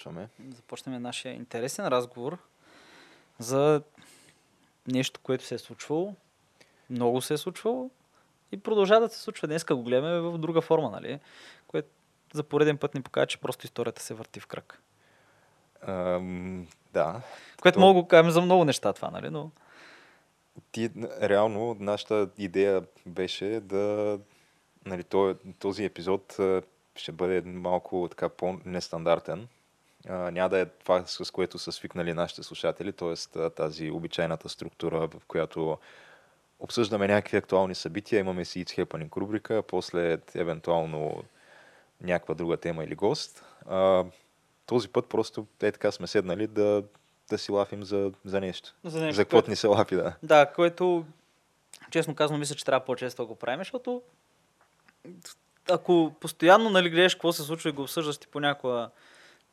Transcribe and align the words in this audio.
Започваме. 0.00 0.28
Започнем 0.56 1.02
нашия 1.02 1.34
интересен 1.34 1.86
разговор 1.86 2.38
за 3.38 3.82
нещо, 4.86 5.20
което 5.22 5.44
се 5.44 5.54
е 5.54 5.58
случвало. 5.58 6.14
Много 6.90 7.20
се 7.20 7.34
е 7.34 7.38
случвало 7.38 7.90
и 8.52 8.56
продължава 8.56 9.00
да 9.00 9.14
се 9.14 9.20
случва. 9.20 9.48
Днес 9.48 9.64
го 9.64 9.82
гледаме 9.82 10.20
в 10.20 10.38
друга 10.38 10.60
форма, 10.60 10.90
нали? 10.90 11.20
Което 11.66 11.88
за 12.32 12.42
пореден 12.42 12.78
път 12.78 12.94
ни 12.94 13.02
показва, 13.02 13.26
че 13.26 13.38
просто 13.38 13.66
историята 13.66 14.02
се 14.02 14.14
върти 14.14 14.40
в 14.40 14.46
кръг. 14.46 14.82
Ам, 15.82 16.66
да. 16.92 17.20
Което 17.60 17.76
то... 17.76 17.80
мога 17.80 18.02
да 18.02 18.08
кажем 18.08 18.30
за 18.30 18.40
много 18.40 18.64
неща 18.64 18.92
това, 18.92 19.10
нали? 19.10 19.30
Но... 19.30 19.50
Ти, 20.72 20.90
реално, 21.22 21.76
нашата 21.80 22.28
идея 22.38 22.86
беше 23.06 23.60
да 23.60 24.18
нали, 24.86 25.04
този 25.58 25.84
епизод 25.84 26.36
ще 26.96 27.12
бъде 27.12 27.40
малко 27.40 28.08
така 28.10 28.28
по-нестандартен, 28.28 29.48
а, 30.08 30.30
няма 30.30 30.48
да 30.48 30.58
е 30.58 30.66
това, 30.66 31.06
с 31.06 31.30
което 31.30 31.58
са 31.58 31.72
свикнали 31.72 32.12
нашите 32.12 32.42
слушатели, 32.42 32.92
т.е. 32.92 33.50
тази 33.50 33.90
обичайната 33.90 34.48
структура, 34.48 35.06
в 35.06 35.26
която 35.28 35.78
обсъждаме 36.60 37.08
някакви 37.08 37.36
актуални 37.36 37.74
събития, 37.74 38.20
имаме 38.20 38.44
си 38.44 38.64
It's 38.64 38.84
Happening 38.84 39.16
рубрика, 39.16 39.62
после 39.62 40.18
евентуално 40.34 41.22
някаква 42.00 42.34
друга 42.34 42.56
тема 42.56 42.84
или 42.84 42.94
гост. 42.94 43.44
А, 43.68 44.04
този 44.66 44.88
път 44.88 45.08
просто 45.08 45.46
е 45.62 45.72
така 45.72 45.92
сме 45.92 46.06
седнали 46.06 46.46
да, 46.46 46.82
да 47.30 47.38
си 47.38 47.52
лафим 47.52 47.84
за, 47.84 48.12
за 48.24 48.40
нещо. 48.40 48.74
За, 48.84 49.00
нещо, 49.00 49.16
за 49.16 49.24
какво 49.24 49.50
ни 49.50 49.56
се 49.56 49.66
лафи, 49.66 49.94
да. 49.96 50.16
Да, 50.22 50.46
което 50.46 51.04
честно 51.90 52.14
казвам, 52.14 52.40
мисля, 52.40 52.54
че 52.54 52.64
трябва 52.64 52.84
по-често 52.84 53.22
да 53.22 53.26
го 53.26 53.34
правим, 53.34 53.60
защото 53.60 54.02
ако 55.70 56.12
постоянно 56.20 56.70
нали, 56.70 56.90
гледаш 56.90 57.14
какво 57.14 57.32
се 57.32 57.42
случва 57.42 57.70
и 57.70 57.72
го 57.72 57.82
обсъждаш 57.82 58.18
ти 58.18 58.26
по 58.26 58.40
някаква 58.40 58.90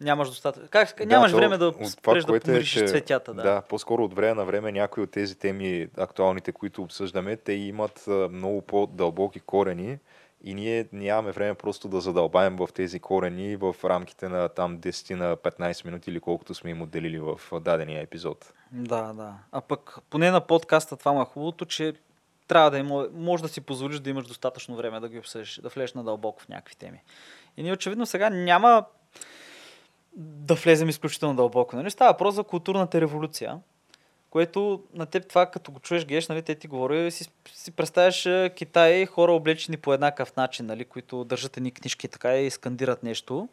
Нямаш 0.02 0.30
достатъчно. 0.30 0.70
Как, 0.70 0.96
да, 0.98 1.06
нямаш 1.06 1.32
то, 1.32 1.38
време 1.38 1.58
да 1.58 1.74
спреш 1.86 2.24
да 2.24 2.36
е, 2.36 2.40
помириш 2.40 2.76
е, 2.76 2.88
цветята. 2.88 3.34
Да. 3.34 3.44
да, 3.44 3.62
по-скоро 3.62 4.04
от 4.04 4.14
време 4.14 4.34
на 4.34 4.46
време 4.46 4.72
някои 4.72 5.04
от 5.04 5.12
тези 5.12 5.36
теми, 5.38 5.88
актуалните, 5.98 6.52
които 6.52 6.82
обсъждаме, 6.82 7.38
те 7.38 7.54
имат 7.54 8.04
много 8.32 8.62
по-дълбоки 8.62 9.40
корени 9.40 9.98
и 10.44 10.54
ние 10.54 10.88
нямаме 10.94 11.32
време 11.32 11.54
просто 11.54 11.88
да 11.88 12.02
задълбаем 12.02 12.56
в 12.56 12.70
тези 12.74 13.00
корени 13.00 13.56
в 13.56 13.76
рамките 13.84 14.30
на 14.30 14.50
там 14.50 14.80
10 14.80 15.14
на 15.14 15.38
15 15.38 15.86
минути 15.86 16.10
или 16.10 16.20
колкото 16.20 16.54
сме 16.54 16.70
им 16.70 16.82
отделили 16.82 17.20
в 17.20 17.40
дадения 17.62 18.02
епизод. 18.02 18.54
Да, 18.72 19.14
да. 19.14 19.34
А 19.52 19.62
пък 19.62 19.98
поне 20.10 20.32
на 20.32 20.42
подкаста 20.42 20.98
това 20.98 21.14
ма 21.14 21.22
е 21.22 21.26
хубавото, 21.26 21.66
че 21.66 21.94
трябва 22.48 22.72
да 22.72 22.78
има, 22.78 23.08
може 23.14 23.44
да 23.44 23.50
си 23.50 23.62
позволиш 23.62 24.00
да 24.00 24.10
имаш 24.10 24.28
достатъчно 24.28 24.76
време 24.76 25.00
да 25.00 25.10
ги 25.10 25.20
обсъдиш, 25.20 25.60
да 25.64 25.70
влезеш 25.70 25.94
надълбоко 25.94 26.42
в 26.42 26.50
някакви 26.50 26.76
теми. 26.76 27.02
И 27.58 27.64
ние 27.64 27.74
очевидно 27.74 28.06
сега 28.06 28.30
няма 28.30 28.86
да 30.18 30.56
влезем 30.56 30.90
изключително 30.90 31.36
дълбоко. 31.36 31.76
Нали? 31.76 31.92
Става 31.92 32.12
въпрос 32.12 32.36
за 32.36 32.44
културната 32.44 33.02
революция, 33.02 33.60
което 34.30 34.84
на 34.94 35.06
теб 35.06 35.28
това, 35.28 35.46
като 35.46 35.72
го 35.72 35.80
чуеш 35.80 36.06
геш, 36.06 36.28
нали, 36.28 36.42
те 36.42 36.56
ти 36.56 36.68
говори, 36.68 37.12
си, 37.12 37.30
си 37.54 37.72
представяш 37.72 38.28
Китай, 38.56 39.06
хора 39.06 39.32
облечени 39.32 39.78
по 39.78 39.94
еднакъв 39.94 40.36
начин, 40.36 40.66
нали, 40.66 40.86
които 40.86 41.24
държат 41.24 41.58
едни 41.58 41.72
книжки 41.72 42.08
така 42.08 42.38
и 42.38 42.50
скандират 42.50 43.04
нещо. 43.04 43.50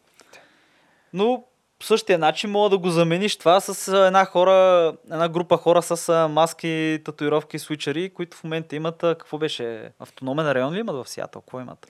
Но 1.13 1.45
по 1.79 1.87
същия 1.87 2.19
начин 2.19 2.51
мога 2.51 2.71
да 2.71 2.79
го 2.79 2.91
замениш 2.91 3.37
това 3.37 3.61
с 3.61 4.07
една, 4.07 4.25
хора, 4.25 4.93
една 5.05 5.29
група 5.29 5.57
хора 5.57 5.83
с 5.83 6.29
маски, 6.29 7.03
татуировки, 7.05 7.59
свичери, 7.59 8.11
които 8.11 8.37
в 8.37 8.45
момента 8.45 8.77
имат, 8.77 8.99
какво 8.99 9.39
беше, 9.39 9.93
автономен 9.99 10.53
район 10.53 10.75
ли 10.75 10.79
имат 10.79 10.97
в 10.97 11.09
Сиатъл? 11.09 11.43
Какво 11.43 11.61
имат? 11.61 11.87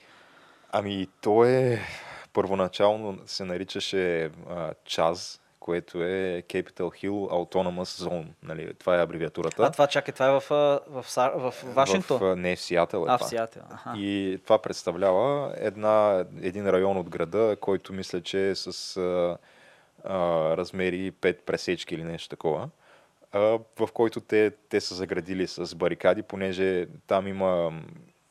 Ами, 0.71 1.07
то 1.21 1.45
е 1.45 1.81
първоначално 2.35 3.19
се 3.25 3.45
наричаше 3.45 4.31
а, 4.49 4.73
ЧАЗ, 4.85 5.41
което 5.59 6.03
е 6.03 6.43
Capital 6.47 6.81
Hill 6.81 7.09
Autonomous 7.09 8.07
Zone. 8.07 8.27
Нали? 8.43 8.73
Това 8.73 8.95
е 8.95 9.03
абревиатурата. 9.03 9.63
А 9.63 9.71
това 9.71 9.87
чакай, 9.87 10.13
това 10.13 10.27
е 10.27 10.31
в, 10.31 10.43
в, 10.49 10.83
в, 10.87 11.51
в 11.51 11.63
Вашингтон? 11.63 12.19
В, 12.19 12.35
не, 12.35 12.55
в 12.55 12.59
Сиатъл 12.59 12.99
е 12.99 13.05
а, 13.09 13.17
това. 13.17 13.27
в 13.27 13.29
Сиатъл. 13.29 13.63
И 13.95 14.39
това 14.43 14.61
представлява 14.61 15.53
една, 15.57 16.25
един 16.41 16.69
район 16.69 16.97
от 16.97 17.09
града, 17.09 17.57
който 17.61 17.93
мисля, 17.93 18.21
че 18.21 18.49
е 18.49 18.55
с 18.55 18.97
а, 18.97 19.37
а, 20.03 20.17
размери 20.57 21.11
5 21.11 21.41
пресечки 21.41 21.95
или 21.95 22.03
нещо 22.03 22.29
такова, 22.29 22.69
а, 23.31 23.39
в 23.79 23.89
който 23.93 24.21
те, 24.21 24.51
те 24.69 24.81
са 24.81 24.95
заградили 24.95 25.47
с 25.47 25.75
барикади, 25.75 26.21
понеже 26.21 26.87
там 27.07 27.27
има 27.27 27.71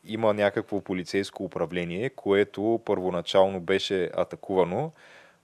има 0.06 0.34
някакво 0.34 0.80
полицейско 0.80 1.44
управление, 1.44 2.10
което 2.10 2.80
първоначално 2.84 3.60
беше 3.60 4.10
атакувано. 4.16 4.92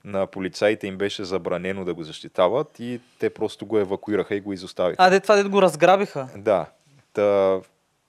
На 0.04 0.26
полицаите 0.26 0.86
им 0.86 0.98
беше 0.98 1.24
забранено 1.24 1.84
да 1.84 1.94
го 1.94 2.02
защитават 2.02 2.80
и 2.80 3.00
те 3.18 3.30
просто 3.30 3.66
го 3.66 3.78
евакуираха 3.78 4.34
и 4.34 4.40
го 4.40 4.52
изоставиха. 4.52 4.96
А, 4.98 5.10
де 5.10 5.20
това 5.20 5.36
де 5.36 5.48
го 5.48 5.62
разграбиха? 5.62 6.28
Да. 6.36 6.66
Та, 7.12 7.60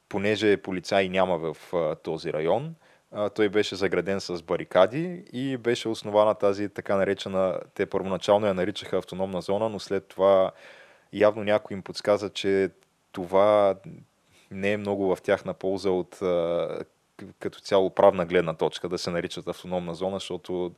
понеже 0.09 0.57
полицаи 0.57 1.09
няма 1.09 1.37
в 1.37 1.73
а, 1.73 1.95
този 1.95 2.33
район, 2.33 2.75
а, 3.11 3.29
той 3.29 3.49
беше 3.49 3.75
заграден 3.75 4.21
с 4.21 4.41
барикади 4.41 5.23
и 5.33 5.57
беше 5.57 5.89
основана 5.89 6.35
тази 6.35 6.69
така 6.69 6.95
наречена, 6.95 7.59
те 7.75 7.85
първоначално 7.85 8.47
я 8.47 8.53
наричаха 8.53 8.97
автономна 8.97 9.41
зона, 9.41 9.69
но 9.69 9.79
след 9.79 10.07
това 10.07 10.51
явно 11.13 11.43
някой 11.43 11.75
им 11.75 11.83
подсказа, 11.83 12.29
че 12.29 12.69
това 13.11 13.75
не 14.51 14.71
е 14.71 14.77
много 14.77 15.15
в 15.15 15.21
тяхна 15.21 15.53
полза 15.53 15.89
от 15.89 16.19
като 17.39 17.59
цяло 17.59 17.89
правна 17.89 18.25
гледна 18.25 18.53
точка 18.53 18.89
да 18.89 18.97
се 18.97 19.09
наричат 19.09 19.47
автономна 19.47 19.95
зона, 19.95 20.15
защото 20.15 20.71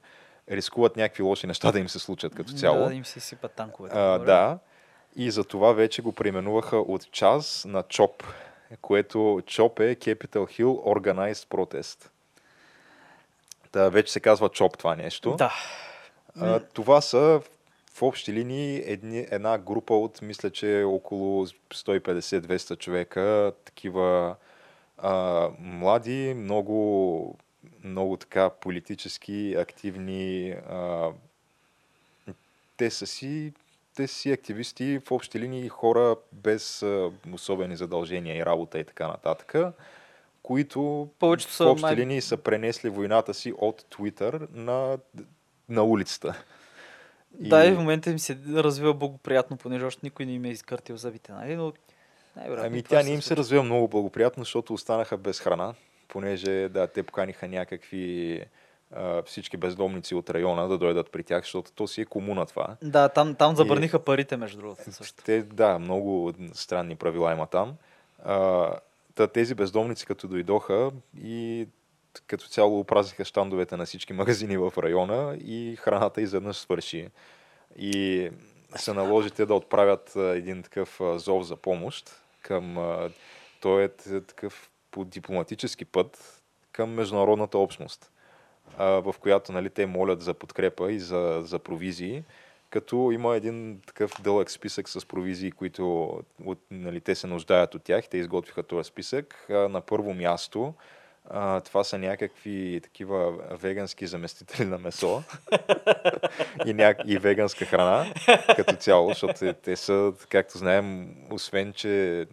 рискуват 0.51 0.97
някакви 0.97 1.23
лоши 1.23 1.47
неща 1.47 1.71
да 1.71 1.79
им 1.79 1.89
се 1.89 1.99
случат 1.99 2.35
като 2.35 2.53
цяло. 2.53 2.79
Да, 2.79 2.87
да 2.87 2.93
им 2.93 3.05
се 3.05 3.19
сипат 3.19 3.51
танковете. 3.51 3.95
А, 3.97 4.17
да. 4.19 4.59
И 5.15 5.31
за 5.31 5.43
това 5.43 5.73
вече 5.73 6.01
го 6.01 6.11
преименуваха 6.11 6.77
от 6.77 7.11
час 7.11 7.65
на 7.67 7.83
ЧОП, 7.83 8.23
което 8.81 9.41
ЧОП 9.45 9.79
е 9.79 9.95
Capital 9.95 10.27
Hill 10.37 10.63
Organized 10.63 11.47
Protest. 11.47 12.09
Да, 13.73 13.89
вече 13.89 14.13
се 14.13 14.19
казва 14.19 14.49
ЧОП 14.49 14.77
това 14.77 14.95
нещо. 14.95 15.35
Да. 15.35 15.53
А, 16.39 16.59
това 16.59 17.01
са 17.01 17.41
в 17.93 18.01
общи 18.01 18.33
линии 18.33 18.83
едни, 18.85 19.27
една 19.31 19.57
група 19.57 19.93
от, 19.93 20.21
мисля, 20.21 20.49
че 20.49 20.79
е 20.79 20.83
около 20.83 21.45
150-200 21.47 22.79
човека, 22.79 23.53
такива 23.65 24.35
а, 24.97 25.49
млади, 25.59 26.33
много, 26.37 27.37
много 27.83 28.17
така 28.17 28.49
политически 28.49 29.55
активни. 29.59 30.49
А, 30.51 31.11
те 32.77 32.89
са 32.89 33.07
си 33.07 33.53
те 33.95 34.07
си 34.07 34.31
активисти 34.31 34.99
в 35.05 35.11
общи 35.11 35.39
линии 35.39 35.69
хора 35.69 36.15
без 36.31 36.83
а, 36.83 37.11
особени 37.33 37.75
задължения 37.75 38.37
и 38.37 38.45
работа 38.45 38.79
и 38.79 38.83
така 38.83 39.07
нататък, 39.07 39.55
които 40.43 41.09
Повечето 41.19 41.53
в 41.53 41.71
общи 41.71 41.95
линии 41.95 42.21
са 42.21 42.37
пренесли 42.37 42.89
войната 42.89 43.33
си 43.33 43.53
от 43.57 43.81
Twitter 43.81 44.47
на, 44.51 44.97
на 45.69 45.83
улицата. 45.83 46.43
И... 47.39 47.49
Да, 47.49 47.65
и 47.65 47.71
в 47.71 47.77
момента 47.77 48.09
им 48.09 48.19
се 48.19 48.37
развива 48.47 48.93
благоприятно, 48.93 49.57
понеже 49.57 49.85
още 49.85 49.99
никой 50.03 50.25
не 50.25 50.31
им 50.31 50.45
е 50.45 50.49
изкъртил 50.49 50.97
зъбите, 50.97 51.31
нали? 51.31 51.55
Но 51.55 51.73
Ами 52.35 52.83
тя 52.83 53.03
не 53.03 53.09
им 53.09 53.21
се 53.21 53.35
развива 53.35 53.63
много 53.63 53.87
благоприятно, 53.87 54.43
защото 54.43 54.73
останаха 54.73 55.17
без 55.17 55.39
храна, 55.39 55.73
понеже 56.07 56.69
да, 56.69 56.87
те 56.87 57.03
поканиха 57.03 57.47
някакви 57.47 58.39
а, 58.95 59.21
всички 59.21 59.57
бездомници 59.57 60.15
от 60.15 60.29
района 60.29 60.67
да 60.67 60.77
дойдат 60.77 61.11
при 61.11 61.23
тях, 61.23 61.43
защото 61.43 61.71
то 61.71 61.87
си 61.87 62.01
е 62.01 62.05
комуна 62.05 62.45
това. 62.45 62.75
Да, 62.81 63.09
там, 63.09 63.35
там 63.35 63.55
забраниха 63.55 63.97
и... 63.97 63.99
парите, 63.99 64.37
между 64.37 64.57
другото. 64.57 64.91
Също. 64.91 65.23
Те, 65.23 65.41
да, 65.41 65.79
много 65.79 66.33
странни 66.53 66.95
правила 66.95 67.31
има 67.31 67.47
там. 67.47 67.75
А, 68.23 68.69
Та, 69.15 69.27
тези 69.27 69.55
бездомници 69.55 70.05
като 70.05 70.27
дойдоха 70.27 70.91
и 71.23 71.67
като 72.27 72.47
цяло 72.47 72.79
опразиха 72.79 73.25
щандовете 73.25 73.77
на 73.77 73.85
всички 73.85 74.13
магазини 74.13 74.57
в 74.57 74.73
района 74.77 75.37
и 75.45 75.75
храната 75.79 76.21
изведнъж 76.21 76.57
свърши. 76.57 77.09
И 77.77 78.29
се 78.75 78.93
наложите 78.93 79.45
да 79.45 79.53
отправят 79.53 80.15
един 80.15 80.63
такъв 80.63 81.01
зов 81.15 81.43
за 81.43 81.55
помощ 81.55 82.21
към... 82.41 82.77
Той 83.61 83.83
е 83.83 83.89
такъв 84.27 84.69
по 84.91 85.05
дипломатически 85.05 85.85
път 85.85 86.41
към 86.71 86.89
международната 86.93 87.57
общност, 87.57 88.11
в 88.77 89.15
която 89.19 89.51
нали, 89.51 89.69
те 89.69 89.85
молят 89.85 90.21
за 90.21 90.33
подкрепа 90.33 90.91
и 90.91 90.99
за, 90.99 91.41
за 91.43 91.59
провизии 91.59 92.23
като 92.73 93.11
има 93.11 93.35
един 93.35 93.81
такъв 93.87 94.11
дълъг 94.21 94.51
списък 94.51 94.89
с 94.89 95.05
провизии, 95.05 95.51
които 95.51 96.09
от, 96.45 96.59
нали, 96.71 97.01
те 97.01 97.15
се 97.15 97.27
нуждаят 97.27 97.75
от 97.75 97.83
тях. 97.83 98.09
Те 98.09 98.17
изготвиха 98.17 98.63
този 98.63 98.87
списък. 98.87 99.45
На 99.49 99.81
първо 99.81 100.13
място 100.13 100.73
това 101.65 101.83
са 101.83 101.97
някакви 101.97 102.79
такива 102.83 103.31
вегански 103.51 104.07
заместители 104.07 104.65
на 104.65 104.77
месо 104.77 105.23
и, 106.65 106.73
ня... 106.73 106.95
и 107.05 107.17
веганска 107.17 107.65
храна 107.65 108.13
като 108.55 108.75
цяло, 108.75 109.09
защото 109.09 109.33
те, 109.33 109.53
те 109.53 109.75
са, 109.75 110.13
както 110.29 110.57
знаем, 110.57 111.15
освен, 111.31 111.73
че 111.73 112.25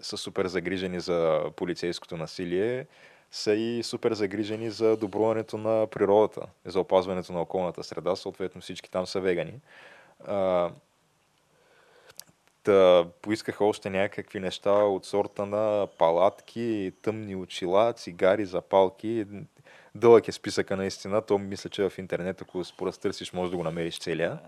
са 0.00 0.16
супер 0.16 0.46
загрижени 0.46 1.00
за 1.00 1.44
полицейското 1.56 2.16
насилие, 2.16 2.86
са 3.30 3.54
и 3.54 3.82
супер 3.82 4.12
загрижени 4.12 4.70
за 4.70 4.96
добруването 4.96 5.58
на 5.58 5.86
природата, 5.86 6.46
за 6.64 6.80
опазването 6.80 7.32
на 7.32 7.40
околната 7.40 7.84
среда. 7.84 8.16
Съответно 8.16 8.60
всички 8.60 8.90
там 8.90 9.06
са 9.06 9.20
вегани. 9.20 9.54
А, 10.26 10.70
да 12.64 13.06
поискаха 13.22 13.64
още 13.64 13.90
някакви 13.90 14.40
неща 14.40 14.72
от 14.72 15.04
сорта 15.04 15.46
на 15.46 15.88
палатки, 15.98 16.92
тъмни 17.02 17.36
очила, 17.36 17.92
цигари, 17.92 18.46
запалки. 18.46 19.26
Дълъг 19.94 20.28
е 20.28 20.32
списъка 20.32 20.76
наистина. 20.76 21.22
То 21.22 21.38
мисля, 21.38 21.70
че 21.70 21.88
в 21.88 21.98
интернет, 21.98 22.42
ако 22.42 22.62
поразтърсиш, 22.78 23.32
може 23.32 23.50
да 23.50 23.56
го 23.56 23.64
намериш 23.64 23.98
целия. 23.98 24.38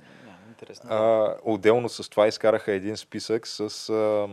А, 0.89 1.35
отделно 1.45 1.89
с 1.89 2.11
това 2.11 2.27
изкараха 2.27 2.73
един 2.73 2.97
списък 2.97 3.47
с 3.47 3.89
а, 3.91 4.29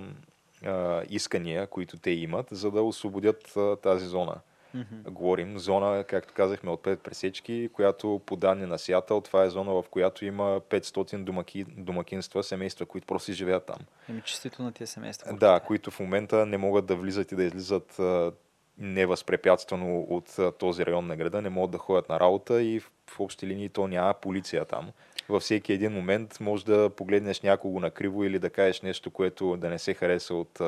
а, 0.66 1.04
искания, 1.10 1.68
които 1.68 1.98
те 1.98 2.12
имат, 2.12 2.48
за 2.52 2.72
да 2.72 2.82
освободят 2.82 3.58
а, 3.58 3.76
тази 3.76 4.06
зона. 4.06 4.36
Mm-hmm. 4.76 5.10
Говорим 5.10 5.60
зона, 5.60 6.04
както 6.04 6.34
казахме, 6.34 6.72
от 6.72 6.82
5 6.82 6.96
пресечки, 6.96 7.70
която 7.74 8.22
по 8.26 8.36
данни 8.36 8.66
на 8.66 8.80
Сиатъл, 8.80 9.22
това 9.22 9.44
е 9.44 9.50
зона, 9.50 9.72
в 9.72 9.84
която 9.90 10.26
има 10.26 10.62
500 10.62 11.24
домаки, 11.24 11.64
домакинства, 11.64 12.44
семейства, 12.44 12.86
които 12.86 13.08
просто 13.08 13.26
си 13.26 13.34
живеят 13.34 13.66
там. 13.66 13.80
Еми, 14.10 14.22
честито 14.22 14.64
на 14.64 14.72
тия 14.72 14.88
семейства. 14.88 15.34
Да, 15.34 15.60
които 15.60 15.92
в 15.92 16.00
момента 16.00 16.46
не 16.46 16.58
могат 16.58 16.86
да 16.86 16.96
влизат 16.96 17.32
и 17.32 17.36
да 17.36 17.44
излизат 17.44 18.00
а, 18.00 18.32
невъзпрепятствано 18.78 20.02
от 20.02 20.40
този 20.60 20.86
район 20.86 21.08
на 21.08 21.16
града, 21.16 21.42
не 21.42 21.50
могат 21.50 21.72
да 21.72 21.78
ходят 21.78 22.10
на 22.10 22.20
работа 22.20 22.62
и 22.62 22.80
в, 22.80 22.92
в 23.10 23.20
общи 23.20 23.48
линии 23.48 23.70
то 23.70 23.88
няма 23.88 24.14
полиция 24.14 24.66
там 24.66 24.92
във 25.30 25.44
всеки 25.44 25.74
един 25.74 25.92
момент 25.92 26.40
може 26.40 26.66
да 26.66 26.90
погледнеш 26.90 27.42
някого 27.42 27.80
накриво 27.80 28.24
или 28.24 28.40
да 28.40 28.50
кажеш 28.50 28.82
нещо, 28.82 29.12
което 29.12 29.58
да 29.58 29.70
не 29.70 29.80
се 29.80 29.94
хареса 29.94 30.36
от 30.36 30.62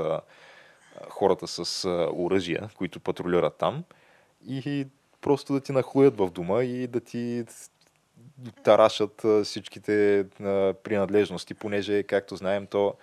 хората 1.10 1.48
с 1.48 1.90
оръжия, 2.14 2.70
които 2.78 3.00
патрулират 3.00 3.56
там 3.58 3.84
и 4.48 4.88
просто 5.22 5.54
да 5.54 5.60
ти 5.60 5.72
нахлуят 5.72 6.18
в 6.18 6.30
дома 6.30 6.64
и 6.64 6.88
да 6.88 7.00
ти 7.00 7.46
тарашат 8.64 9.26
всичките 9.44 10.26
принадлежности, 10.84 11.54
понеже, 11.54 12.04
както 12.04 12.36
знаем, 12.36 12.68
то 12.68 12.94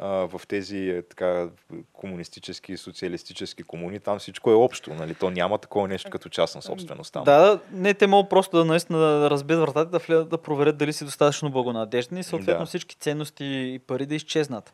в 0.00 0.40
тези 0.48 0.78
е, 0.78 1.02
така, 1.02 1.48
комунистически 1.92 2.72
и 2.72 2.76
социалистически 2.76 3.62
комуни, 3.62 4.00
там 4.00 4.18
всичко 4.18 4.50
е 4.50 4.54
общо. 4.54 4.94
Нали? 4.94 5.14
То 5.14 5.30
няма 5.30 5.58
такова 5.58 5.88
нещо 5.88 6.10
като 6.10 6.28
частна 6.28 6.62
собственост 6.62 7.12
там. 7.12 7.24
Да, 7.24 7.60
не, 7.72 7.94
те 7.94 8.06
могат 8.06 8.30
просто 8.30 8.56
да 8.56 8.64
наистина 8.64 8.98
да 8.98 9.30
разбият 9.30 9.60
вратата, 9.60 9.90
да, 9.90 9.98
влядат, 9.98 10.28
да 10.28 10.38
проверят 10.38 10.76
дали 10.76 10.92
си 10.92 11.04
достатъчно 11.04 11.50
благонадежден 11.50 12.18
и 12.18 12.24
съответно 12.24 12.62
да. 12.62 12.66
всички 12.66 12.96
ценности 12.96 13.44
и 13.44 13.78
пари 13.78 14.06
да 14.06 14.14
изчезнат 14.14 14.72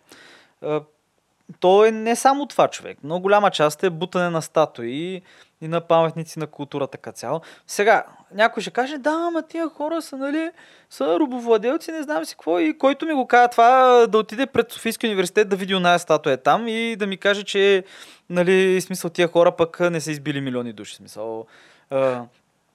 то 1.60 1.84
е 1.84 1.90
не 1.90 2.16
само 2.16 2.46
това 2.46 2.68
човек. 2.68 2.98
Много 3.04 3.22
голяма 3.22 3.50
част 3.50 3.84
е 3.84 3.90
бутане 3.90 4.30
на 4.30 4.42
статуи 4.42 5.22
и 5.60 5.68
на 5.68 5.80
паметници 5.80 6.38
на 6.38 6.46
култура 6.46 6.86
така 6.86 7.12
цяло. 7.12 7.40
Сега, 7.66 8.04
някой 8.34 8.60
ще 8.60 8.70
каже, 8.70 8.98
да, 8.98 9.10
ама 9.10 9.42
тия 9.42 9.68
хора 9.68 10.02
са, 10.02 10.16
нали, 10.16 10.50
са 10.90 11.18
рубовладелци, 11.20 11.92
не 11.92 12.02
знам 12.02 12.24
си 12.24 12.34
какво. 12.34 12.58
И 12.58 12.78
който 12.78 13.06
ми 13.06 13.12
го 13.12 13.26
казва 13.26 13.48
това, 13.48 14.06
да 14.06 14.18
отиде 14.18 14.46
пред 14.46 14.72
Софийския 14.72 15.08
университет 15.08 15.48
да 15.48 15.56
види 15.56 15.74
оная 15.74 15.98
статуя 15.98 16.36
там 16.36 16.68
и 16.68 16.96
да 16.96 17.06
ми 17.06 17.16
каже, 17.16 17.42
че, 17.42 17.84
нали, 18.30 18.80
смисъл 18.80 19.10
тия 19.10 19.28
хора 19.28 19.52
пък 19.56 19.80
не 19.80 20.00
са 20.00 20.10
избили 20.10 20.40
милиони 20.40 20.72
души. 20.72 20.94
Смисъл, 20.94 21.46
а, 21.90 22.22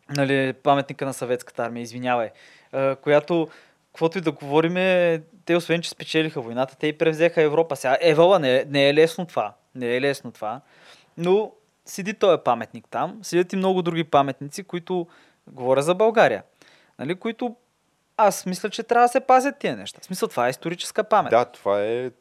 нали, 0.09 0.53
паметника 0.53 1.05
на 1.05 1.13
съветската 1.13 1.63
армия, 1.63 1.81
извинявай. 1.81 2.29
А, 2.71 2.95
която 2.95 3.47
каквото 3.95 4.17
и 4.17 4.21
да 4.21 4.31
говорим, 4.31 4.73
те 5.45 5.55
освен, 5.55 5.81
че 5.81 5.89
спечелиха 5.89 6.41
войната, 6.41 6.75
те 6.75 6.87
и 6.87 6.97
превзеха 6.97 7.41
Европа. 7.41 7.75
Сега, 7.75 7.97
Евала, 8.01 8.39
не, 8.39 8.65
не 8.69 8.89
е 8.89 8.93
лесно 8.93 9.25
това. 9.25 9.53
Не 9.75 9.95
е 9.95 10.01
лесно 10.01 10.31
това. 10.31 10.61
Но 11.17 11.51
седи 11.85 12.13
този 12.13 12.41
паметник 12.45 12.87
там, 12.89 13.19
седят 13.21 13.53
и 13.53 13.55
много 13.55 13.81
други 13.81 14.03
паметници, 14.03 14.63
които, 14.63 15.07
говоря 15.47 15.81
за 15.81 15.95
България, 15.95 16.43
нали, 16.99 17.15
които 17.15 17.55
аз 18.17 18.45
мисля, 18.45 18.69
че 18.69 18.83
трябва 18.83 19.05
да 19.05 19.11
се 19.11 19.19
пазят 19.19 19.59
тия 19.59 19.77
неща. 19.77 19.99
В 20.01 20.05
смисъл, 20.05 20.29
това 20.29 20.47
е 20.47 20.49
историческа 20.49 21.03
памет. 21.03 21.31
Да, 21.31 21.45
това 21.45 21.83
е 21.83 22.11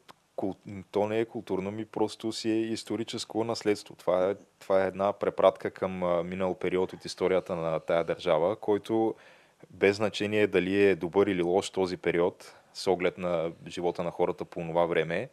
то 0.91 1.07
не 1.07 1.19
е 1.19 1.25
културно, 1.25 1.71
ми 1.71 1.85
просто 1.85 2.31
си 2.31 2.49
е 2.49 2.61
историческо 2.61 3.43
наследство. 3.43 3.95
Това 3.95 4.29
е, 4.29 4.35
това 4.59 4.83
е 4.83 4.87
една 4.87 5.13
препратка 5.13 5.71
към 5.71 5.91
минал 6.29 6.55
период 6.55 6.93
от 6.93 7.05
историята 7.05 7.55
на 7.55 7.79
тая 7.79 8.03
държава, 8.03 8.55
който 8.55 9.15
без 9.69 9.95
значение 9.95 10.47
дали 10.47 10.83
е 10.83 10.95
добър 10.95 11.27
или 11.27 11.41
лош 11.41 11.69
този 11.69 11.97
период, 11.97 12.55
с 12.73 12.87
оглед 12.87 13.17
на 13.17 13.51
живота 13.67 14.03
на 14.03 14.11
хората 14.11 14.45
по 14.45 14.61
това 14.61 14.85
време, 14.85 15.29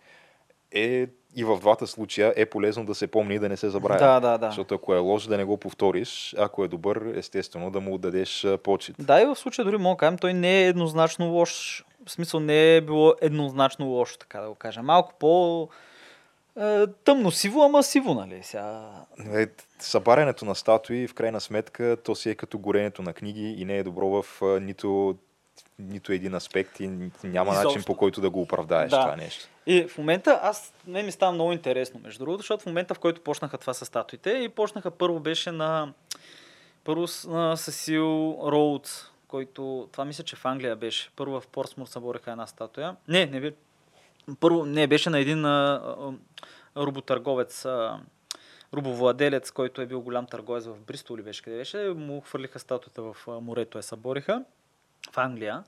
е 0.75 1.06
и 1.37 1.44
в 1.44 1.58
двата 1.61 1.87
случая 1.87 2.32
е 2.37 2.46
полезно 2.46 2.84
да 2.84 2.94
се 2.94 3.06
помни 3.06 3.34
и 3.34 3.38
да 3.38 3.49
не 3.49 3.56
се 3.56 3.70
забравя. 3.70 3.99
Да, 3.99 4.20
да, 4.20 4.38
да. 4.38 4.46
Защото 4.46 4.75
ако 4.75 4.94
е 4.94 4.99
лош, 4.99 5.26
да 5.26 5.37
не 5.37 5.44
го 5.44 5.56
повториш, 5.56 6.34
ако 6.38 6.64
е 6.64 6.69
добър, 6.69 7.12
естествено 7.17 7.70
да 7.70 7.81
му 7.81 7.94
отдадеш 7.94 8.46
почет. 8.62 8.96
Да, 8.99 9.23
и 9.23 9.25
в 9.25 9.37
случая 9.37 9.64
дори 9.64 9.76
мога 9.76 9.94
да 9.94 9.99
кажем, 9.99 10.19
той 10.19 10.34
не 10.34 10.62
е 10.62 10.69
еднозначно 10.69 11.31
лош. 11.31 11.84
В 12.06 12.11
смисъл 12.11 12.40
не 12.40 12.76
е 12.76 12.81
било 12.81 13.14
еднозначно 13.20 13.87
лошо, 13.87 14.19
така 14.19 14.40
да 14.40 14.49
го 14.49 14.55
кажа. 14.55 14.82
Малко 14.82 15.12
по 15.19 15.69
тъмно 17.04 17.31
сиво, 17.31 17.62
ама 17.62 17.82
сиво, 17.82 18.14
нали? 18.14 18.43
Сега... 18.43 18.90
Е, 19.34 19.46
събарянето 19.78 20.44
на 20.44 20.54
статуи, 20.54 21.08
в 21.08 21.15
крайна 21.15 21.41
сметка, 21.41 21.96
то 22.05 22.15
си 22.15 22.31
е 22.31 22.34
като 22.34 22.58
горенето 22.58 23.03
на 23.03 23.12
книги 23.12 23.55
и 23.58 23.65
не 23.65 23.79
е 23.79 23.82
добро 23.82 24.22
в 24.22 24.43
нито, 24.60 25.17
нито 25.79 26.12
един 26.12 26.34
аспект 26.34 26.81
и 26.81 26.88
няма 27.24 27.50
Изобщо. 27.50 27.69
начин 27.69 27.82
по 27.86 27.96
който 27.96 28.20
да 28.20 28.31
го 28.31 28.41
оправдаеш 28.41 28.91
да. 28.91 29.00
това 29.00 29.17
нещо. 29.17 29.48
И 29.67 29.84
в 29.88 29.98
момента, 29.98 30.41
аз, 30.43 30.74
не 30.86 31.03
ми 31.03 31.12
става 31.12 31.32
много 31.32 31.53
интересно, 31.53 32.00
между 32.05 32.19
другото, 32.24 32.43
защото 32.43 32.62
в 32.62 32.67
момента, 32.67 32.94
в 32.94 32.98
който 32.98 33.20
почнаха 33.20 33.58
това 33.58 33.74
с 33.74 33.84
статуите, 33.84 34.31
и 34.31 34.48
почнаха 34.48 34.91
първо 34.91 35.20
беше 35.20 35.53
на 35.53 35.93
първо 36.84 37.06
на 37.27 37.56
Сесил 37.56 38.38
Роудс, 38.44 39.12
който, 39.29 39.88
това 39.93 40.05
мисля, 40.05 40.24
че 40.24 40.36
в 40.36 40.44
Англия 40.44 40.77
беше. 40.77 41.10
Първо 41.17 41.41
в 41.41 41.46
Портсмур 41.46 41.86
събореха 41.86 42.31
една 42.31 42.46
статуя. 42.46 42.96
Не, 43.08 43.27
не, 43.27 43.53
първо, 44.41 44.64
не, 44.64 44.86
беше 44.86 45.10
на 45.10 45.19
един 45.19 45.44
а, 45.44 45.81
а, 46.76 46.84
роботърговец, 46.84 47.64
а, 47.64 48.00
робовладелец, 48.74 49.50
който 49.50 49.81
е 49.81 49.86
бил 49.86 50.00
голям 50.00 50.26
търговец 50.26 50.67
в 50.67 50.81
Бристол 50.81 51.14
или 51.14 51.22
беше 51.22 51.43
къде 51.43 51.56
беше, 51.56 51.79
му 51.96 52.20
хвърлиха 52.20 52.58
статуята 52.58 53.02
в 53.02 53.17
морето, 53.41 53.79
я 53.79 53.82
събориха 53.82 54.44
в 55.12 55.19
Англия. 55.19 55.64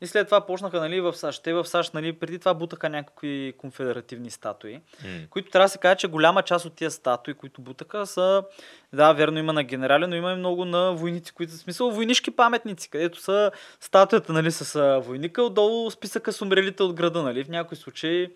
И 0.00 0.06
след 0.06 0.28
това 0.28 0.46
почнаха 0.46 0.80
нали, 0.80 1.00
в 1.00 1.14
САЩ. 1.14 1.42
Те 1.42 1.52
в 1.52 1.64
САЩ 1.64 1.94
нали, 1.94 2.12
преди 2.12 2.38
това 2.38 2.54
бутаха 2.54 2.88
някакви 2.88 3.54
конфедеративни 3.58 4.30
статуи, 4.30 4.80
mm. 5.04 5.28
които 5.28 5.50
трябва 5.50 5.64
да 5.64 5.68
се 5.68 5.78
каже, 5.78 5.96
че 5.96 6.08
голяма 6.08 6.42
част 6.42 6.64
от 6.64 6.74
тия 6.74 6.90
статуи, 6.90 7.34
които 7.34 7.62
бутаха, 7.62 8.06
са, 8.06 8.44
да, 8.92 9.12
верно 9.12 9.38
има 9.38 9.52
на 9.52 9.64
генерали, 9.64 10.06
но 10.06 10.16
има 10.16 10.32
и 10.32 10.36
много 10.36 10.64
на 10.64 10.92
войници, 10.92 11.32
които 11.32 11.52
са 11.52 11.58
смисъл 11.58 11.90
войнишки 11.90 12.30
паметници, 12.30 12.90
където 12.90 13.20
са 13.20 13.50
статуята 13.80 14.32
нали, 14.32 14.50
с 14.50 15.00
войника, 15.00 15.42
отдолу 15.42 15.90
списъка 15.90 16.32
с 16.32 16.42
умрелите 16.42 16.82
от 16.82 16.94
града. 16.94 17.22
Нали, 17.22 17.44
в 17.44 17.48
някои 17.48 17.76
случаи 17.76 18.30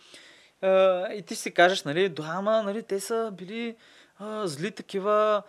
и 1.16 1.22
ти 1.26 1.34
си 1.34 1.50
кажеш, 1.50 1.84
нали, 1.84 2.08
да, 2.08 2.32
ама, 2.36 2.62
нали, 2.62 2.82
те 2.82 3.00
са 3.00 3.30
били 3.32 3.76
а, 4.18 4.46
зли 4.46 4.70
такива 4.70 5.42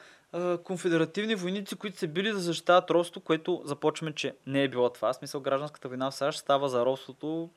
конфедеративни 0.64 1.36
войници, 1.36 1.76
които 1.76 1.98
са 1.98 2.08
били 2.08 2.32
да 2.32 2.40
защитават 2.40 2.90
робство, 2.90 3.22
което 3.22 3.62
започваме, 3.66 4.12
че 4.12 4.36
не 4.48 4.64
е 4.64 4.68
било 4.68 4.90
това. 4.90 5.14
В 5.14 5.16
смисъл, 5.16 5.42
гражданската 5.42 5.88
война 5.88 6.12
в 6.12 6.16
САЩ 6.16 6.40
става 6.40 6.70
за 6.70 6.86
робството 6.86 7.50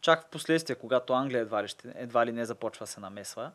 чак 0.00 0.22
в 0.26 0.30
последствие, 0.30 0.76
когато 0.76 1.12
Англия 1.12 1.40
едва 1.40 1.62
ли, 1.62 1.68
ще, 1.68 1.92
едва 1.94 2.26
ли 2.26 2.32
не 2.32 2.44
започва 2.44 2.86
се 2.86 3.00
намесва. 3.00 3.50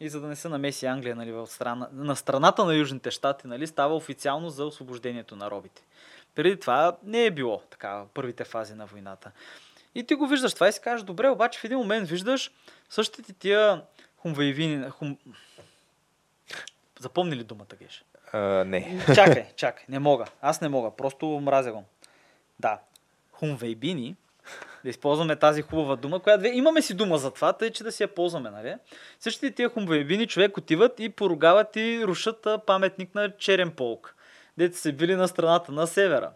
И 0.00 0.08
за 0.08 0.20
да 0.20 0.26
не 0.26 0.36
се 0.36 0.48
намеси 0.48 0.86
Англия 0.86 1.16
нали, 1.16 1.32
в 1.32 1.46
страна, 1.46 1.88
на 1.92 2.16
страната 2.16 2.64
на 2.64 2.74
Южните 2.74 3.10
щати, 3.10 3.46
нали, 3.46 3.66
става 3.66 3.96
официално 3.96 4.50
за 4.50 4.64
освобождението 4.64 5.36
на 5.36 5.50
робите. 5.50 5.82
Преди 6.34 6.60
това 6.60 6.96
не 7.02 7.24
е 7.24 7.30
било 7.30 7.62
така 7.70 8.04
първите 8.14 8.44
фази 8.44 8.74
на 8.74 8.86
войната. 8.86 9.30
И 9.94 10.04
ти 10.04 10.14
го 10.14 10.26
виждаш 10.26 10.54
това 10.54 10.68
и 10.68 10.72
си 10.72 10.80
кажеш, 10.80 11.04
добре, 11.04 11.28
обаче 11.28 11.60
в 11.60 11.64
един 11.64 11.78
момент 11.78 12.08
виждаш 12.08 12.50
същите 12.90 13.32
тия 13.32 13.82
хумвейвини, 14.16 14.90
хум, 14.90 15.18
Запомни 17.00 17.36
ли 17.36 17.44
думата 17.44 17.66
геш? 17.82 18.04
А, 18.32 18.38
не. 18.64 19.04
Чакай, 19.14 19.46
чакай, 19.56 19.84
не 19.88 19.98
мога. 19.98 20.24
Аз 20.40 20.60
не 20.60 20.68
мога, 20.68 20.90
просто 20.90 21.26
мразя 21.26 21.72
го. 21.72 21.84
Да. 22.60 22.78
Хумвейбини, 23.32 24.16
да 24.84 24.90
използваме 24.90 25.36
тази 25.36 25.62
хубава 25.62 25.96
дума, 25.96 26.20
която 26.20 26.46
имаме 26.46 26.82
си 26.82 26.94
дума 26.94 27.18
за 27.18 27.30
това, 27.30 27.52
тъй 27.52 27.70
че 27.70 27.84
да 27.84 27.92
си 27.92 28.02
я 28.02 28.14
ползваме, 28.14 28.50
нали? 28.50 28.74
Същите 29.20 29.50
тия 29.50 29.68
хумвейбини 29.68 30.26
човек 30.26 30.56
отиват 30.56 31.00
и 31.00 31.08
поругават 31.08 31.76
и 31.76 32.06
рушат 32.06 32.46
паметник 32.66 33.14
на 33.14 33.36
Черен 33.36 33.70
полк. 33.70 34.14
Дете 34.58 34.78
се 34.78 34.92
били 34.92 35.14
на 35.14 35.28
страната 35.28 35.72
на 35.72 35.86
севера. 35.86 36.30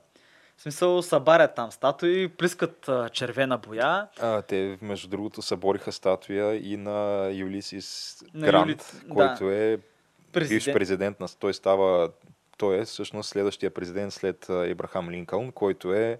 В 0.56 0.62
смисъл, 0.62 1.02
събарят 1.02 1.54
там 1.54 1.72
статуи, 1.72 2.28
плискат 2.28 2.88
а, 2.88 3.08
червена 3.08 3.58
боя. 3.58 4.08
А, 4.20 4.42
те, 4.42 4.78
между 4.82 5.08
другото, 5.08 5.42
събориха 5.42 5.92
статуя 5.92 6.56
и 6.56 6.76
на 6.76 7.28
Юлисис 7.32 8.18
Грант, 8.36 8.70
Юли- 8.70 9.04
да. 9.08 9.14
който 9.14 9.50
е 10.30 10.40
бивш 10.40 10.48
Президент. 10.48 10.74
президент 10.74 11.20
на... 11.20 11.28
Той 11.30 11.54
става... 11.54 12.10
Той 12.58 12.78
е 12.78 12.84
всъщност 12.84 13.28
следващия 13.28 13.70
президент 13.70 14.12
след 14.12 14.46
Ибрахам 14.66 15.10
Линкълн, 15.10 15.52
който 15.52 15.94
е 15.94 16.18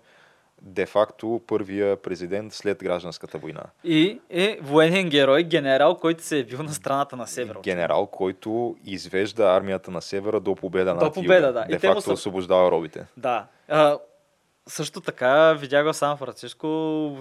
де-факто 0.63 1.41
първия 1.47 1.97
президент 1.97 2.53
след 2.53 2.79
гражданската 2.79 3.39
война. 3.39 3.63
И 3.85 4.21
е 4.31 4.59
военен 4.63 5.09
герой, 5.09 5.43
генерал, 5.43 5.97
който 5.97 6.23
се 6.23 6.39
е 6.39 6.45
бил 6.45 6.63
на 6.63 6.73
страната 6.73 7.17
на 7.17 7.27
севера. 7.27 7.61
Генерал, 7.63 8.07
който 8.07 8.77
извежда 8.85 9.45
армията 9.47 9.91
на 9.91 10.03
севера 10.03 10.41
до 10.41 10.55
победа 10.55 10.95
До 10.95 11.01
над 11.01 11.15
победа, 11.15 11.35
юга. 11.37 11.53
да. 11.53 11.65
И 11.69 11.71
те 11.71 11.79
Де 11.79 11.89
му 11.89 11.95
факто 11.95 12.03
са- 12.03 12.13
освобождава 12.13 12.71
робите. 12.71 13.07
Да. 13.17 13.47
А, 13.69 13.99
също 14.71 15.01
така, 15.01 15.53
видях 15.53 15.85
го 15.85 15.93
в 15.93 15.97
Сан 15.97 16.17
Франциско, 16.17 16.67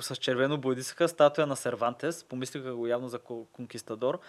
с 0.01 0.15
червено 0.15 0.58
бойдисаха 0.58 1.08
статуя 1.08 1.48
на 1.48 1.56
Сервантес, 1.56 2.24
помислиха 2.24 2.75
го 2.75 2.88
явно 2.88 3.08
за 3.10 3.20
ко- 3.20 3.46
конкистадор. 3.53 4.20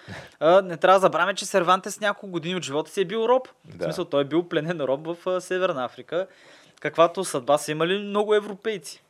А, 0.41 0.63
не 0.63 0.77
трябва 0.77 0.97
да 0.97 1.01
забравяме, 1.01 1.35
че 1.35 1.47
Сервантес 1.47 2.01
няколко 2.01 2.27
години 2.29 2.57
от 2.57 2.65
живота 2.65 2.91
си 2.91 3.01
е 3.01 3.05
бил 3.05 3.19
роб. 3.19 3.49
В 3.49 3.77
Да. 3.77 3.85
смисъл, 3.85 4.05
той 4.05 4.21
е 4.23 4.25
бил 4.25 4.49
пленен 4.49 4.81
роб 4.81 5.07
в 5.07 5.41
Северна 5.41 5.85
Африка, 5.85 6.27
каквато 6.81 7.25
съдба 7.25 7.59
са 7.59 7.71
имали 7.73 7.99
много 7.99 8.35
европейци. 8.35 9.03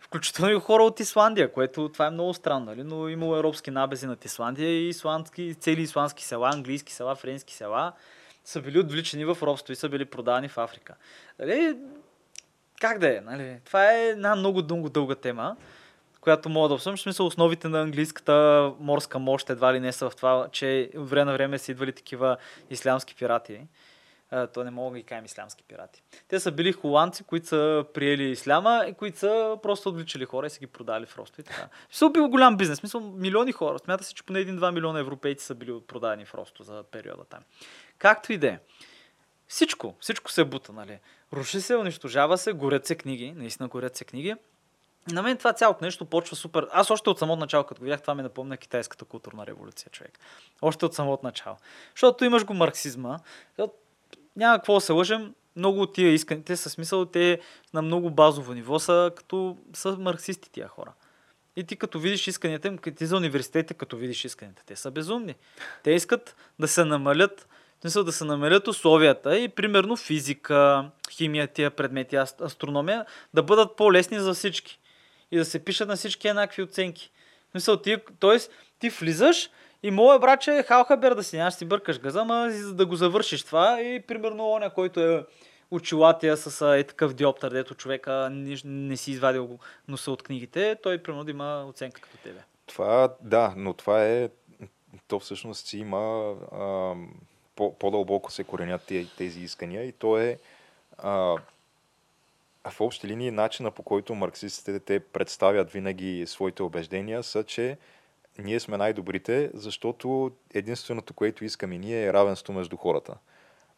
Включително 0.00 0.52
и 0.52 0.60
хора 0.60 0.82
от 0.82 1.00
Исландия, 1.00 1.52
което 1.52 1.88
това 1.88 2.06
е 2.06 2.10
много 2.10 2.34
странно, 2.34 2.64
нали? 2.66 2.82
но 2.82 3.08
имало 3.08 3.36
европски 3.36 3.70
набези 3.70 4.06
над 4.06 4.24
Исландия 4.24 4.70
и 4.70 4.88
исландски, 4.88 5.54
цели 5.54 5.82
исландски 5.82 6.24
села, 6.24 6.50
английски 6.54 6.92
села, 6.92 7.14
френски 7.16 7.54
села 7.54 7.92
са 8.44 8.60
били 8.60 8.78
отвличани 8.78 9.24
в 9.24 9.38
робство 9.42 9.72
и 9.72 9.76
са 9.76 9.88
били 9.88 10.04
продавани 10.04 10.48
в 10.48 10.58
Африка. 10.58 10.94
Нали? 11.38 11.76
Как 12.80 12.98
да 12.98 13.16
е? 13.16 13.20
Нали? 13.20 13.60
Това 13.64 13.92
е 13.92 14.08
една 14.08 14.36
много 14.36 14.62
дълго 14.62 14.88
дълга 14.88 15.14
тема, 15.14 15.56
която 16.20 16.48
мога 16.48 16.68
да 16.68 16.74
обсъждам. 16.74 16.96
В 16.96 17.00
смисъл 17.00 17.26
основите 17.26 17.68
на 17.68 17.80
английската 17.80 18.72
морска 18.80 19.18
мощ 19.18 19.50
едва 19.50 19.74
ли 19.74 19.80
не 19.80 19.92
са 19.92 20.10
в 20.10 20.16
това, 20.16 20.48
че 20.52 20.90
време 20.94 21.24
на 21.24 21.32
време 21.32 21.58
са 21.58 21.72
идвали 21.72 21.92
такива 21.92 22.36
ислямски 22.70 23.14
пирати. 23.14 23.60
А, 24.30 24.46
то 24.46 24.64
не 24.64 24.70
мога 24.70 24.92
да 24.92 24.98
ги 24.98 25.04
кажем 25.04 25.24
ислямски 25.24 25.64
пирати. 25.64 26.02
Те 26.28 26.40
са 26.40 26.52
били 26.52 26.72
холандци, 26.72 27.24
които 27.24 27.46
са 27.46 27.84
приели 27.94 28.30
исляма 28.30 28.84
и 28.88 28.94
които 28.94 29.18
са 29.18 29.58
просто 29.62 29.88
отвличали 29.88 30.24
хора 30.24 30.46
и 30.46 30.50
са 30.50 30.58
ги 30.58 30.66
продали 30.66 31.06
в 31.06 31.18
росто 31.18 31.40
и 31.40 31.44
така. 31.44 31.68
Са 31.90 32.10
бил 32.10 32.28
голям 32.28 32.56
бизнес. 32.56 32.82
Мисъл, 32.82 33.00
милиони 33.00 33.52
хора. 33.52 33.78
Смята 33.78 34.04
се, 34.04 34.14
че 34.14 34.22
поне 34.22 34.38
1-2 34.38 34.74
милиона 34.74 34.98
европейци 34.98 35.46
са 35.46 35.54
били 35.54 35.80
продадени 35.86 36.24
в 36.24 36.34
росто 36.34 36.62
за 36.62 36.82
периода 36.82 37.24
там. 37.24 37.40
Както 37.98 38.32
и 38.32 38.38
да 38.38 38.46
е. 38.46 38.58
Всичко, 39.48 39.94
всичко 40.00 40.30
се 40.30 40.44
бута, 40.44 40.72
нали? 40.72 40.98
Руши 41.32 41.60
се, 41.60 41.76
унищожава 41.76 42.38
се, 42.38 42.52
горят 42.52 42.86
се 42.86 42.94
книги, 42.94 43.32
наистина 43.36 43.68
горят 43.68 43.96
се 43.96 44.04
книги. 44.04 44.34
На 45.12 45.22
мен 45.22 45.36
това 45.36 45.52
цялото 45.52 45.84
нещо 45.84 46.04
почва 46.04 46.36
супер. 46.36 46.68
Аз 46.72 46.90
още 46.90 47.10
от 47.10 47.18
самото 47.18 47.40
начало, 47.40 47.64
като 47.64 47.78
го 47.78 47.84
видях, 47.84 48.02
това 48.02 48.14
ми 48.14 48.22
напомня 48.22 48.56
китайската 48.56 49.04
културна 49.04 49.46
революция, 49.46 49.90
човек. 49.90 50.18
Още 50.62 50.86
от 50.86 50.94
самото 50.94 51.26
начало. 51.26 51.56
Защото 51.94 52.24
имаш 52.24 52.44
го 52.44 52.54
марксизма. 52.54 53.18
Няма 54.36 54.58
какво 54.58 54.74
да 54.74 54.80
се 54.80 54.92
лъжем. 54.92 55.34
Много 55.56 55.80
от 55.80 55.94
тия 55.94 56.12
искани, 56.12 56.44
те 56.44 56.56
са 56.56 56.70
смисъл, 56.70 57.04
те 57.04 57.40
на 57.74 57.82
много 57.82 58.10
базово 58.10 58.52
ниво 58.52 58.78
са 58.78 59.12
като 59.16 59.56
са 59.74 59.96
марксисти 59.98 60.50
тия 60.50 60.68
хора. 60.68 60.92
И 61.56 61.64
ти 61.64 61.76
като 61.76 61.98
видиш 61.98 62.26
исканията 62.26 62.68
им, 62.68 62.78
ти 62.78 63.06
за 63.06 63.16
университетите, 63.16 63.74
като 63.74 63.96
видиш 63.96 64.24
исканията, 64.24 64.62
те 64.66 64.76
са 64.76 64.90
безумни. 64.90 65.34
Те 65.82 65.90
искат 65.90 66.36
да 66.58 66.68
се 66.68 66.84
намалят, 66.84 67.48
смисъл 67.80 68.04
да 68.04 68.12
се 68.12 68.24
намалят 68.24 68.68
условията 68.68 69.38
и 69.38 69.48
примерно 69.48 69.96
физика, 69.96 70.90
химия, 71.10 71.46
тия 71.46 71.70
предмети, 71.70 72.16
ас- 72.16 72.44
астрономия, 72.44 73.06
да 73.34 73.42
бъдат 73.42 73.76
по-лесни 73.76 74.18
за 74.18 74.34
всички. 74.34 74.78
И 75.30 75.36
да 75.36 75.44
се 75.44 75.64
пишат 75.64 75.88
на 75.88 75.96
всички 75.96 76.28
еднакви 76.28 76.62
оценки. 76.62 77.10
В 77.48 77.50
смисъл, 77.50 77.76
ти, 77.76 77.96
т.е. 78.20 78.38
ти 78.78 78.88
влизаш 78.88 79.50
и 79.82 79.90
моя 79.90 80.18
браче 80.18 80.52
е 80.52 80.62
халхабер 80.62 81.14
да 81.14 81.22
си 81.22 81.36
нямаш 81.36 81.54
си 81.54 81.64
бъркаш 81.64 82.00
газа, 82.00 82.20
ама 82.20 82.50
за 82.50 82.74
да 82.74 82.86
го 82.86 82.96
завършиш 82.96 83.42
това 83.42 83.80
и 83.80 84.02
примерно 84.02 84.50
оня, 84.50 84.70
който 84.70 85.00
е 85.00 85.24
очилатия 85.70 86.36
с 86.36 86.76
е 86.78 86.84
такъв 86.84 87.14
диоптър, 87.14 87.50
дето 87.50 87.74
човека 87.74 88.28
не, 88.32 88.56
не 88.64 88.96
си 88.96 89.10
извадил 89.10 89.58
носа 89.88 90.10
от 90.10 90.22
книгите, 90.22 90.76
той 90.82 90.98
примерно 90.98 91.24
да 91.24 91.30
има 91.30 91.64
оценка 91.68 92.00
като 92.00 92.16
тебе. 92.16 92.40
Това, 92.66 93.14
да, 93.20 93.54
но 93.56 93.74
това 93.74 94.04
е, 94.04 94.28
то 95.08 95.20
всъщност 95.20 95.66
си 95.66 95.78
има, 95.78 96.34
а, 96.52 96.94
по, 96.96 96.96
по-дълбоко 97.78 98.32
се 98.32 98.44
коренят 98.44 98.92
тези, 99.18 99.40
искания 99.40 99.84
и 99.84 99.92
то 99.92 100.18
е 100.18 100.38
а, 100.98 101.36
в 102.70 102.80
общи 102.80 103.08
линии 103.08 103.30
начина 103.30 103.70
по 103.70 103.82
който 103.82 104.14
марксистите 104.14 104.80
те 104.80 105.00
представят 105.00 105.70
винаги 105.70 106.24
своите 106.26 106.62
убеждения 106.62 107.22
са, 107.22 107.44
че 107.44 107.78
ние 108.38 108.60
сме 108.60 108.76
най-добрите, 108.76 109.50
защото 109.54 110.30
единственото, 110.54 111.14
което 111.14 111.44
искаме 111.44 111.78
ние 111.78 112.04
е 112.04 112.12
равенство 112.12 112.52
между 112.52 112.76
хората. 112.76 113.14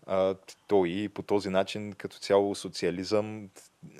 А, 0.06 0.34
то 0.66 0.84
и 0.84 1.08
по 1.08 1.22
този 1.22 1.48
начин, 1.48 1.92
като 1.92 2.18
цяло 2.18 2.54
социализъм, 2.54 3.48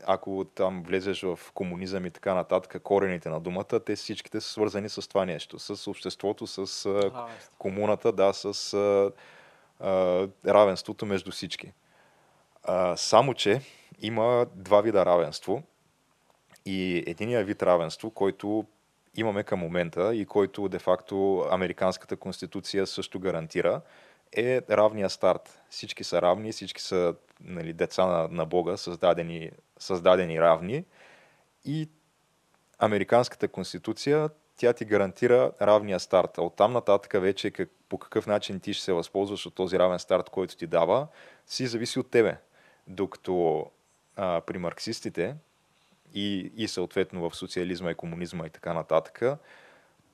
ако 0.07 0.47
там 0.55 0.83
влезеш 0.83 1.23
в 1.23 1.39
комунизъм 1.55 2.07
и 2.07 2.11
така 2.11 2.35
нататък, 2.35 2.83
корените 2.83 3.29
на 3.29 3.41
думата, 3.41 3.81
те 3.87 3.97
всичките 3.97 4.41
са 4.41 4.49
свързани 4.49 4.89
с 4.89 5.09
това 5.09 5.25
нещо, 5.25 5.59
с 5.59 5.91
обществото, 5.91 6.47
с 6.47 6.87
а, 6.87 7.27
комуната, 7.59 8.13
да, 8.13 8.33
с 8.33 8.75
а, 8.75 9.11
равенството 10.47 11.07
между 11.07 11.31
всички. 11.31 11.73
А, 12.65 12.97
само, 12.97 13.35
че 13.35 13.61
има 14.01 14.47
два 14.55 14.81
вида 14.81 15.07
равенство 15.07 15.63
и 16.67 17.05
единия 17.07 17.45
вид 17.45 17.63
равенство, 17.63 18.11
който 18.11 18.65
имаме 19.17 19.43
към 19.43 19.61
момента 19.61 20.15
и 20.15 20.27
който 20.27 20.69
де-факто 20.69 21.47
Американската 21.51 22.17
конституция 22.17 22.87
също 22.87 23.21
гарантира, 23.21 23.81
е 24.37 24.61
равния 24.71 25.11
старт. 25.11 25.61
Всички 25.71 26.05
са 26.05 26.23
равни, 26.23 26.53
всички 26.53 26.83
са 26.83 27.15
нали, 27.41 27.73
деца 27.73 28.07
на, 28.07 28.29
на 28.29 28.47
Бога, 28.47 28.77
създадени, 28.77 29.51
създадени 29.79 30.41
равни 30.41 30.85
и 31.65 31.89
Американската 32.79 33.49
конституция 33.49 34.31
тя 34.61 34.73
ти 34.73 34.85
гарантира 34.85 35.53
равния 35.63 36.01
старт. 36.01 36.39
А 36.39 36.43
оттам 36.43 36.73
нататък 36.73 37.23
вече 37.23 37.51
как, 37.51 37.71
по 37.89 37.99
какъв 37.99 38.27
начин 38.27 38.61
ти 38.61 38.75
ще 38.75 38.85
се 38.85 38.93
възползваш 38.93 39.47
от 39.47 39.55
този 39.55 39.79
равен 39.79 39.99
старт, 39.99 40.31
който 40.31 40.57
ти 40.57 40.67
дава, 40.67 41.07
си 41.47 41.67
зависи 41.67 41.99
от 41.99 42.11
тебе. 42.11 42.37
Докато 42.87 43.67
а, 44.17 44.41
при 44.41 44.59
марксистите 44.59 45.37
и, 46.15 46.53
и 46.57 46.69
съответно 46.69 47.31
в 47.31 47.37
социализма 47.37 47.91
и 47.91 47.95
комунизма 47.95 48.47
и 48.47 48.51
така 48.51 48.73
нататък, 48.73 49.23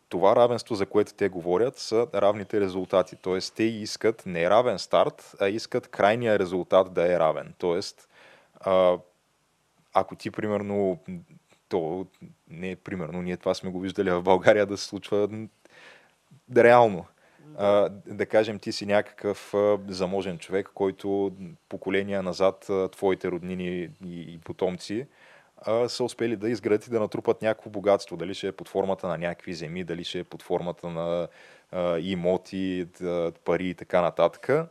това 0.09 0.37
равенство, 0.37 0.75
за 0.75 0.87
което 0.87 1.15
те 1.15 1.29
говорят, 1.29 1.79
са 1.79 2.07
равните 2.15 2.61
резултати. 2.61 3.17
Тоест, 3.17 3.55
те 3.55 3.63
искат 3.63 4.23
не 4.27 4.51
равен 4.51 4.79
старт, 4.79 5.35
а 5.41 5.49
искат 5.49 5.89
крайния 5.89 6.39
резултат 6.39 6.93
да 6.93 7.15
е 7.15 7.19
равен. 7.19 7.55
Тоест, 7.59 8.09
а, 8.61 8.99
ако 9.95 10.17
ти, 10.17 10.31
примерно, 10.31 10.99
то 11.69 12.07
не 12.51 12.71
е 12.71 12.77
примерно, 12.77 13.23
ние 13.23 13.37
това 13.37 13.55
сме 13.55 13.71
го 13.71 13.81
виждали 13.81 14.11
в 14.11 14.23
България 14.23 14.67
да 14.67 14.77
се 14.77 14.85
случва 14.85 15.29
реално. 16.57 17.07
А, 17.59 17.89
да 18.07 18.27
кажем, 18.27 18.59
ти 18.59 18.73
си 18.73 18.87
някакъв 18.87 19.55
а, 19.55 19.79
заможен 19.89 20.39
човек, 20.39 20.71
който 20.75 21.33
поколения 21.69 22.23
назад 22.23 22.71
а, 22.71 22.89
твоите 22.89 23.31
роднини 23.31 23.89
и, 24.05 24.21
и 24.21 24.39
потомци 24.45 25.07
а, 25.57 25.89
са 25.89 26.05
успели 26.05 26.37
да 26.37 26.51
изградят 26.51 26.87
и 26.87 26.91
да 26.91 27.01
натрупат 27.01 27.43
някакво 27.43 27.71
богатство. 27.71 28.17
Дали 28.17 28.35
ще 28.35 28.47
е 28.47 28.53
под 28.53 28.69
формата 28.69 29.09
на 29.09 29.19
някакви 29.19 29.55
земи, 29.55 29.85
дали 29.85 30.05
ще 30.05 30.19
е 30.19 30.25
под 30.25 30.43
формата 30.43 30.91
на 30.91 31.29
а, 31.73 31.99
имоти, 31.99 32.87
да, 33.01 33.33
пари 33.45 33.69
и 33.69 33.75
така 33.75 34.01
нататък. 34.01 34.71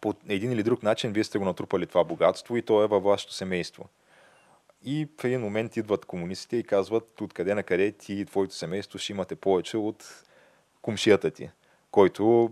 По 0.00 0.14
един 0.28 0.52
или 0.52 0.62
друг 0.62 0.82
начин 0.82 1.12
вие 1.12 1.24
сте 1.24 1.38
го 1.38 1.44
натрупали 1.44 1.86
това 1.86 2.04
богатство 2.04 2.56
и 2.56 2.62
то 2.62 2.84
е 2.84 2.86
във 2.86 3.02
вашето 3.02 3.32
семейство. 3.32 3.88
И 4.84 5.08
в 5.20 5.24
един 5.24 5.40
момент 5.40 5.76
идват 5.76 6.04
комунистите 6.04 6.56
и 6.56 6.62
казват, 6.62 7.20
откъде 7.20 7.54
на 7.54 7.62
къде 7.62 7.92
ти 7.92 8.14
и 8.14 8.24
твоето 8.24 8.54
семейство 8.54 8.98
ще 8.98 9.12
имате 9.12 9.36
повече 9.36 9.76
от 9.76 10.24
комшията 10.82 11.30
ти, 11.30 11.50
който 11.90 12.50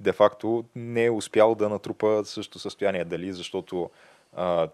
де-факто 0.00 0.64
не 0.76 1.04
е 1.04 1.10
успял 1.10 1.54
да 1.54 1.68
натрупа 1.68 2.22
същото 2.24 2.58
състояние. 2.58 3.04
Дали 3.04 3.32
защото 3.32 3.90
а, 4.32 4.68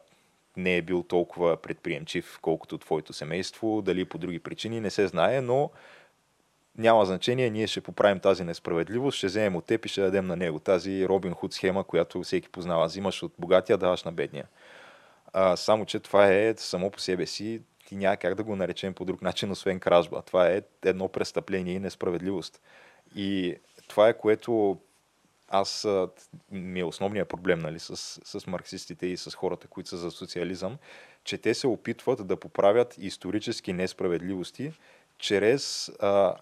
не 0.57 0.77
е 0.77 0.83
бил 0.83 1.03
толкова 1.03 1.57
предприемчив, 1.57 2.39
колкото 2.43 2.79
твоето 2.79 3.13
семейство, 3.13 3.83
дали 3.83 4.05
по 4.05 4.19
други 4.19 4.39
причини, 4.39 4.81
не 4.81 4.91
се 4.91 5.07
знае, 5.07 5.41
но 5.41 5.71
няма 6.79 7.07
значение, 7.07 7.51
ние 7.51 7.67
ще 7.67 7.81
поправим 7.81 8.21
тази 8.21 8.45
несправедливост, 8.45 9.19
ще 9.19 9.27
вземем 9.27 9.57
от 9.57 9.65
теб 9.65 9.87
и 9.87 9.89
ще 9.89 10.01
дадем 10.01 10.27
на 10.27 10.37
него. 10.37 10.59
Тази 10.59 11.09
Робин 11.09 11.33
Худ 11.33 11.53
схема, 11.53 11.85
която 11.85 12.23
всеки 12.23 12.49
познава. 12.49 12.87
Взимаш 12.87 13.23
от 13.23 13.33
богатия, 13.39 13.79
даваш 13.79 14.05
на 14.05 14.13
бедния. 14.13 14.45
А, 15.33 15.57
само, 15.57 15.87
че 15.87 16.01
това 16.01 16.33
е 16.33 16.55
само 16.57 16.91
по 16.91 17.01
себе 17.01 17.27
си 17.27 17.63
и 17.91 17.97
няма 17.97 18.17
как 18.17 18.35
да 18.35 18.45
го 18.45 18.57
наречем 18.57 18.95
по 18.95 19.05
друг 19.05 19.23
начин, 19.23 19.51
освен 19.51 19.81
кражба. 19.81 20.23
Това 20.23 20.49
е 20.49 20.63
едно 20.85 21.09
престъпление 21.09 21.75
и 21.75 21.79
несправедливост. 21.79 22.61
И 23.17 23.57
това 23.89 24.09
е 24.09 24.19
което 24.19 24.81
аз 25.49 25.89
ми 26.51 26.81
е 26.81 26.85
основният 26.85 27.29
проблем 27.29 27.59
нали, 27.59 27.79
с, 27.79 27.97
с 28.25 28.47
марксистите 28.47 29.07
и 29.07 29.17
с 29.17 29.35
хората, 29.35 29.69
които 29.69 29.89
са 29.89 29.97
за 29.97 30.11
социализъм, 30.11 30.79
че 31.25 31.39
те 31.39 31.55
се 31.55 31.67
опитват 31.67 32.27
да 32.27 32.37
поправят 32.37 32.95
исторически 32.99 33.73
несправедливости 33.73 34.73
чрез 35.19 35.89
а, 36.01 36.35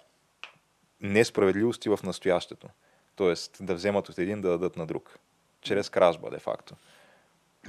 несправедливости 1.00 1.88
в 1.88 1.98
настоящето. 2.04 2.68
Тоест 3.16 3.56
да 3.60 3.74
вземат 3.74 4.08
от 4.08 4.18
един 4.18 4.40
да 4.40 4.48
дадат 4.48 4.76
на 4.76 4.86
друг. 4.86 5.18
Чрез 5.60 5.90
кражба, 5.90 6.30
де 6.30 6.38
факто. 6.38 6.74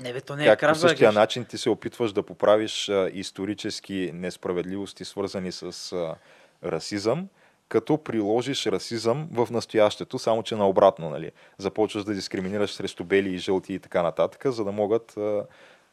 Не, 0.01 0.13
бе, 0.13 0.21
то 0.21 0.35
не 0.35 0.43
е 0.43 0.47
как 0.47 0.59
кражба. 0.59 0.81
По 0.81 0.89
същия 0.89 1.11
начин 1.11 1.45
ти 1.45 1.57
се 1.57 1.69
опитваш 1.69 2.13
да 2.13 2.23
поправиш 2.23 2.89
а, 2.89 3.09
исторически 3.13 4.11
несправедливости, 4.13 5.05
свързани 5.05 5.51
с 5.51 5.91
а, 5.91 6.15
расизъм, 6.63 7.27
като 7.69 7.97
приложиш 7.97 8.65
расизъм 8.65 9.29
в 9.31 9.47
настоящето, 9.51 10.19
само 10.19 10.43
че 10.43 10.55
наобратно, 10.55 11.09
нали? 11.09 11.31
Започваш 11.57 12.03
да 12.03 12.13
дискриминираш 12.13 12.71
срещу 12.71 13.03
бели 13.03 13.29
и 13.29 13.37
жълти 13.37 13.73
и 13.73 13.79
така 13.79 14.03
нататък, 14.03 14.51
за 14.51 14.63
да 14.63 14.71
могат 14.71 15.17
а, 15.17 15.45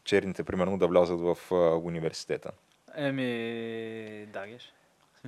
черните, 0.04 0.44
примерно, 0.44 0.78
да 0.78 0.86
влязат 0.86 1.20
в 1.20 1.38
а, 1.52 1.54
университета. 1.76 2.50
Еми, 2.96 4.26
да, 4.32 4.46
геш. 4.46 4.72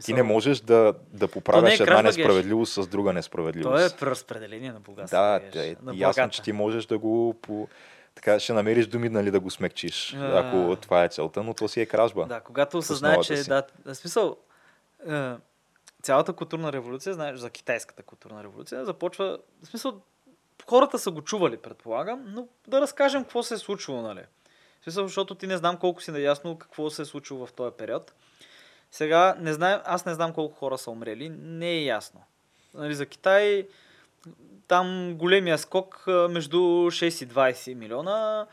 Ти 0.04 0.12
не 0.12 0.22
можеш 0.22 0.60
да, 0.60 0.94
да 1.12 1.28
поправяш 1.28 1.80
е 1.80 1.82
една 1.82 2.02
несправедливост 2.02 2.76
геш. 2.76 2.84
с 2.84 2.88
друга 2.88 3.12
несправедливост. 3.12 3.90
То 3.90 3.96
е 3.96 3.98
преразпределение 4.00 4.72
на 4.72 4.80
богатството. 4.80 5.50
Да, 5.52 5.66
е, 5.66 5.76
на 5.82 5.92
ясно, 5.96 6.30
че 6.30 6.42
ти 6.42 6.52
можеш 6.52 6.86
да 6.86 6.98
го 6.98 7.34
по... 7.42 7.68
Така 8.18 8.40
ще 8.40 8.52
намериш 8.52 8.86
думи, 8.86 9.08
нали, 9.08 9.30
да 9.30 9.40
го 9.40 9.50
смекчиш, 9.50 10.14
а... 10.14 10.38
ако 10.38 10.76
това 10.76 11.04
е 11.04 11.08
целта, 11.08 11.42
но 11.42 11.54
то 11.54 11.68
си 11.68 11.80
е 11.80 11.86
кражба. 11.86 12.26
Да, 12.26 12.40
когато 12.40 12.78
осъзнае, 12.78 13.20
че... 13.20 13.36
Си. 13.36 13.48
Да, 13.48 13.94
смисъл, 13.94 14.36
е, 15.10 15.32
цялата 16.02 16.32
културна 16.32 16.72
революция, 16.72 17.14
знаеш, 17.14 17.38
за 17.38 17.50
китайската 17.50 18.02
културна 18.02 18.42
революция, 18.42 18.84
започва, 18.84 19.38
в 19.62 19.66
смисъл, 19.66 20.00
хората 20.68 20.98
са 20.98 21.10
го 21.10 21.22
чували, 21.22 21.56
предполагам, 21.56 22.24
но 22.26 22.46
да 22.68 22.80
разкажем 22.80 23.22
какво 23.22 23.42
се 23.42 23.54
е 23.54 23.58
случило, 23.58 24.02
нали. 24.02 24.22
В 24.80 24.84
смисъл, 24.84 25.06
защото 25.06 25.34
ти 25.34 25.46
не 25.46 25.56
знам 25.56 25.76
колко 25.76 26.02
си 26.02 26.10
наясно 26.10 26.58
какво 26.58 26.90
се 26.90 27.02
е 27.02 27.04
случило 27.04 27.46
в 27.46 27.52
този 27.52 27.76
период. 27.78 28.12
Сега, 28.90 29.36
не 29.38 29.52
знаем, 29.52 29.80
аз 29.84 30.06
не 30.06 30.14
знам 30.14 30.32
колко 30.32 30.54
хора 30.54 30.78
са 30.78 30.90
умрели, 30.90 31.28
не 31.28 31.70
е 31.70 31.84
ясно. 31.84 32.22
Нали, 32.74 32.94
за 32.94 33.06
Китай, 33.06 33.66
там 34.68 35.14
големия 35.14 35.58
скок 35.58 36.04
между 36.06 36.58
6 36.58 37.24
и 37.24 37.28
20 37.28 37.74
милиона, 37.74 38.46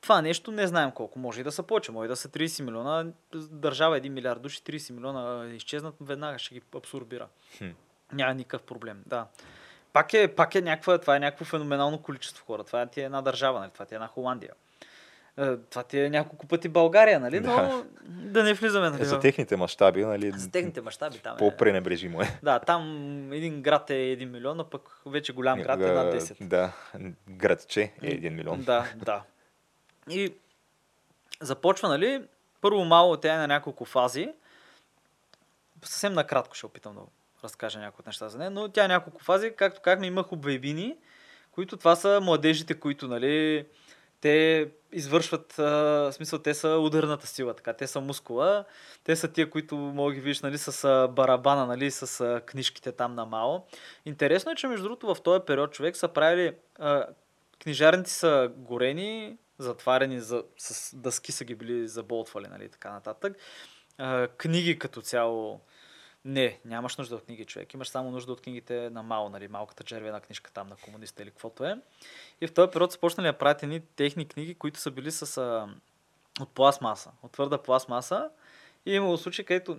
това 0.00 0.22
нещо 0.22 0.50
не 0.50 0.66
знаем 0.66 0.90
колко. 0.90 1.18
Може 1.18 1.40
и 1.40 1.44
да 1.44 1.52
са 1.52 1.62
повече, 1.62 1.92
може 1.92 2.04
и 2.04 2.08
да 2.08 2.16
са 2.16 2.28
30 2.28 2.62
милиона. 2.62 3.06
Държава 3.34 4.00
1 4.00 4.08
милиард 4.08 4.42
души, 4.42 4.62
30 4.62 4.92
милиона 4.92 5.46
изчезнат, 5.54 5.94
веднага 6.00 6.38
ще 6.38 6.54
ги 6.54 6.62
абсорбира. 6.76 7.28
Хм. 7.58 7.68
Няма 8.12 8.34
никакъв 8.34 8.62
проблем, 8.62 9.02
да. 9.06 9.26
Пак 9.92 10.14
е, 10.14 10.34
пак 10.34 10.54
е 10.54 10.60
някаква, 10.60 10.98
това 10.98 11.16
е 11.16 11.20
някакво 11.20 11.44
феноменално 11.44 12.02
количество 12.02 12.44
хора. 12.46 12.64
Това 12.64 12.82
е 12.82 12.86
ти 12.86 13.00
една 13.00 13.22
държава, 13.22 13.60
нали? 13.60 13.70
това 13.70 13.84
ти 13.84 13.94
е 13.94 13.96
една 13.96 14.06
Холандия. 14.06 14.52
Е, 15.40 15.56
това 15.56 15.82
ти 15.82 16.00
е 16.00 16.10
няколко 16.10 16.46
пъти 16.46 16.68
България, 16.68 17.20
нали? 17.20 17.40
Но 17.40 17.52
да, 17.56 17.84
да 18.06 18.42
не 18.42 18.54
влизаме. 18.54 18.90
Нали? 18.90 19.04
За 19.04 19.20
техните 19.20 19.56
мащаби, 19.56 20.04
нали? 20.04 20.32
За 20.36 20.50
техните 20.50 20.80
мащаби 20.80 21.18
там 21.18 21.34
е. 21.34 21.38
По-пренебрежимо 21.38 22.22
е. 22.22 22.38
Да, 22.42 22.58
там 22.58 23.32
един 23.32 23.62
град 23.62 23.90
е 23.90 23.94
1 23.94 24.24
милион, 24.24 24.60
а 24.60 24.64
пък 24.64 25.00
вече 25.06 25.32
голям 25.32 25.62
град 25.62 25.80
е 25.80 25.92
над 25.92 26.14
10. 26.14 26.44
Да, 26.44 26.72
градче 27.30 27.92
е 28.02 28.20
1 28.20 28.28
милион. 28.28 28.62
Да, 28.62 28.92
да. 28.96 29.22
И 30.10 30.34
започва, 31.40 31.88
нали? 31.88 32.22
Първо 32.60 32.84
малко 32.84 33.16
тя 33.16 33.34
е 33.34 33.38
на 33.38 33.46
няколко 33.46 33.84
фази. 33.84 34.28
Съвсем 35.82 36.12
накратко 36.12 36.54
ще 36.54 36.66
опитам 36.66 36.94
да 36.94 37.00
разкажа 37.44 37.78
някои 37.78 38.02
от 38.02 38.06
неща 38.06 38.28
за 38.28 38.38
нея, 38.38 38.50
но 38.50 38.68
тя 38.68 38.84
е 38.84 38.88
няколко 38.88 39.22
фази. 39.22 39.52
Както 39.56 39.80
как 39.80 40.00
ми 40.00 40.06
има 40.06 40.22
хубавини, 40.22 40.96
които 41.52 41.76
това 41.76 41.96
са 41.96 42.20
младежите, 42.22 42.74
които, 42.74 43.08
нали, 43.08 43.66
те 44.20 44.68
извършват, 44.92 45.58
а, 45.58 45.62
в 45.62 46.12
смисъл, 46.12 46.38
те 46.38 46.54
са 46.54 46.68
ударната 46.68 47.26
сила, 47.26 47.54
така, 47.54 47.72
те 47.72 47.86
са 47.86 48.00
мускула, 48.00 48.64
те 49.04 49.16
са 49.16 49.28
тия, 49.28 49.50
които 49.50 49.76
мога 49.76 50.14
ги 50.14 50.20
видиш, 50.20 50.40
нали, 50.40 50.58
с 50.58 50.84
а, 50.84 51.08
барабана, 51.08 51.66
нали, 51.66 51.90
с 51.90 52.20
а, 52.20 52.40
книжките 52.40 52.92
там 52.92 53.14
на 53.14 53.26
Мао. 53.26 53.60
Интересно 54.04 54.52
е, 54.52 54.54
че 54.54 54.66
между 54.66 54.82
другото 54.82 55.14
в 55.14 55.22
този 55.22 55.44
период 55.46 55.72
човек 55.72 55.96
са 55.96 56.08
правили, 56.08 56.54
а, 56.78 57.06
книжарници 57.62 58.14
са 58.14 58.50
горени, 58.56 59.36
затварени, 59.58 60.20
за, 60.20 60.44
с 60.58 60.96
дъски 60.96 61.32
са 61.32 61.44
ги 61.44 61.54
били 61.54 61.88
заболтвали, 61.88 62.46
нали, 62.48 62.68
така 62.68 62.90
нататък. 62.90 63.36
А, 63.98 64.28
книги 64.28 64.78
като 64.78 65.02
цяло, 65.02 65.60
не, 66.24 66.60
нямаш 66.64 66.96
нужда 66.96 67.16
от 67.16 67.24
книги, 67.24 67.44
човек. 67.44 67.74
Имаш 67.74 67.88
само 67.88 68.10
нужда 68.10 68.32
от 68.32 68.40
книгите 68.40 68.90
на 68.90 69.02
Мао, 69.02 69.28
нали, 69.28 69.48
малката 69.48 69.84
червена 69.84 70.20
книжка 70.20 70.52
там 70.52 70.68
на 70.68 70.76
комуниста 70.76 71.22
или 71.22 71.30
каквото 71.30 71.64
е. 71.64 71.80
И 72.40 72.46
в 72.46 72.54
този 72.54 72.70
период 72.70 72.92
са 72.92 72.98
почнали 72.98 73.26
да 73.26 73.38
правят 73.38 73.62
едни 73.62 73.80
техни 73.80 74.28
книги, 74.28 74.54
които 74.54 74.80
са 74.80 74.90
били 74.90 75.10
с, 75.10 75.36
а, 75.36 75.68
от 76.42 76.54
пластмаса, 76.54 77.10
от 77.22 77.32
твърда 77.32 77.62
пластмаса. 77.62 78.30
И 78.86 78.94
имало 78.94 79.16
случаи, 79.16 79.44
където 79.44 79.78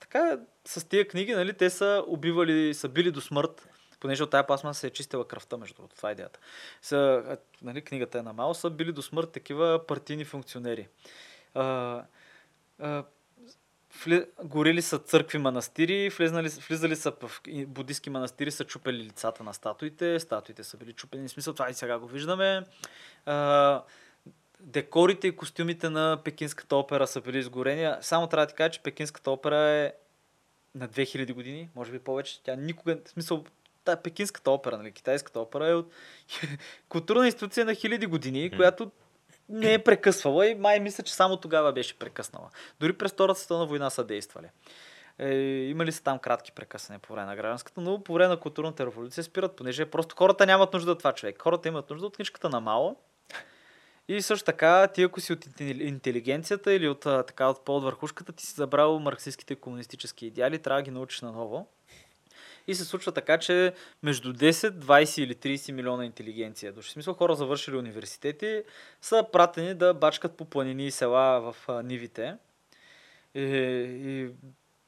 така 0.00 0.38
с 0.64 0.88
тия 0.88 1.08
книги, 1.08 1.34
нали, 1.34 1.52
те 1.52 1.70
са 1.70 2.04
убивали, 2.06 2.74
са 2.74 2.88
били 2.88 3.10
до 3.10 3.20
смърт, 3.20 3.68
понеже 4.00 4.22
от 4.22 4.30
тази 4.30 4.46
пластмаса 4.46 4.80
се 4.80 4.86
е 4.86 4.90
чистила 4.90 5.28
кръвта, 5.28 5.56
между 5.56 5.74
другото. 5.74 5.96
Това 5.96 6.08
е 6.08 6.12
идеята. 6.12 6.40
Са, 6.82 7.22
нали, 7.62 7.82
книгата 7.82 8.18
е 8.18 8.22
на 8.22 8.32
Мао, 8.32 8.54
са 8.54 8.70
били 8.70 8.92
до 8.92 9.02
смърт 9.02 9.32
такива 9.32 9.86
партийни 9.86 10.24
функционери. 10.24 10.88
А, 11.54 12.04
а, 12.78 13.04
Вли... 14.04 14.24
Горили 14.44 14.82
са 14.82 14.98
църкви 14.98 15.38
манастири, 15.38 16.08
влизали, 16.08 16.48
влизали 16.48 16.96
са 16.96 17.12
в 17.22 17.40
будистки 17.66 18.10
манастири, 18.10 18.50
са 18.50 18.64
чупели 18.64 18.96
лицата 18.96 19.44
на 19.44 19.54
статуите, 19.54 20.20
статуите 20.20 20.64
са 20.64 20.76
били 20.76 20.92
чупени. 20.92 21.28
В 21.28 21.30
смисъл 21.30 21.54
това 21.54 21.70
и 21.70 21.74
сега 21.74 21.98
го 21.98 22.06
виждаме. 22.06 22.62
А, 23.26 23.82
декорите 24.60 25.28
и 25.28 25.36
костюмите 25.36 25.90
на 25.90 26.18
Пекинската 26.24 26.76
опера 26.76 27.06
са 27.06 27.20
били 27.20 27.38
изгорени. 27.38 27.94
Само 28.00 28.26
трябва 28.26 28.46
да 28.46 28.50
ти 28.50 28.56
кажа, 28.56 28.70
че 28.70 28.82
Пекинската 28.82 29.30
опера 29.30 29.58
е 29.58 29.92
на 30.74 30.88
2000 30.88 31.32
години, 31.32 31.68
може 31.74 31.92
би 31.92 31.98
повече. 31.98 32.42
Тя 32.42 32.56
никога, 32.56 32.98
в 33.04 33.08
смисъл, 33.08 33.44
та 33.84 33.96
Пекинската 33.96 34.50
опера, 34.50 34.78
нали, 34.78 34.92
китайската 34.92 35.40
опера 35.40 35.68
е 35.68 35.74
от 35.74 35.92
културна 36.88 37.26
институция 37.26 37.66
на 37.66 37.74
хиляди 37.74 38.06
години, 38.06 38.50
която 38.56 38.90
не 39.48 39.74
е 39.74 39.84
прекъсвала 39.84 40.46
и 40.46 40.54
май 40.54 40.80
мисля, 40.80 41.04
че 41.04 41.14
само 41.14 41.36
тогава 41.36 41.72
беше 41.72 41.98
прекъснала. 41.98 42.50
Дори 42.80 42.92
през 42.92 43.12
Втората 43.12 43.40
световна 43.40 43.66
война 43.66 43.90
са 43.90 44.04
действали. 44.04 44.46
Е, 45.18 45.34
имали 45.44 45.92
са 45.92 46.02
там 46.02 46.18
кратки 46.18 46.52
прекъсвания 46.52 46.98
по 47.00 47.12
време 47.12 47.26
на 47.26 47.36
гражданската, 47.36 47.80
но 47.80 48.04
по 48.04 48.14
време 48.14 48.28
на 48.28 48.40
културната 48.40 48.86
революция 48.86 49.24
спират, 49.24 49.56
понеже 49.56 49.86
просто 49.86 50.16
хората 50.16 50.46
нямат 50.46 50.72
нужда 50.72 50.92
от 50.92 50.98
това 50.98 51.12
човек. 51.12 51.42
Хората 51.42 51.68
имат 51.68 51.90
нужда 51.90 52.06
от 52.06 52.16
книжката 52.16 52.48
на 52.48 52.60
Мао. 52.60 52.96
И 54.08 54.22
също 54.22 54.44
така, 54.44 54.88
ти 54.94 55.02
ако 55.02 55.20
си 55.20 55.32
от 55.32 55.60
интелигенцията 55.60 56.72
или 56.72 56.88
от, 56.88 57.00
така, 57.00 57.48
от 57.48 57.64
по 57.64 57.80
върхушката, 57.80 58.32
ти 58.32 58.46
си 58.46 58.54
забрал 58.54 58.98
марксистските 58.98 59.56
комунистически 59.56 60.26
идеали, 60.26 60.58
трябва 60.58 60.78
да 60.80 60.84
ги 60.84 60.90
научиш 60.90 61.20
наново. 61.20 61.68
И 62.66 62.74
се 62.74 62.84
случва 62.84 63.12
така, 63.12 63.38
че 63.38 63.72
между 64.02 64.32
10, 64.32 64.70
20 64.70 65.22
или 65.22 65.34
30 65.34 65.72
милиона 65.72 66.04
интелигенция. 66.04 66.72
В 66.72 66.82
смисъл 66.82 67.14
хора 67.14 67.34
завършили 67.34 67.76
университети 67.76 68.62
са 69.00 69.26
пратени 69.32 69.74
да 69.74 69.94
бачкат 69.94 70.36
по 70.36 70.44
планини 70.44 70.86
и 70.86 70.90
села 70.90 71.40
в 71.40 71.82
нивите 71.84 72.36
и, 73.34 73.42
и 73.42 74.30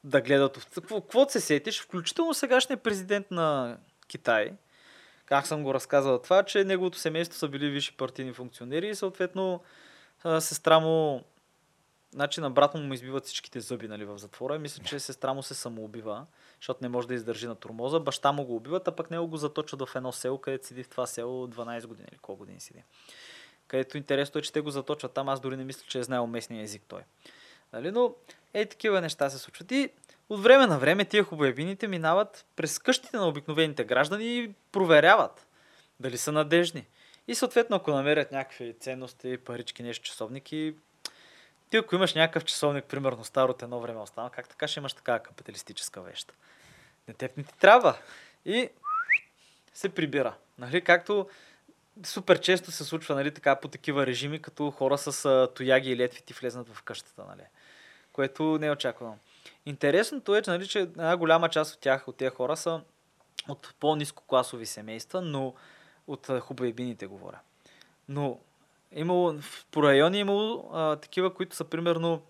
да 0.05 0.21
гледат. 0.21 0.69
Какво 0.89 1.29
се 1.29 1.41
сетиш? 1.41 1.83
Включително 1.83 2.35
сегашният 2.35 2.83
президент 2.83 3.31
на 3.31 3.79
Китай, 4.09 4.53
как 5.27 5.47
съм 5.47 5.63
го 5.63 5.75
разказал 5.75 6.19
това, 6.19 6.43
че 6.43 6.65
неговото 6.65 6.99
семейство 6.99 7.39
са 7.39 7.49
били 7.49 7.71
висши 7.71 7.97
партийни 7.97 8.33
функционери 8.33 8.89
и 8.89 8.95
съответно 8.95 9.61
сестра 10.41 10.79
му 10.79 11.25
Значи 12.15 12.41
на 12.41 12.51
брат 12.51 12.75
му 12.75 12.95
избиват 12.95 13.27
всичките 13.27 13.61
зъби 13.61 13.89
нали, 13.89 14.05
в 14.05 14.19
затвора 14.19 14.59
мисля, 14.59 14.85
че 14.85 15.01
сестра 15.01 15.35
му 15.35 15.43
се 15.43 15.55
самоубива, 15.55 16.27
защото 16.61 16.79
не 16.83 16.89
може 16.89 17.09
да 17.09 17.15
издържи 17.15 17.47
на 17.47 17.55
турмоза. 17.55 18.01
Баща 18.01 18.33
му 18.33 18.45
го 18.45 18.57
убиват, 18.57 18.89
а 18.89 18.93
пък 18.93 19.11
него 19.11 19.27
го 19.27 19.37
заточат 19.37 19.83
в 19.83 19.97
едно 19.97 20.13
село, 20.13 20.39
където 20.39 20.67
седи 20.67 20.83
в 20.83 20.89
това 20.89 21.07
село 21.07 21.47
12 21.47 21.87
години 21.87 22.09
или 22.13 22.19
колко 22.19 22.39
години 22.39 22.61
седи. 22.61 22.83
Където 23.67 23.97
интересно 23.97 24.39
е, 24.39 24.43
че 24.43 24.53
те 24.53 24.61
го 24.61 24.71
заточват 24.71 25.13
там. 25.13 25.29
Аз 25.29 25.41
дори 25.41 25.57
не 25.57 25.65
мисля, 25.65 25.83
че 25.89 25.99
е 25.99 26.03
знаел 26.03 26.27
местния 26.27 26.63
език 26.63 26.83
той. 26.89 27.01
Нали? 27.73 27.91
Но 27.91 28.15
е, 28.55 28.67
такива 28.67 29.01
неща 29.01 29.31
се 29.31 29.39
случват. 29.39 29.71
И 29.71 29.91
от 30.29 30.43
време 30.43 30.67
на 30.67 30.79
време 30.79 31.05
тия 31.05 31.25
хубавините 31.25 31.89
минават 31.89 32.47
през 32.57 32.79
къщите 32.79 33.17
на 33.17 33.29
обикновените 33.29 33.85
граждани 33.85 34.39
и 34.39 34.55
проверяват 34.73 35.47
дали 36.01 36.19
са 36.19 36.33
надежни. 36.33 36.87
И 37.29 37.35
съответно, 37.35 37.77
ако 37.77 37.91
намерят 37.91 38.33
някакви 38.33 38.75
ценности, 38.81 39.37
парички, 39.37 39.83
нещо, 39.83 40.05
часовники, 40.05 40.75
ти 41.75 41.79
ако 41.79 41.95
имаш 41.95 42.15
някакъв 42.15 42.45
часовник, 42.45 42.85
примерно 42.85 43.25
стар 43.25 43.49
от 43.49 43.63
едно 43.63 43.81
време 43.81 44.01
остана, 44.01 44.31
как 44.31 44.49
така 44.49 44.69
ще 44.69 44.81
имаш 44.81 44.93
такава 44.93 45.19
капиталистическа 45.19 46.01
вещ? 46.01 46.33
Не 47.09 47.15
теб 47.15 47.37
не 47.37 47.45
ти 47.45 47.59
трябва. 47.59 47.99
И 48.45 48.69
се 49.75 49.89
прибира. 49.89 50.35
Нали, 50.59 50.81
както 50.81 51.29
супер 52.05 52.41
често 52.41 52.71
се 52.71 52.85
случва 52.85 53.15
нали, 53.15 53.35
така, 53.35 53.57
по 53.57 53.69
такива 53.69 54.07
режими, 54.07 54.43
като 54.43 54.71
хора 54.71 54.99
с 54.99 55.25
а, 55.25 55.49
тояги 55.55 55.91
и 55.91 55.97
летви 55.97 56.23
ти 56.23 56.35
влезнат 56.35 56.69
в 56.69 56.83
къщата. 56.83 57.25
Нали, 57.29 57.43
което 58.13 58.59
не 58.59 58.67
е 58.67 58.73
очаквано. 58.73 59.19
Интересното 59.67 60.37
е, 60.37 60.43
че, 60.43 60.51
нали, 60.51 60.69
че 60.69 60.81
една 60.81 61.17
голяма 61.17 61.49
част 61.49 61.75
от 61.75 61.81
тях, 61.81 62.09
от 62.09 62.17
тези 62.17 62.31
хора 62.31 62.57
са 62.57 62.81
от 63.49 63.75
по-низкокласови 63.81 64.67
семейства, 64.67 65.21
но 65.23 65.55
от 66.07 66.27
хубавибините 66.41 67.07
говоря. 67.07 67.39
Но 68.09 68.39
имало, 69.01 69.35
по 69.71 69.83
райони 69.83 70.19
е 70.19 70.21
имало 70.21 70.71
а, 70.73 70.97
такива, 70.97 71.35
които 71.35 71.57
са 71.57 71.65
примерно 71.65 72.23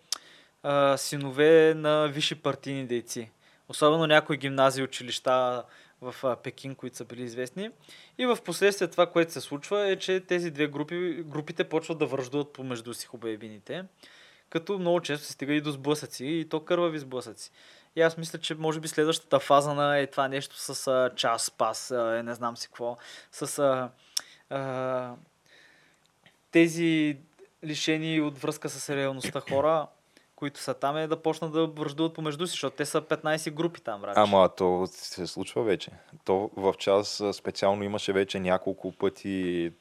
а, 0.63 0.97
синове 0.97 1.75
на 1.77 2.07
висши 2.07 2.35
партийни 2.35 2.87
дейци. 2.87 3.31
Особено 3.69 4.07
някои 4.07 4.37
гимназии, 4.37 4.85
училища 4.85 5.65
в 6.01 6.15
а, 6.23 6.37
Пекин, 6.37 6.75
които 6.75 6.97
са 6.97 7.05
били 7.05 7.23
известни. 7.23 7.71
И 8.19 8.27
в 8.27 8.39
последствие 8.45 8.89
това, 8.89 9.07
което 9.07 9.33
се 9.33 9.41
случва 9.41 9.89
е, 9.89 9.97
че 9.97 10.21
тези 10.21 10.51
две 10.51 10.67
групи, 10.67 11.23
групите 11.27 11.65
почват 11.65 11.99
да 11.99 12.07
връждуват 12.07 12.53
помежду 12.53 12.95
си 12.95 13.07
хубавибините. 13.07 13.85
Като 14.51 14.79
много 14.79 15.01
често 15.01 15.27
се 15.27 15.33
стига 15.33 15.53
и 15.53 15.61
до 15.61 15.71
сблъсъци, 15.71 16.27
и 16.27 16.49
то 16.49 16.61
кървави 16.61 16.99
сблъсъци. 16.99 17.51
И 17.97 18.03
аз 18.03 18.17
мисля, 18.17 18.39
че 18.39 18.55
може 18.55 18.81
би 18.81 18.89
следващата 18.89 19.41
фаза 19.41 19.75
на 19.75 19.99
е 19.99 20.07
това 20.07 20.29
нещо 20.29 20.57
с 20.59 20.87
а, 20.87 21.11
час, 21.17 21.51
пас, 21.51 21.91
а, 21.91 22.23
не 22.23 22.35
знам 22.35 22.57
си 22.57 22.67
какво, 22.67 22.97
с 23.33 23.59
а, 23.59 23.91
а, 24.51 25.15
тези 26.55 27.17
лишени 27.65 28.21
от 28.21 28.39
връзка 28.39 28.69
с 28.69 28.97
реалността 28.97 29.41
хора, 29.41 29.87
които 30.37 30.61
са 30.61 30.75
там, 30.75 30.97
е 30.97 31.07
да 31.07 31.23
почнат 31.23 31.53
да 31.53 31.67
връждуват 31.67 32.15
помежду 32.15 32.47
си, 32.47 32.51
защото 32.51 32.77
те 32.77 32.87
са 32.87 33.03
15 33.03 33.51
групи 33.51 33.81
там, 33.81 34.01
брат. 34.01 34.17
Ама 34.17 34.49
то 34.57 34.87
се 34.91 35.27
случва 35.27 35.63
вече. 35.63 35.91
То 36.25 36.51
в 36.57 36.75
час 36.79 37.23
специално 37.33 37.83
имаше 37.83 38.13
вече 38.13 38.41
няколко 38.41 38.93
пъти 38.93 39.73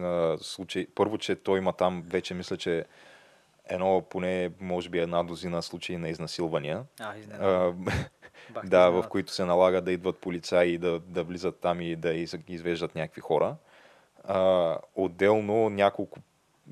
а, 0.00 0.38
случаи. 0.40 0.86
Първо, 0.94 1.18
че 1.18 1.36
той 1.36 1.58
има 1.58 1.72
там 1.72 2.04
вече, 2.06 2.34
мисля, 2.34 2.56
че 2.56 2.84
едно, 3.68 4.02
поне, 4.10 4.50
може 4.60 4.88
би 4.88 4.98
една 4.98 5.22
дозина 5.22 5.62
случаи 5.62 5.96
на 5.96 6.08
изнасилвания. 6.08 6.82
А, 7.00 7.16
изненада. 7.16 7.74
Да, 8.64 8.90
в 8.90 9.04
които 9.08 9.32
се 9.32 9.44
налага 9.44 9.80
да 9.80 9.92
идват 9.92 10.18
полицаи 10.18 10.72
и 10.72 10.78
да, 10.78 11.00
да 11.00 11.24
влизат 11.24 11.60
там 11.60 11.80
и 11.80 11.96
да 11.96 12.14
из, 12.14 12.36
извеждат 12.48 12.94
някакви 12.94 13.20
хора. 13.20 13.56
А, 14.28 14.76
отделно 14.94 15.70
няколко 15.70 16.18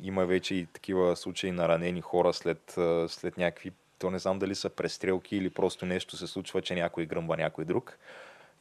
има 0.03 0.27
вече 0.27 0.55
и 0.55 0.67
такива 0.67 1.17
случаи 1.17 1.51
на 1.53 1.69
ранени 1.69 2.01
хора 2.01 2.33
след, 2.33 2.79
след 3.09 3.39
някакви, 3.39 3.73
то 3.99 4.11
не 4.11 4.19
знам 4.19 4.39
дали 4.39 4.55
са 4.55 4.71
престрелки 4.71 5.37
или 5.37 5.51
просто 5.51 5.87
нещо 5.87 6.17
се 6.17 6.27
случва, 6.27 6.63
че 6.63 6.75
някой 6.75 7.07
гръмва 7.07 7.37
някой 7.37 7.65
друг. 7.65 7.99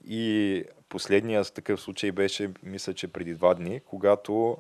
И 0.08 0.64
последния 0.90 1.44
с 1.46 1.52
такъв 1.52 1.82
случай 1.82 2.12
беше, 2.12 2.52
мисля, 2.64 2.94
че 2.94 3.08
преди 3.08 3.34
два 3.34 3.54
дни, 3.54 3.80
когато 3.80 4.58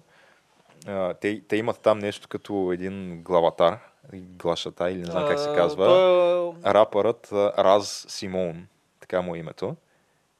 а, 0.87 1.13
те, 1.13 1.41
те 1.47 1.55
имат 1.55 1.79
там 1.79 1.99
нещо 1.99 2.27
като 2.27 2.71
един 2.73 3.21
главатар, 3.23 3.79
глашата 4.13 4.91
или 4.91 4.99
не 4.99 5.05
знам 5.05 5.27
как 5.27 5.39
се 5.39 5.53
казва. 5.55 5.85
е- 6.65 6.73
Рапърът 6.73 7.31
а, 7.31 7.53
Раз 7.57 8.05
Симон, 8.09 8.67
така 8.99 9.21
му 9.21 9.35
е 9.35 9.39
името. 9.39 9.75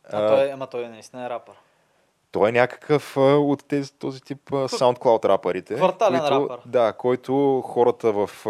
А, 0.04 0.28
той, 0.28 0.48
е- 0.48 0.52
ама 0.52 0.68
той 0.68 0.90
наистина 0.90 1.26
е 1.26 1.30
рапър. 1.30 1.56
Той 2.32 2.50
е 2.50 2.52
някакъв 2.52 3.18
а, 3.18 3.22
от 3.22 3.66
тези, 3.68 3.94
този 3.94 4.22
тип 4.22 4.54
а, 4.54 4.56
SoundCloud 4.56 5.26
рапърите. 5.26 5.76
Квартален 5.76 6.20
които, 6.20 6.34
рапър. 6.34 6.60
Да, 6.66 6.94
който 6.94 7.62
хората 7.62 8.12
в 8.12 8.30
а, 8.46 8.50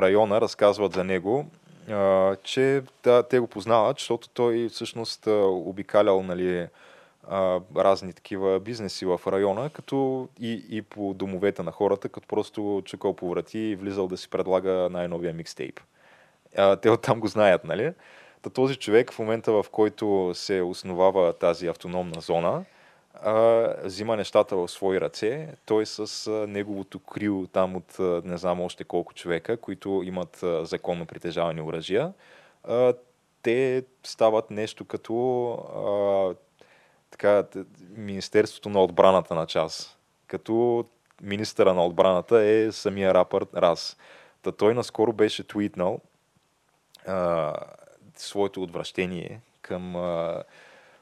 района 0.00 0.40
разказват 0.40 0.92
за 0.92 1.04
него, 1.04 1.46
а, 1.90 2.36
че 2.36 2.82
да, 3.04 3.22
те 3.22 3.38
го 3.38 3.46
познават, 3.46 3.98
защото 3.98 4.28
той 4.28 4.68
всъщност 4.68 5.26
а, 5.26 5.30
обикалял 5.46 6.22
нали, 6.22 6.66
а, 7.28 7.60
разни 7.76 8.12
такива 8.12 8.60
бизнеси 8.60 9.06
в 9.06 9.20
района, 9.26 9.70
като 9.70 10.28
и, 10.40 10.64
и 10.70 10.82
по 10.82 11.14
домовете 11.14 11.62
на 11.62 11.72
хората, 11.72 12.08
като 12.08 12.28
просто 12.28 12.82
чукал 12.84 13.12
по 13.12 13.30
врати 13.30 13.58
и 13.58 13.76
влизал 13.76 14.08
да 14.08 14.16
си 14.16 14.30
предлага 14.30 14.88
най-новия 14.90 15.34
микстейп. 15.34 15.80
А, 16.56 16.76
те 16.76 16.90
оттам 16.90 17.20
го 17.20 17.26
знаят, 17.26 17.64
нали? 17.64 17.92
Та 18.42 18.50
този 18.50 18.76
човек 18.76 19.12
в 19.12 19.18
момента, 19.18 19.52
в 19.52 19.66
който 19.72 20.30
се 20.34 20.62
основава 20.62 21.32
тази 21.32 21.66
автономна 21.66 22.20
зона, 22.20 22.64
а, 23.22 23.74
взима 23.84 24.16
нещата 24.16 24.56
в 24.56 24.68
свои 24.68 25.00
ръце. 25.00 25.48
Той 25.66 25.86
с 25.86 26.26
а, 26.26 26.30
неговото 26.46 26.98
крио 26.98 27.46
там 27.46 27.76
от 27.76 28.00
а, 28.00 28.22
не 28.24 28.36
знам 28.36 28.60
още 28.60 28.84
колко 28.84 29.14
човека, 29.14 29.56
които 29.56 30.02
имат 30.04 30.42
а, 30.42 30.64
законно 30.64 31.06
притежавани 31.06 31.60
оръжия, 31.60 32.12
а, 32.64 32.94
те 33.42 33.84
стават 34.04 34.50
нещо 34.50 34.84
като 34.84 35.50
а, 35.50 36.34
така, 37.10 37.44
Министерството 37.96 38.68
на 38.68 38.82
отбраната 38.82 39.34
на 39.34 39.46
час. 39.46 39.98
Като 40.26 40.84
министъра 41.22 41.74
на 41.74 41.86
отбраната 41.86 42.40
е 42.42 42.72
самия 42.72 43.14
рапър 43.14 43.46
Раз. 43.56 43.96
Та 44.42 44.52
той 44.52 44.74
наскоро 44.74 45.12
беше 45.12 45.46
твитнал 45.46 46.00
а, 47.06 47.54
своето 48.16 48.62
отвращение 48.62 49.40
към 49.62 49.96
а, 49.96 50.42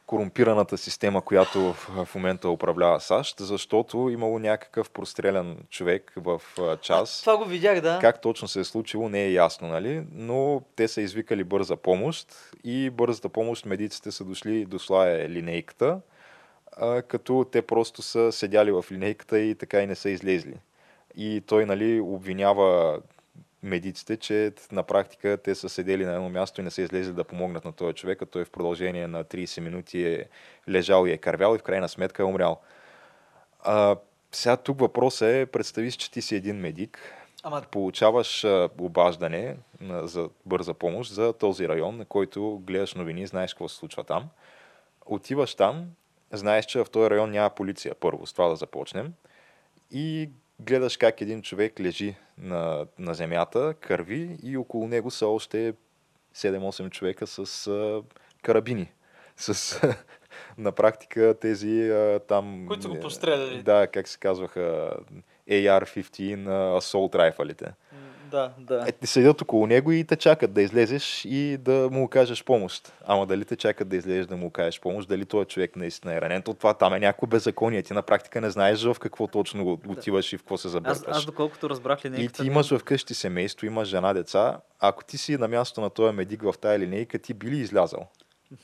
корумпираната 0.07 0.79
система, 0.79 1.23
която 1.23 1.73
в, 1.73 2.15
момента 2.15 2.49
управлява 2.49 3.01
САЩ, 3.01 3.41
защото 3.41 4.09
имало 4.11 4.39
някакъв 4.39 4.91
прострелян 4.91 5.57
човек 5.71 6.13
в 6.17 6.43
час. 6.83 7.21
Това 7.21 7.37
го 7.37 7.45
видях, 7.45 7.81
да. 7.81 7.99
Как 8.01 8.21
точно 8.21 8.49
се 8.49 8.61
е 8.61 8.65
случило, 8.65 9.09
не 9.09 9.25
е 9.25 9.33
ясно, 9.33 9.69
нали? 9.69 10.05
Но 10.13 10.63
те 10.77 10.89
са 10.89 11.01
извикали 11.01 11.45
бърза 11.45 11.77
помощ 11.77 12.51
и 12.65 12.91
бързата 12.91 13.29
помощ 13.29 13.67
медиците 13.67 14.13
са 14.13 14.25
дошли, 14.25 14.65
дошла 14.65 15.11
е 15.11 15.31
линейката, 15.31 16.01
като 17.09 17.47
те 17.53 17.63
просто 17.63 18.03
са 18.03 18.33
седяли 18.33 18.73
в 18.73 18.85
линейката 18.93 19.39
и 19.39 19.55
така 19.55 19.83
и 19.83 19.87
не 19.87 19.95
са 19.95 20.11
излезли. 20.11 20.55
И 21.17 21.43
той, 21.47 21.67
нали, 21.67 22.01
обвинява 22.01 23.01
медиците, 23.63 24.17
че 24.17 24.53
на 24.73 24.83
практика 24.83 25.39
те 25.45 25.55
са 25.55 25.69
седели 25.69 26.05
на 26.05 26.13
едно 26.13 26.29
място 26.29 26.61
и 26.61 26.65
не 26.65 26.71
са 26.71 26.83
излезли 26.83 27.13
да 27.13 27.25
помогнат 27.25 27.65
на 27.65 27.73
този 27.73 27.95
човек, 27.95 28.23
а 28.23 28.27
той 28.27 28.45
в 28.45 28.51
продължение 28.51 29.07
на 29.07 29.25
30 29.25 29.61
минути 29.61 30.07
е 30.07 30.29
лежал 30.69 31.07
и 31.07 31.13
е 31.13 31.19
кървял 31.19 31.55
и 31.55 31.59
в 31.59 31.63
крайна 31.63 31.89
сметка 31.89 32.23
е 32.23 32.27
умрял. 32.27 32.61
А, 33.61 33.97
сега 34.33 34.57
тук 34.57 34.81
въпросът 34.81 35.29
е, 35.29 35.47
представи 35.47 35.91
си, 35.91 35.99
че 35.99 36.11
ти 36.11 36.23
си 36.23 36.37
един 36.37 36.57
медик, 36.57 36.99
Ама 37.43 37.63
получаваш 37.71 38.45
а, 38.45 38.69
обаждане 38.81 39.57
за 40.03 40.29
бърза 40.47 40.75
помощ 40.75 41.13
за 41.13 41.33
този 41.33 41.69
район, 41.69 41.97
на 41.97 42.05
който 42.05 42.63
гледаш 42.67 42.95
новини, 42.95 43.27
знаеш 43.27 43.55
какво 43.55 43.69
се 43.69 43.77
случва 43.77 44.05
там. 44.05 44.29
Отиваш 45.07 45.55
там, 45.55 45.87
знаеш, 46.33 46.67
че 46.67 46.85
в 46.85 46.91
този 46.91 47.11
район 47.11 47.31
няма 47.31 47.51
полиция, 47.51 47.95
първо, 47.95 48.27
с 48.27 48.33
това 48.33 48.49
да 48.49 48.57
започнем. 48.57 49.15
И 49.91 50.31
гледаш 50.61 50.97
как 50.97 51.21
един 51.21 51.43
човек 51.43 51.81
лежи 51.81 52.15
на, 52.39 52.87
на 52.99 53.15
земята, 53.15 53.75
кърви 53.81 54.37
и 54.43 54.57
около 54.57 54.89
него 54.89 55.11
са 55.11 55.27
още 55.27 55.75
7-8 56.35 56.91
човека 56.91 57.27
с 57.27 57.67
а, 57.67 58.03
карабини. 58.43 58.93
С 59.37 59.81
на 60.59 60.73
практика 60.73 61.35
тези 61.41 61.91
а, 61.91 62.21
там... 62.29 62.65
Които 62.69 62.83
са 62.83 62.89
го 62.89 62.97
е, 62.97 63.01
постреляли. 63.01 63.63
Да, 63.63 63.87
как 63.87 64.09
се 64.09 64.19
казваха, 64.19 64.97
AR-15 65.51 66.47
а, 66.47 66.81
Assault 66.81 67.15
райфалите. 67.15 67.65
м, 67.65 67.73
да, 68.31 68.53
да. 68.59 68.89
Е, 69.03 69.07
седят 69.07 69.43
около 69.43 69.67
него 69.67 69.93
и 69.93 70.05
те 70.05 70.17
чакат 70.17 70.53
да 70.53 70.63
излезеш 70.63 71.25
и 71.25 71.57
да 71.61 71.89
му 71.93 72.05
окажеш 72.05 72.45
помощ. 72.45 72.93
Ама 73.07 73.27
дали 73.27 73.45
те 73.45 73.57
чакат 73.57 73.89
да 73.89 73.97
излезеш 73.97 74.27
да 74.27 74.37
му 74.37 74.47
окажеш 74.47 74.81
помощ, 74.81 75.09
дали 75.09 75.25
този 75.25 75.47
човек 75.47 75.77
наистина 75.77 76.15
е 76.15 76.21
ранен, 76.21 76.43
то 76.43 76.55
това 76.55 76.75
там 76.75 76.95
е 76.95 77.01
някакво 77.01 77.27
беззаконие. 77.27 77.83
Ти 77.83 77.93
на 77.93 78.03
практика 78.03 78.41
не 78.41 78.51
знаеш 78.51 78.85
в 78.85 78.97
какво 79.01 79.27
точно 79.27 79.79
отиваш 79.89 80.33
и 80.33 80.37
в 80.37 80.41
какво 80.41 80.57
се 80.57 80.69
Аз, 80.69 80.73
забъркаш. 80.73 81.17
аз 81.17 81.25
доколкото 81.25 81.71
разбрах 81.71 82.05
И 82.05 82.11
линейката... 82.11 82.43
ти 82.43 82.47
имаш 82.47 82.75
вкъщи 82.75 83.15
семейство, 83.15 83.67
имаш 83.67 83.89
жена, 83.89 84.13
деца. 84.13 84.61
Ако 84.81 85.05
ти 85.05 85.19
си 85.19 85.37
на 85.37 85.49
място 85.49 85.81
на 85.81 85.91
този 85.91 86.17
медик 86.17 86.43
в 86.43 86.55
тая 86.61 86.79
линейка, 86.79 87.19
ти 87.19 87.35
би 87.35 87.51
ли 87.51 87.59
излязал 87.59 88.07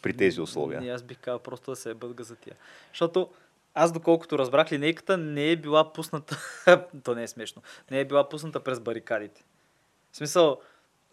при 0.02 0.16
тези 0.16 0.40
условия? 0.40 0.80
Не, 0.80 0.90
аз 0.90 1.02
бих 1.02 1.18
казал 1.18 1.38
просто 1.38 1.70
да 1.70 1.76
се 1.76 1.90
е 1.90 1.94
бъдга 1.94 2.24
за 2.24 2.36
тия. 2.36 2.56
Защото 2.92 3.28
аз 3.74 3.92
доколкото 3.92 4.38
разбрах, 4.38 4.72
линейката 4.72 5.16
не 5.16 5.50
е 5.50 5.56
била 5.56 5.92
пусната... 5.92 6.38
То 7.04 7.14
не 7.14 7.22
е 7.22 7.28
смешно. 7.28 7.62
Не 7.90 8.00
е 8.00 8.04
била 8.04 8.28
пусната 8.28 8.60
през 8.60 8.80
барикадите. 8.80 9.44
В 10.12 10.16
смисъл, 10.16 10.58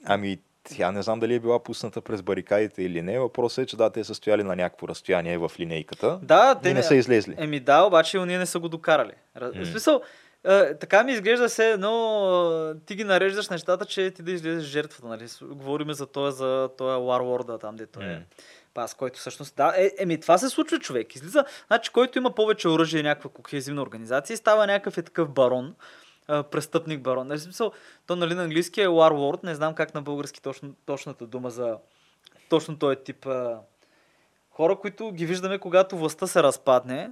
Ами, 0.06 0.40
тя 0.64 0.92
не 0.92 1.02
знам 1.02 1.20
дали 1.20 1.34
е 1.34 1.40
била 1.40 1.64
пусната 1.64 2.02
през 2.02 2.22
барикадите 2.22 2.84
или 2.84 3.02
не. 3.02 3.20
Въпросът 3.20 3.64
е, 3.64 3.66
че 3.66 3.78
да, 3.78 3.90
те 3.90 4.04
са 4.04 4.16
стояли 4.16 4.44
на 4.44 4.56
някакво 4.56 4.88
разстояние 4.88 5.38
в 5.38 5.52
линейката 5.60 6.20
да, 6.24 6.60
и 6.66 6.74
не 6.74 6.84
са 6.84 6.96
излезли. 6.96 7.36
Еми 7.38 7.60
да, 7.60 7.84
обаче 7.84 8.20
ние 8.20 8.38
не 8.38 8.46
са 8.46 8.60
го 8.60 8.70
докарали. 8.70 9.12
М. 9.42 9.52
В 9.54 9.68
смисъл, 9.68 10.02
е, 10.44 10.76
така 10.76 11.04
ми 11.04 11.12
изглежда 11.12 11.50
се, 11.50 11.78
но 11.80 12.76
ти 12.86 12.96
ги 12.96 13.04
нареждаш 13.04 13.50
нещата, 13.50 13.86
че 13.86 14.12
ти 14.12 14.24
да 14.24 14.32
излезеш 14.32 14.70
жертвата. 14.70 15.08
Нали? 15.08 15.28
Говориме 15.42 15.94
за 15.94 16.06
този, 16.06 16.38
за 16.38 16.70
този 16.78 16.90
Warlord, 16.90 17.62
там 17.62 17.76
дето 17.76 18.00
е. 18.02 18.26
Пас, 18.74 18.94
който 18.94 19.20
всъщност... 19.20 19.56
Да, 19.56 19.74
е, 19.78 19.92
еми 19.98 20.20
това 20.20 20.38
се 20.38 20.50
случва 20.50 20.80
човек. 20.80 21.16
Излиза, 21.16 21.46
значи, 21.68 21.92
който 21.92 22.18
има 22.18 22.32
повече 22.32 22.68
оръжие, 22.68 23.04
някаква 23.04 23.30
кохезивна 23.30 23.82
организация, 23.82 24.38
става 24.38 24.68
някакъв 24.68 24.98
е 24.98 25.02
такъв 25.02 25.30
барон, 25.30 25.76
престъпник 26.52 27.02
барон. 27.02 27.28
Нали, 27.28 27.40
смисъл, 27.40 27.72
то 28.08 28.16
нали 28.16 28.34
на 28.34 28.44
английски 28.44 28.82
е 28.82 28.88
Warlord, 28.88 29.44
не 29.44 29.56
знам 29.56 29.74
как 29.74 29.94
на 29.94 30.02
български 30.02 30.42
точно, 30.42 30.74
точната 30.86 31.28
дума 31.28 31.50
за 31.50 31.78
точно 32.50 32.80
този 32.80 32.96
тип 32.96 33.26
а, 33.26 33.60
хора, 34.52 34.76
които 34.76 35.12
ги 35.12 35.26
виждаме, 35.26 35.58
когато 35.58 35.98
властта 35.98 36.28
се 36.28 36.44
разпадне 36.44 37.12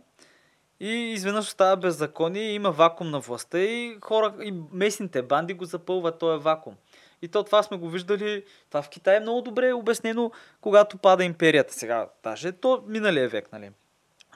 и 0.79 0.89
изведнъж 0.89 1.45
остава 1.45 1.75
беззаконие 1.75 2.43
и 2.43 2.53
има 2.53 2.71
вакуум 2.71 3.09
на 3.09 3.19
властта 3.19 3.59
и 3.59 3.97
хора, 4.01 4.33
и 4.43 4.53
местните 4.71 5.21
банди 5.21 5.53
го 5.53 5.65
запълват 5.65 6.19
този 6.19 6.43
вакуум. 6.43 6.75
И 7.21 7.27
то 7.27 7.43
това 7.43 7.63
сме 7.63 7.77
го 7.77 7.89
виждали, 7.89 8.43
това 8.69 8.81
в 8.81 8.89
Китай 8.89 9.17
е 9.17 9.19
много 9.19 9.41
добре 9.41 9.73
обяснено, 9.73 10.31
когато 10.61 10.97
пада 10.97 11.23
империята. 11.23 11.73
Сега, 11.73 12.07
даже 12.23 12.51
то 12.51 12.83
миналия 12.87 13.29
век, 13.29 13.51
нали? 13.53 13.71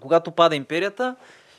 Когато 0.02 0.32
пада 0.32 0.56
империята 0.56 1.16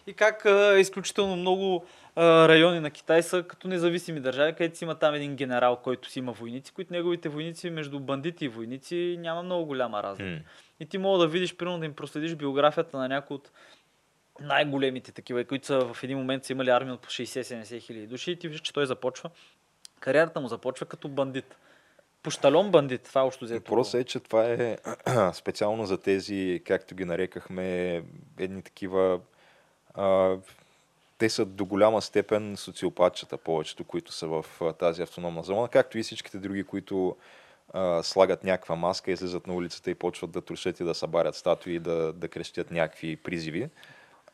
и 0.06 0.12
как 0.12 0.46
а, 0.46 0.78
изключително 0.78 1.36
много 1.36 1.84
а, 2.16 2.48
райони 2.48 2.80
на 2.80 2.90
Китай 2.90 3.22
са 3.22 3.42
като 3.42 3.68
независими 3.68 4.20
държави, 4.20 4.52
където 4.52 4.78
си 4.78 4.84
има 4.84 4.94
там 4.94 5.14
един 5.14 5.36
генерал, 5.36 5.76
който 5.76 6.10
си 6.10 6.18
има 6.18 6.32
войници, 6.32 6.72
които 6.72 6.92
неговите 6.92 7.28
войници 7.28 7.70
между 7.70 8.00
бандити 8.00 8.44
и 8.44 8.48
войници 8.48 9.16
няма 9.20 9.42
много 9.42 9.66
голяма 9.66 10.02
разлика. 10.02 10.30
М. 10.30 10.40
И 10.80 10.86
ти 10.86 10.98
мога 10.98 11.18
да 11.18 11.28
видиш, 11.28 11.56
примерно 11.56 11.78
да 11.78 11.86
им 11.86 11.94
проследиш 11.94 12.34
биографията 12.34 12.98
на 12.98 13.08
някои 13.08 13.34
от 13.34 13.50
най-големите 14.40 15.12
такива, 15.12 15.44
които 15.44 15.66
са 15.66 15.94
в 15.94 16.02
един 16.02 16.18
момент 16.18 16.44
са 16.44 16.52
имали 16.52 16.70
армия 16.70 16.94
от 16.94 17.00
по 17.00 17.08
60-70 17.08 17.80
хиляди 17.80 18.06
души 18.06 18.30
и 18.30 18.36
ти 18.36 18.48
виждаш, 18.48 18.60
че 18.60 18.72
той 18.72 18.86
започва, 18.86 19.30
кариерата 20.00 20.40
му 20.40 20.48
започва 20.48 20.86
като 20.86 21.08
бандит. 21.08 21.56
Пощалон 22.22 22.70
бандит, 22.70 23.02
това 23.02 23.20
е 23.20 23.24
общо 23.24 23.44
взето. 23.44 23.70
Въпросът 23.70 24.00
е, 24.00 24.04
че 24.04 24.20
това 24.20 24.44
е 24.44 24.78
специално 25.32 25.86
за 25.86 25.98
тези, 25.98 26.62
както 26.66 26.94
ги 26.94 27.04
нарекахме, 27.04 28.02
едни 28.38 28.62
такива... 28.62 29.20
А, 29.94 30.36
те 31.18 31.30
са 31.30 31.44
до 31.44 31.64
голяма 31.64 32.02
степен 32.02 32.56
социопатчета, 32.56 33.36
повечето, 33.36 33.84
които 33.84 34.12
са 34.12 34.26
в 34.26 34.46
а, 34.60 34.72
тази 34.72 35.02
автономна 35.02 35.42
зона, 35.42 35.68
както 35.68 35.98
и 35.98 36.02
всичките 36.02 36.38
други, 36.38 36.64
които 36.64 37.16
а, 37.72 38.02
слагат 38.02 38.44
някаква 38.44 38.76
маска, 38.76 39.10
излизат 39.10 39.46
на 39.46 39.54
улицата 39.54 39.90
и 39.90 39.94
почват 39.94 40.30
да 40.30 40.40
трушат 40.40 40.80
и 40.80 40.84
да 40.84 40.94
събарят 40.94 41.36
статуи 41.36 41.74
и 41.74 41.78
да, 41.78 42.12
да 42.12 42.28
крещят 42.28 42.70
някакви 42.70 43.16
призиви. 43.16 43.68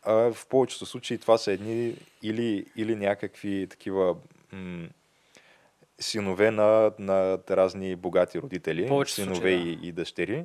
А, 0.03 0.12
в 0.12 0.47
повечето 0.47 0.87
случаи 0.87 1.18
това 1.18 1.38
са 1.38 1.53
едни 1.53 1.94
или, 2.23 2.66
или 2.77 2.97
някакви 2.97 3.66
такива 3.71 4.16
м- 4.53 4.88
синове 6.01 6.51
на, 6.51 6.92
на 6.99 7.38
разни 7.51 7.97
богати 7.97 8.38
родители, 8.38 8.88
Повече 8.88 9.14
синове 9.14 9.35
случаи, 9.35 9.77
да. 9.77 9.87
и, 9.87 9.88
и 9.88 9.92
дъщери, 9.92 10.44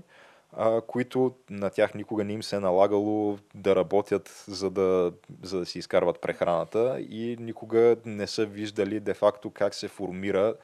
а, 0.58 0.82
които 0.82 1.34
на 1.50 1.70
тях 1.70 1.94
никога 1.94 2.24
не 2.24 2.34
им 2.34 2.44
се 2.44 2.56
е 2.56 2.60
налагало 2.60 3.38
да 3.56 3.76
работят, 3.76 4.44
за 4.48 4.70
да, 4.70 5.14
за 5.44 5.60
да 5.60 5.66
си 5.66 5.80
изкарват 5.80 6.22
прехраната 6.22 7.00
и 7.10 7.38
никога 7.40 7.96
не 8.06 8.28
са 8.28 8.46
виждали 8.46 9.00
де-факто 9.00 9.52
как 9.52 9.76
се 9.76 9.88
формира 9.88 10.56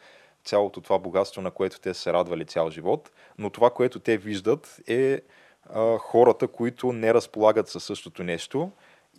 цялото 0.44 0.82
това 0.82 1.00
богатство, 1.00 1.42
на 1.42 1.52
което 1.52 1.80
те 1.80 1.94
се 1.94 2.14
радвали 2.14 2.46
цял 2.46 2.70
живот. 2.70 3.12
Но 3.38 3.50
това, 3.50 3.70
което 3.70 4.00
те 4.00 4.18
виждат 4.18 4.80
е 4.88 5.22
а, 5.70 5.98
хората, 5.98 6.48
които 6.48 6.94
не 6.94 7.14
разполагат 7.14 7.68
със 7.68 7.84
същото 7.84 8.24
нещо 8.24 8.72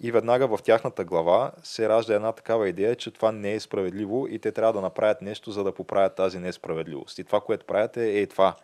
и 0.03 0.13
веднага 0.13 0.47
в 0.49 0.63
тяхната 0.63 1.05
глава 1.05 1.53
се 1.63 1.89
ражда 1.89 2.15
една 2.15 2.33
такава 2.33 2.69
идея, 2.69 2.97
че 2.97 3.11
това 3.11 3.33
не 3.33 3.55
е 3.55 3.61
справедливо 3.61 4.27
и 4.31 4.39
те 4.39 4.53
трябва 4.53 4.73
да 4.73 4.81
направят 4.81 5.23
нещо, 5.23 5.51
за 5.51 5.65
да 5.65 5.73
поправят 5.73 6.15
тази 6.15 6.39
несправедливост. 6.39 7.19
И 7.19 7.25
това, 7.25 7.41
което 7.41 7.67
правят 7.67 7.97
е, 7.97 8.21
е 8.21 8.27
това. 8.27 8.55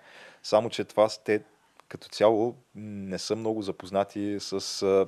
Само, 0.43 0.71
че 0.71 0.85
това 0.85 1.09
те 1.25 1.43
като 1.89 2.09
цяло 2.09 2.57
не 2.75 3.19
са 3.19 3.37
много 3.37 3.63
запознати 3.63 4.37
с 4.41 4.83
а, 4.83 5.07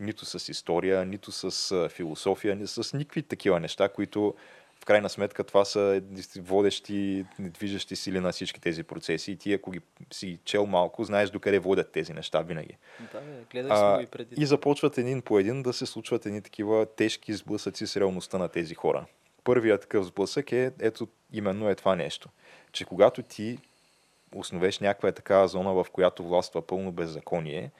нито 0.00 0.24
с 0.24 0.48
история, 0.48 1.04
нито 1.04 1.32
с 1.32 1.72
а, 1.72 1.88
философия, 1.88 2.56
ни 2.56 2.66
с 2.66 2.96
никакви 2.96 3.22
такива 3.22 3.60
неща, 3.60 3.88
които 3.88 4.34
в 4.80 4.84
крайна 4.84 5.08
сметка 5.08 5.44
това 5.44 5.64
са 5.64 6.02
водещи, 6.38 7.24
движещи 7.38 7.96
сили 7.96 8.20
на 8.20 8.32
всички 8.32 8.60
тези 8.60 8.82
процеси 8.82 9.32
и 9.32 9.36
ти 9.36 9.52
ако 9.52 9.70
ги 9.70 9.80
си 10.12 10.38
чел 10.44 10.66
малко, 10.66 11.04
знаеш 11.04 11.30
докъде 11.30 11.58
водят 11.58 11.92
тези 11.92 12.12
неща 12.12 12.42
винаги. 12.42 12.76
Да, 13.12 13.20
сме 13.78 13.96
го 13.96 14.02
и 14.02 14.06
преди. 14.06 14.42
и 14.42 14.46
започват 14.46 14.98
един 14.98 15.22
по 15.22 15.38
един 15.38 15.62
да 15.62 15.72
се 15.72 15.86
случват 15.86 16.26
едни 16.26 16.42
такива 16.42 16.86
тежки 16.96 17.34
сблъсъци 17.34 17.86
с 17.86 17.96
реалността 17.96 18.38
на 18.38 18.48
тези 18.48 18.74
хора. 18.74 19.06
Първият 19.44 19.80
такъв 19.80 20.06
сблъсък 20.06 20.52
е, 20.52 20.72
ето, 20.80 21.08
именно 21.32 21.68
е 21.68 21.74
това 21.74 21.96
нещо. 21.96 22.28
Че 22.72 22.84
когато 22.84 23.22
ти 23.22 23.58
основеш 24.34 24.78
някаква 24.78 25.08
е 25.08 25.12
такава 25.12 25.48
зона, 25.48 25.72
в 25.72 25.86
която 25.92 26.22
властва 26.24 26.66
пълно 26.66 26.92
беззаконие, 26.92 27.70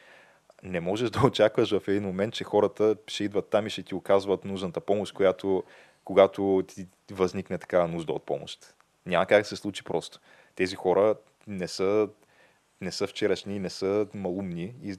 не 0.62 0.80
можеш 0.80 1.10
да 1.10 1.20
очакваш 1.26 1.78
в 1.78 1.88
един 1.88 2.02
момент, 2.02 2.34
че 2.34 2.44
хората 2.44 2.96
ще 3.06 3.24
идват 3.24 3.48
там 3.48 3.66
и 3.66 3.70
ще 3.70 3.82
ти 3.82 3.94
оказват 3.94 4.44
нужната 4.44 4.80
помощ, 4.80 5.14
която, 5.14 5.64
когато 6.04 6.64
ти 6.66 6.86
възникне 7.10 7.58
такава 7.58 7.88
нужда 7.88 8.12
от 8.12 8.26
помощ. 8.26 8.74
Няма 9.06 9.26
как 9.26 9.42
да 9.42 9.48
се 9.48 9.56
случи 9.56 9.84
просто. 9.84 10.20
Тези 10.54 10.76
хора 10.76 11.14
не 11.46 11.68
са, 11.68 12.08
не 12.80 12.92
са 12.92 13.06
вчерашни, 13.06 13.58
не 13.58 13.70
са 13.70 14.06
малумни 14.14 14.74
и 14.82 14.96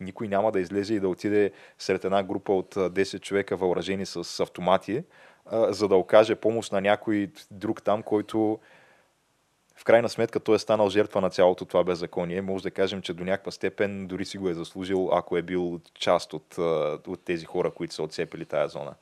никой 0.00 0.28
няма 0.28 0.52
да 0.52 0.60
излезе 0.60 0.94
и 0.94 1.00
да 1.00 1.08
отиде 1.08 1.52
сред 1.78 2.04
една 2.04 2.22
група 2.22 2.52
от 2.52 2.76
а, 2.76 2.90
10 2.90 3.20
човека 3.20 3.56
въоръжени 3.56 4.06
с 4.06 4.40
автомати, 4.40 5.04
за 5.52 5.88
да 5.88 5.96
окаже 5.96 6.34
помощ 6.34 6.72
на 6.72 6.80
някой 6.80 7.30
друг 7.50 7.82
там, 7.82 8.02
който 8.02 8.58
в 9.76 9.84
крайна 9.84 10.08
сметка 10.08 10.40
той 10.40 10.56
е 10.56 10.58
станал 10.58 10.90
жертва 10.90 11.20
на 11.20 11.30
цялото 11.30 11.64
това 11.64 11.84
беззаконие. 11.84 12.42
Може 12.42 12.62
да 12.62 12.70
кажем, 12.70 13.02
че 13.02 13.14
до 13.14 13.24
някаква 13.24 13.52
степен 13.52 14.06
дори 14.06 14.24
си 14.24 14.38
го 14.38 14.48
е 14.48 14.54
заслужил, 14.54 15.10
ако 15.12 15.36
е 15.36 15.42
бил 15.42 15.80
част 15.94 16.32
от, 16.32 16.58
от 17.06 17.24
тези 17.24 17.44
хора, 17.44 17.70
които 17.70 17.94
са 17.94 18.02
отцепили 18.02 18.44
тая 18.44 18.68
зона. 18.68 18.94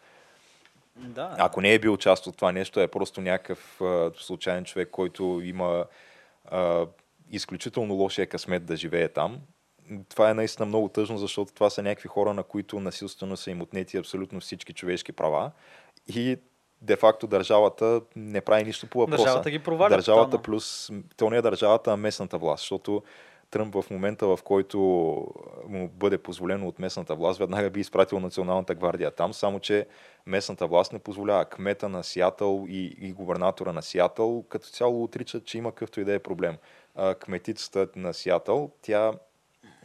Да. 0.96 1.34
Ако 1.38 1.60
не 1.60 1.74
е 1.74 1.78
бил 1.78 1.96
част 1.96 2.26
от 2.26 2.36
това 2.36 2.52
нещо, 2.52 2.80
е 2.80 2.88
просто 2.88 3.20
някакъв 3.20 3.80
а, 3.80 4.10
случайен 4.16 4.64
човек, 4.64 4.88
който 4.90 5.40
има 5.44 5.84
а, 6.44 6.86
изключително 7.30 7.94
лошия 7.94 8.26
късмет 8.26 8.64
да 8.64 8.76
живее 8.76 9.08
там. 9.08 9.38
Това 10.08 10.30
е 10.30 10.34
наистина 10.34 10.66
много 10.66 10.88
тъжно, 10.88 11.18
защото 11.18 11.52
това 11.52 11.70
са 11.70 11.82
някакви 11.82 12.08
хора, 12.08 12.34
на 12.34 12.42
които 12.42 12.80
насилствено 12.80 13.36
са 13.36 13.50
им 13.50 13.62
отнети 13.62 13.96
абсолютно 13.96 14.40
всички 14.40 14.72
човешки 14.72 15.12
права 15.12 15.50
и 16.06 16.38
де-факто 16.82 17.26
държавата 17.26 18.00
не 18.16 18.40
прави 18.40 18.64
нищо 18.64 18.86
по 18.86 18.98
въпроса. 18.98 19.24
Държавата 19.24 19.50
ги 19.50 19.58
проваля 19.58 19.90
Държавата 19.90 20.24
тотално. 20.24 20.42
плюс, 20.42 20.90
то 21.16 21.30
не 21.30 21.36
е 21.36 21.42
държавата, 21.42 21.92
а 21.92 21.96
местната 21.96 22.38
власт, 22.38 22.60
защото 22.60 23.02
Тръмп 23.50 23.74
в 23.74 23.90
момента, 23.90 24.26
в 24.26 24.38
който 24.44 24.78
му 25.68 25.88
бъде 25.88 26.18
позволено 26.18 26.68
от 26.68 26.78
местната 26.78 27.14
власт, 27.14 27.38
веднага 27.38 27.70
би 27.70 27.80
изпратил 27.80 28.20
Националната 28.20 28.74
гвардия 28.74 29.10
там, 29.10 29.34
само 29.34 29.60
че 29.60 29.86
местната 30.26 30.66
власт 30.66 30.92
не 30.92 30.98
позволява. 30.98 31.44
Кмета 31.44 31.88
на 31.88 32.04
Сиатъл 32.04 32.64
и, 32.68 32.96
и 33.00 33.12
губернатора 33.12 33.72
на 33.72 33.82
Сиатъл 33.82 34.44
като 34.48 34.68
цяло 34.68 35.04
отричат, 35.04 35.44
че 35.44 35.58
има 35.58 35.72
какъвто 35.72 36.00
и 36.00 36.04
да 36.04 36.14
е 36.14 36.18
проблем. 36.18 36.56
А, 36.94 37.14
кметицата 37.14 37.88
на 37.96 38.14
Сиатъл, 38.14 38.70
тя 38.82 39.12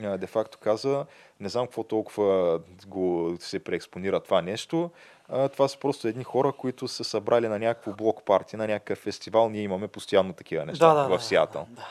а, 0.03 0.17
де-факто 0.17 0.57
каза, 0.57 1.05
не 1.39 1.49
знам 1.49 1.65
какво 1.65 1.83
толкова 1.83 2.59
го 2.87 3.35
се 3.39 3.63
преекспонира 3.63 4.19
това 4.19 4.41
нещо. 4.41 4.89
Това 5.27 5.67
са 5.67 5.77
просто 5.77 6.07
едни 6.07 6.23
хора, 6.23 6.51
които 6.51 6.87
са 6.87 7.03
събрали 7.03 7.47
на 7.47 7.59
някакво 7.59 7.91
блок 7.91 8.23
парти, 8.25 8.57
на 8.57 8.67
някакъв 8.67 8.97
фестивал. 8.97 9.49
Ние 9.49 9.61
имаме 9.61 9.87
постоянно 9.87 10.33
такива 10.33 10.65
неща 10.65 10.93
да, 10.93 11.07
да, 11.07 11.17
в 11.17 11.23
Сиатъл. 11.23 11.67
Да, 11.69 11.75
да. 11.75 11.87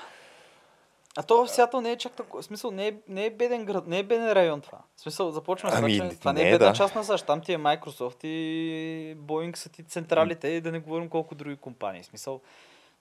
А 1.17 1.23
то 1.23 1.47
в 1.47 1.51
Сиатъл 1.51 1.81
не 1.81 1.93
е 1.93 1.97
чак 1.97 2.13
такова. 2.13 2.43
Смисъл, 2.43 2.71
не 2.71 2.89
е, 2.89 2.95
не 3.09 3.27
е 3.27 3.31
беден 3.31 3.65
град, 3.65 3.87
не 3.87 3.99
е 3.99 4.03
беден 4.03 4.33
район 4.33 4.61
това. 4.61 4.79
В 4.97 5.01
смисъл, 5.01 5.31
започваме 5.31 5.73
с 5.73 5.77
това, 5.77 5.87
Ами, 5.87 6.11
че 6.11 6.19
това 6.19 6.33
не 6.33 6.43
не 6.43 6.47
е 6.47 6.49
е, 6.49 6.53
бедна 6.53 6.67
да. 6.67 6.73
част 6.73 6.95
на 6.95 7.05
САЩ. 7.05 7.27
Там 7.27 7.41
ти 7.41 7.53
е 7.53 7.59
Microsoft 7.59 8.27
и 8.27 9.17
Boeing 9.17 9.57
са 9.57 9.69
ти 9.69 9.85
централите 9.85 10.49
и 10.49 10.61
да 10.61 10.73
не 10.73 10.79
говорим 10.79 11.09
колко 11.09 11.35
други 11.35 11.57
компании. 11.57 12.03
В 12.03 12.07
смисъл, 12.07 12.41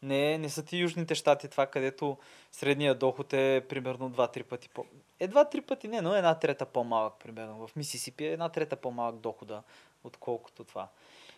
не, 0.04 0.38
не 0.38 0.50
са 0.50 0.66
ти 0.66 0.78
южните 0.78 1.16
щати, 1.16 1.48
това 1.48 1.66
където 1.66 2.18
средния 2.52 2.96
доход 2.96 3.34
е 3.34 3.66
примерно 3.70 4.12
2-3 4.12 4.44
пъти 4.44 4.70
по... 4.70 4.86
Е 5.20 5.28
2-3 5.28 5.62
пъти 5.62 5.88
не, 5.88 6.02
но 6.02 6.16
една 6.16 6.39
трета 6.39 6.66
по-малък 6.66 7.13
примерно. 7.20 7.68
В 7.68 7.76
Мисисипи 7.76 8.26
е 8.26 8.32
една 8.32 8.50
трета 8.50 8.76
по-малък 8.76 9.16
дохода, 9.16 9.63
отколкото 10.04 10.63
това. 10.63 10.88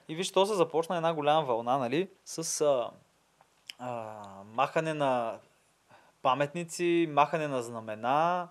И 0.07 0.15
виж, 0.15 0.31
то 0.31 0.45
се 0.45 0.53
започна 0.53 0.95
една 0.95 1.13
голяма 1.13 1.45
вълна, 1.45 1.77
нали, 1.77 2.09
с 2.25 2.61
а, 2.61 2.91
а, 3.79 4.21
махане 4.45 4.93
на 4.93 5.39
паметници, 6.21 7.07
махане 7.09 7.47
на 7.47 7.63
знамена. 7.63 8.49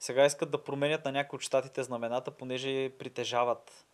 Сега 0.00 0.24
искат 0.24 0.50
да 0.50 0.64
променят 0.64 1.04
на 1.04 1.12
някои 1.12 1.36
от 1.36 1.42
щатите 1.42 1.82
знамената, 1.82 2.30
понеже 2.30 2.90
притежават 2.98 3.86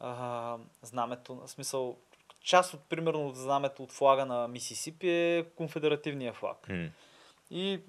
а, 0.00 0.56
знамето, 0.82 1.34
в 1.34 1.48
смисъл, 1.48 1.96
част 2.40 2.74
от, 2.74 2.80
примерно, 2.88 3.26
от 3.26 3.36
знамето 3.36 3.82
от 3.82 3.92
флага 3.92 4.24
на 4.24 4.48
Мисисипи 4.48 5.08
е 5.08 5.46
конфедеративния 5.56 6.32
флаг. 6.32 6.68
М. 6.68 6.88
И 7.50 7.80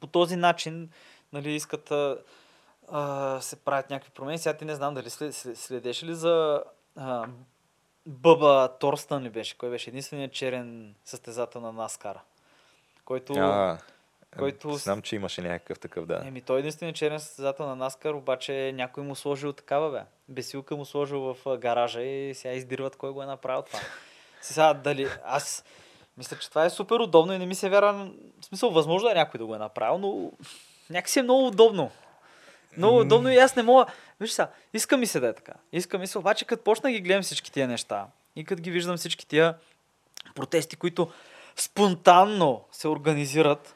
по 0.00 0.06
този 0.06 0.36
начин 0.36 0.90
нали, 1.32 1.52
искат 1.52 1.90
а, 1.90 2.18
а, 2.88 3.40
се 3.40 3.56
правят 3.56 3.90
някакви 3.90 4.12
промени. 4.12 4.38
Сега 4.38 4.56
ти 4.56 4.64
не 4.64 4.74
знам 4.74 4.94
дали 4.94 5.10
след, 5.10 5.34
след, 5.34 5.58
следеше 5.58 6.06
ли 6.06 6.14
за 6.14 6.64
а, 6.96 7.26
Бъба 8.06 8.76
Торстън 8.80 9.22
ли 9.22 9.30
беше? 9.30 9.58
Кой 9.58 9.70
беше 9.70 9.90
единственият 9.90 10.32
черен 10.32 10.94
състезател 11.04 11.60
на 11.60 11.72
Наскара? 11.72 12.22
Който... 13.04 13.32
А, 13.32 13.78
който 14.38 14.78
с- 14.78 14.82
Знам, 14.82 15.02
че 15.02 15.16
имаше 15.16 15.42
някакъв 15.42 15.78
такъв, 15.78 16.06
да. 16.06 16.22
Еми, 16.26 16.40
той 16.42 16.56
е 16.56 16.60
единственият 16.60 16.96
черен 16.96 17.20
състезател 17.20 17.66
на 17.66 17.76
Наскар, 17.76 18.14
обаче 18.14 18.72
някой 18.74 19.04
му 19.04 19.14
сложил 19.14 19.52
такава, 19.52 19.90
бе. 19.90 20.00
Бесилка 20.28 20.76
му 20.76 20.84
сложил 20.84 21.20
в 21.20 21.56
гаража 21.58 22.02
и 22.02 22.34
сега 22.34 22.54
издирват 22.54 22.96
кой 22.96 23.10
го 23.10 23.22
е 23.22 23.26
направил 23.26 23.62
това. 23.62 23.78
Сега 24.40 24.74
дали... 24.74 25.08
Аз 25.24 25.64
мисля, 26.18 26.38
че 26.38 26.48
това 26.48 26.64
е 26.64 26.70
супер 26.70 26.96
удобно 26.96 27.32
и 27.32 27.38
не 27.38 27.46
ми 27.46 27.54
се 27.54 27.68
вяра... 27.68 27.92
В 28.40 28.44
смисъл, 28.44 28.70
възможно 28.70 29.10
е 29.10 29.14
някой 29.14 29.38
да 29.38 29.46
го 29.46 29.54
е 29.54 29.58
направил, 29.58 29.98
но 29.98 30.32
някакси 30.90 31.18
е 31.18 31.22
много 31.22 31.46
удобно. 31.46 31.90
Много 32.76 32.98
удобно 32.98 33.28
и 33.28 33.36
аз 33.36 33.56
не 33.56 33.62
мога... 33.62 33.86
Виж 34.20 34.30
сега, 34.30 34.50
иска 34.74 34.96
ми 34.96 35.06
се 35.06 35.20
да 35.20 35.28
е 35.28 35.32
така. 35.32 35.52
Иска 35.72 35.98
ми 35.98 36.06
се, 36.06 36.18
обаче 36.18 36.44
като 36.44 36.64
почна 36.64 36.92
ги 36.92 37.00
гледам 37.00 37.22
всички 37.22 37.52
тия 37.52 37.68
неща 37.68 38.06
и 38.36 38.44
като 38.44 38.62
ги 38.62 38.70
виждам 38.70 38.96
всички 38.96 39.26
тия 39.26 39.54
протести, 40.34 40.76
които 40.76 41.10
спонтанно 41.56 42.64
се 42.72 42.88
организират, 42.88 43.75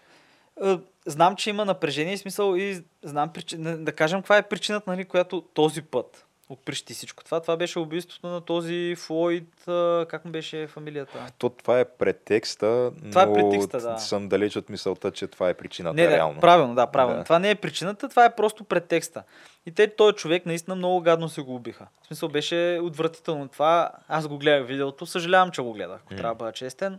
знам, 1.07 1.37
че 1.37 1.51
има 1.51 1.65
напрежение 1.65 2.15
и 2.15 2.19
смисъл 2.19 2.57
и 2.57 2.85
знам, 3.03 3.31
да 3.59 3.93
кажем, 3.93 4.21
каква 4.21 4.37
е 4.37 4.49
причината, 4.49 4.91
нали, 4.91 5.05
която 5.05 5.41
този 5.41 5.83
път 5.83 6.27
отприщи 6.51 6.95
всичко 6.95 7.25
това. 7.25 7.41
Това 7.41 7.57
беше 7.57 7.79
убийството 7.79 8.27
на 8.27 8.41
този 8.41 8.95
Флойд, 8.99 9.55
как 10.09 10.25
му 10.25 10.31
беше 10.31 10.67
фамилията? 10.67 11.27
То, 11.39 11.49
това 11.49 11.81
е 11.81 11.85
претекста, 11.85 12.93
това 13.11 13.23
е 13.23 13.27
но 13.27 13.33
е 13.33 13.35
претекста, 13.35 13.81
да. 13.81 13.99
съм 13.99 14.29
далеч 14.29 14.57
от 14.57 14.69
мисълта, 14.69 15.11
че 15.11 15.27
това 15.27 15.49
е 15.49 15.55
причината 15.55 15.97
не, 15.97 16.11
реално. 16.11 16.35
Да, 16.35 16.41
правилно, 16.41 16.75
да, 16.75 16.87
правилно. 16.87 17.19
Да. 17.19 17.25
Това 17.25 17.39
не 17.39 17.51
е 17.51 17.55
причината, 17.55 18.09
това 18.09 18.25
е 18.25 18.35
просто 18.35 18.65
претекста. 18.65 19.23
И 19.67 19.73
те, 19.73 19.97
този 19.97 20.17
човек 20.17 20.47
наистина 20.47 20.77
много 20.77 21.01
гадно 21.01 21.29
се 21.29 21.43
го 21.43 21.55
убиха. 21.55 21.87
В 22.03 22.07
смисъл 22.07 22.29
беше 22.29 22.81
отвратително. 22.83 23.49
Това, 23.49 23.91
аз 24.09 24.29
го 24.29 24.39
гледах 24.39 24.67
видеото, 24.69 25.07
съжалявам, 25.07 25.51
че 25.51 25.63
го 25.63 25.73
гледах, 25.73 26.01
ако 26.05 26.15
mm. 26.15 26.17
трябва 26.17 26.35
да 26.35 26.39
бъда 26.39 26.53
честен. 26.53 26.99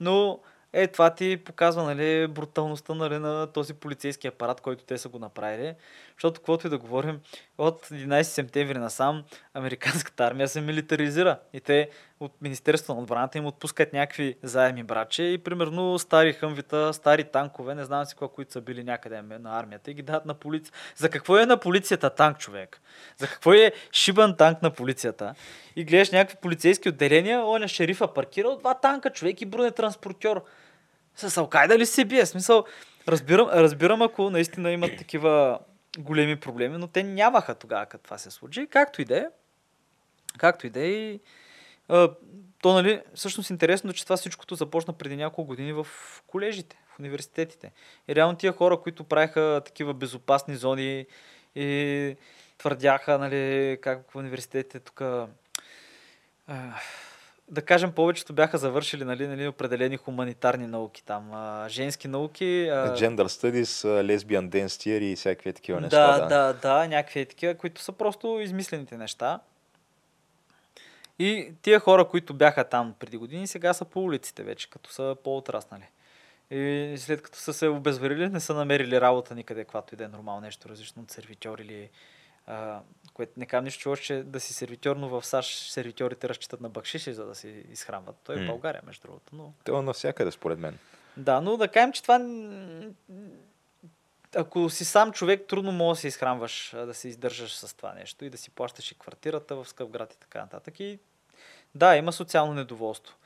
Но 0.00 0.38
е, 0.72 0.86
това 0.86 1.14
ти 1.14 1.36
показва 1.44 1.82
нали, 1.82 2.26
бруталността 2.26 2.94
нали, 2.94 3.18
на 3.18 3.46
този 3.46 3.74
полицейски 3.74 4.26
апарат, 4.26 4.60
който 4.60 4.84
те 4.84 4.98
са 4.98 5.08
го 5.08 5.18
направили. 5.18 5.74
Защото, 6.12 6.40
каквото 6.40 6.66
и 6.66 6.70
да 6.70 6.78
говорим, 6.78 7.20
от 7.58 7.86
11 7.86 8.22
септември 8.22 8.78
насам 8.78 9.24
американската 9.54 10.24
армия 10.24 10.48
се 10.48 10.60
милитаризира. 10.60 11.38
И 11.52 11.60
те 11.60 11.90
от 12.20 12.32
Министерството 12.42 12.94
на 12.94 13.02
отбраната 13.02 13.38
им 13.38 13.46
отпускат 13.46 13.92
някакви 13.92 14.36
заеми 14.42 14.82
браче 14.82 15.22
и 15.22 15.38
примерно 15.38 15.98
стари 15.98 16.32
хъмвита, 16.32 16.92
стари 16.92 17.24
танкове, 17.24 17.74
не 17.74 17.84
знам 17.84 18.04
си 18.04 18.14
какво, 18.14 18.28
които 18.28 18.52
са 18.52 18.60
били 18.60 18.84
някъде 18.84 19.22
на 19.22 19.58
армията 19.58 19.90
и 19.90 19.94
ги 19.94 20.02
дадат 20.02 20.26
на 20.26 20.34
полиция. 20.34 20.72
За 20.96 21.08
какво 21.10 21.38
е 21.38 21.46
на 21.46 21.56
полицията 21.56 22.10
танк, 22.10 22.38
човек? 22.38 22.80
За 23.16 23.26
какво 23.26 23.52
е 23.52 23.72
шибан 23.92 24.36
танк 24.36 24.62
на 24.62 24.70
полицията? 24.70 25.34
И 25.76 25.84
гледаш 25.84 26.10
някакви 26.10 26.36
полицейски 26.42 26.88
отделения, 26.88 27.46
он 27.46 27.62
е 27.62 27.68
шерифа 27.68 28.14
паркирал 28.14 28.56
два 28.56 28.74
танка, 28.74 29.10
човек 29.10 29.40
и 29.40 29.46
бронетранспортьор. 29.46 30.44
С 31.16 31.36
Алкайда 31.36 31.78
ли 31.78 31.86
се 31.86 32.04
бие? 32.04 32.26
Смисъл, 32.26 32.64
разбирам, 33.08 33.48
разбирам 33.48 34.02
ако 34.02 34.30
наистина 34.30 34.70
имат 34.70 34.96
такива 34.98 35.58
големи 35.98 36.40
проблеми, 36.40 36.78
но 36.78 36.86
те 36.86 37.02
нямаха 37.02 37.54
тогава, 37.54 37.86
като 37.86 38.04
това 38.04 38.18
се 38.18 38.30
случи. 38.30 38.66
Както 38.70 39.02
и 39.02 39.04
да 39.04 39.18
е. 39.18 39.26
Както 40.38 40.66
и 40.66 40.70
да 40.70 40.86
е. 40.86 41.18
То, 42.62 42.72
нали, 42.72 43.02
всъщност 43.14 43.50
интересно, 43.50 43.92
че 43.92 44.04
това 44.04 44.16
всичкото 44.16 44.54
започна 44.54 44.92
преди 44.92 45.16
няколко 45.16 45.48
години 45.48 45.72
в 45.72 45.86
колежите, 46.26 46.78
в 46.94 46.98
университетите. 46.98 47.72
И 48.08 48.14
реално 48.14 48.38
тия 48.38 48.52
хора, 48.52 48.80
които 48.80 49.04
правиха 49.04 49.62
такива 49.64 49.94
безопасни 49.94 50.56
зони 50.56 51.06
и 51.54 52.16
твърдяха, 52.58 53.18
нали, 53.18 53.78
как 53.82 54.10
в 54.10 54.16
университетите 54.16 54.80
тук 54.80 55.02
да 57.50 57.62
кажем, 57.62 57.92
повечето 57.92 58.32
бяха 58.32 58.58
завършили 58.58 59.04
нали, 59.04 59.26
нали, 59.26 59.48
определени 59.48 59.96
хуманитарни 59.96 60.66
науки 60.66 61.04
там. 61.04 61.30
А, 61.32 61.68
женски 61.68 62.08
науки. 62.08 62.68
А... 62.72 62.94
Gender 62.96 63.24
Studies, 63.24 64.02
Lesbian 64.02 64.48
Dance 64.48 64.66
Theory 64.66 65.02
и 65.02 65.16
всякакви 65.16 65.52
такива 65.52 65.80
неща. 65.80 66.18
Да, 66.18 66.26
да, 66.26 66.52
да, 66.52 66.52
да, 66.52 66.88
някакви 66.88 67.26
такива, 67.26 67.54
които 67.54 67.82
са 67.82 67.92
просто 67.92 68.40
измислените 68.40 68.96
неща. 68.96 69.40
И 71.18 71.52
тия 71.62 71.80
хора, 71.80 72.04
които 72.04 72.34
бяха 72.34 72.64
там 72.64 72.94
преди 72.98 73.16
години, 73.16 73.46
сега 73.46 73.74
са 73.74 73.84
по 73.84 74.04
улиците 74.04 74.42
вече, 74.42 74.70
като 74.70 74.92
са 74.92 75.16
по-отраснали. 75.24 75.88
И 76.50 76.94
след 76.98 77.22
като 77.22 77.38
са 77.38 77.52
се 77.52 77.68
обезверили, 77.68 78.28
не 78.28 78.40
са 78.40 78.54
намерили 78.54 79.00
работа 79.00 79.34
никъде, 79.34 79.64
каквато 79.64 79.94
и 79.94 79.96
да 79.96 80.04
е 80.04 80.08
нормално 80.08 80.40
нещо 80.40 80.68
различно 80.68 81.02
от 81.02 81.10
сервитьор 81.10 81.58
или 81.58 81.90
а, 82.46 82.80
което 83.18 83.32
не 83.36 83.46
казвам 83.46 83.64
нищо 83.64 83.96
че 83.96 84.22
да 84.22 84.40
си 84.40 84.54
сервитьор, 84.54 84.96
но 84.96 85.08
в 85.08 85.26
САЩ 85.26 85.70
сервитьорите 85.72 86.28
разчитат 86.28 86.60
на 86.60 86.68
бакшиши, 86.68 87.12
за 87.12 87.26
да 87.26 87.34
си 87.34 87.64
изхранват. 87.70 88.16
Той 88.24 88.36
е 88.36 88.44
в 88.44 88.46
България, 88.46 88.82
между 88.86 89.02
другото. 89.02 89.36
Но... 89.36 89.52
То 89.64 89.78
е 89.78 89.82
навсякъде, 89.82 90.30
според 90.30 90.58
мен. 90.58 90.78
Да, 91.16 91.40
но 91.40 91.56
да 91.56 91.68
кажем, 91.68 91.92
че 91.92 92.02
това 92.02 92.20
ако 94.36 94.70
си 94.70 94.84
сам 94.84 95.12
човек, 95.12 95.46
трудно 95.48 95.72
може 95.72 95.96
да 95.96 96.00
се 96.00 96.08
изхранваш, 96.08 96.70
да 96.74 96.94
се 96.94 97.08
издържаш 97.08 97.56
с 97.56 97.74
това 97.74 97.94
нещо 97.94 98.24
и 98.24 98.30
да 98.30 98.38
си 98.38 98.50
плащаш 98.50 98.92
и 98.92 98.98
квартирата 98.98 99.56
в 99.56 99.68
скъп 99.68 99.90
град 99.90 100.14
и 100.14 100.18
така 100.18 100.40
нататък. 100.40 100.80
И 100.80 100.98
да, 101.74 101.96
има 101.96 102.12
социално 102.12 102.54
недоволство. 102.54 103.16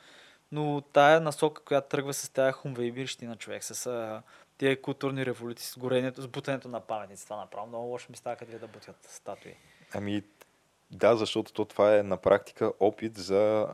Но 0.53 0.81
тая 0.81 1.21
насока, 1.21 1.63
която 1.63 1.89
тръгва 1.89 2.15
с 2.15 2.29
тая 2.29 2.53
хумвейбирщина 2.53 3.31
на 3.31 3.37
човек, 3.37 3.65
с 3.65 4.23
тия 4.59 4.83
културни 4.83 5.27
революции, 5.27 5.67
с 5.67 5.79
горенето, 5.79 6.23
с 6.23 6.29
бутането 6.29 6.69
на 6.69 6.81
паметници. 6.81 7.25
Това 7.25 7.37
направо 7.37 7.67
много 7.67 7.87
лошо 7.87 8.07
ми 8.11 8.17
става, 8.17 8.37
къде 8.37 8.59
да 8.59 8.67
бутят 8.67 8.97
статуи. 9.03 9.55
Ами, 9.95 10.23
да, 10.91 11.17
защото 11.17 11.53
то 11.53 11.65
това 11.65 11.99
е 11.99 12.03
на 12.03 12.17
практика 12.17 12.73
опит 12.81 13.17
за 13.17 13.69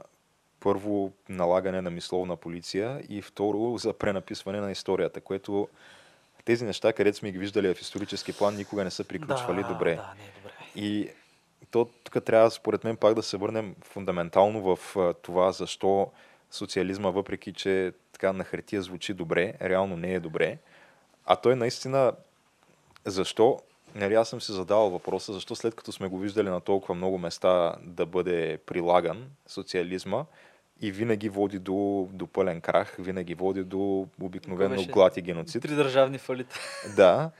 първо 0.61 1.13
налагане 1.29 1.83
на 1.83 1.91
мисловна 1.91 2.37
полиция 2.37 3.03
и 3.09 3.23
второ 3.23 3.79
за 3.79 3.93
пренаписване 3.93 4.61
на 4.61 4.71
историята, 4.71 5.21
което 5.21 5.69
тези 6.45 6.65
неща, 6.65 6.93
където 6.93 7.19
сме 7.19 7.33
ги 7.33 7.39
виждали 7.39 7.75
в 7.75 7.81
исторически 7.81 8.33
план, 8.33 8.57
никога 8.57 8.85
не 8.85 8.91
са 8.91 9.05
приключвали 9.05 9.63
да, 9.63 9.69
добре. 9.69 9.95
Да, 9.95 10.15
не 10.19 10.25
е 10.25 10.33
добре. 10.37 10.53
И 10.77 11.11
то 11.71 11.85
тук 12.05 12.25
трябва, 12.25 12.51
според 12.51 12.85
мен, 12.85 12.97
пак 12.97 13.15
да 13.15 13.23
се 13.23 13.37
върнем 13.37 13.75
фундаментално 13.83 14.77
в 14.77 14.97
това, 15.23 15.53
защо 15.53 16.11
социализма, 16.51 17.11
въпреки 17.11 17.53
че 17.53 17.93
така 18.13 18.33
на 18.33 18.45
хартия 18.45 18.83
звучи 18.83 19.15
добре, 19.15 19.55
реално 19.63 19.97
не 19.97 20.15
е 20.15 20.21
добре. 20.21 20.59
А 21.25 21.37
той 21.37 21.57
наистина, 21.57 22.13
защо, 23.05 23.59
нали 23.95 24.15
аз 24.15 24.29
съм 24.29 24.41
си 24.41 24.53
задавал 24.53 24.91
въпроса, 24.91 25.33
защо 25.33 25.57
след 25.57 25.75
като 25.75 25.93
сме 25.93 26.09
го 26.09 26.19
виждали 26.19 26.49
на 26.49 26.61
толкова 26.61 26.95
много 26.95 27.19
места 27.19 27.75
да 27.83 28.07
бъде 28.07 28.59
прилаган 28.67 29.25
социализма 29.47 30.25
и 30.81 30.93
винаги 30.93 31.29
води 31.29 31.59
до, 31.59 32.09
до 32.13 32.27
пълен 32.27 32.61
крах, 32.61 32.97
винаги 32.99 33.35
води 33.35 33.65
до 33.65 34.07
обикновено 34.21 34.85
глад 34.85 35.17
и 35.17 35.23
геноцид. 35.23 35.63
Три 35.63 35.75
държавни 35.75 36.19
фалита. 36.19 36.57
Да 36.97 37.31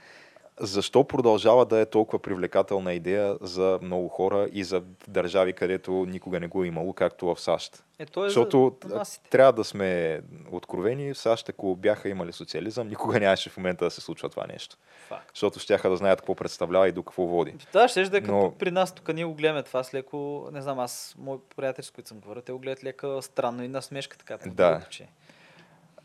защо 0.59 1.03
продължава 1.03 1.65
да 1.65 1.79
е 1.79 1.85
толкова 1.85 2.19
привлекателна 2.19 2.93
идея 2.93 3.37
за 3.41 3.79
много 3.81 4.07
хора 4.07 4.49
и 4.53 4.63
за 4.63 4.83
държави, 5.07 5.53
където 5.53 5.91
никога 5.91 6.39
не 6.39 6.47
го 6.47 6.63
е 6.63 6.67
имало, 6.67 6.93
както 6.93 7.25
в 7.25 7.41
САЩ? 7.41 7.83
Е, 7.99 8.03
е 8.03 8.05
Защото 8.15 8.77
за 8.85 9.03
трябва 9.29 9.53
да 9.53 9.63
сме 9.63 10.21
откровени, 10.51 11.13
в 11.13 11.17
САЩ, 11.17 11.49
ако 11.49 11.75
бяха 11.75 12.09
имали 12.09 12.31
социализъм, 12.31 12.87
никога 12.87 13.19
нямаше 13.19 13.49
в 13.49 13.57
момента 13.57 13.85
да 13.85 13.91
се 13.91 14.01
случва 14.01 14.29
това 14.29 14.45
нещо. 14.47 14.77
Факт. 15.07 15.31
Защото 15.33 15.59
ще 15.59 15.77
да 15.77 15.97
знаят 15.97 16.21
какво 16.21 16.35
представлява 16.35 16.87
и 16.87 16.91
до 16.91 17.03
какво 17.03 17.23
води. 17.23 17.55
Да, 17.73 17.87
ще 17.87 18.03
да 18.03 18.17
е 18.17 18.21
Но... 18.21 18.53
при 18.59 18.71
нас, 18.71 18.95
тук 18.95 19.13
ние 19.13 19.25
го 19.25 19.33
гледаме 19.33 19.63
това 19.63 19.83
с 19.83 19.93
леко, 19.93 20.49
не 20.53 20.61
знам, 20.61 20.79
аз, 20.79 21.15
мои 21.17 21.37
приятели, 21.55 21.85
с 21.85 21.91
които 21.91 22.09
съм 22.09 22.19
говорил, 22.19 22.41
те 22.41 22.51
го 22.51 22.59
гледат 22.59 22.83
лека 22.83 23.21
странно 23.21 23.63
и 23.63 23.67
насмешка 23.67 24.17
така. 24.17 24.37
Да. 24.45 24.81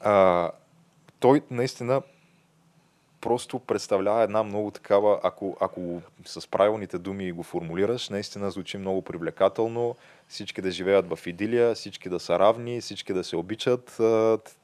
А, 0.01 0.51
той 1.21 1.43
наистина 1.51 2.03
просто 3.25 3.59
представлява 3.59 4.23
една 4.23 4.43
много 4.43 4.71
такава, 4.71 5.21
ако, 5.23 5.57
ако 5.61 6.03
с 6.25 6.51
правилните 6.51 6.99
думи 6.99 7.33
го 7.33 7.43
формулираш, 7.43 8.09
наистина 8.09 8.51
звучи 8.51 8.79
много 8.79 9.03
привлекателно, 9.03 9.97
всички 10.29 10.63
да 10.63 10.71
живеят 10.71 11.07
в 11.09 11.27
идилия, 11.27 11.75
всички 11.75 12.09
да 12.09 12.21
са 12.21 12.39
равни, 12.39 12.81
всички 12.81 13.13
да 13.13 13.25
се 13.25 13.37
обичат, 13.37 13.91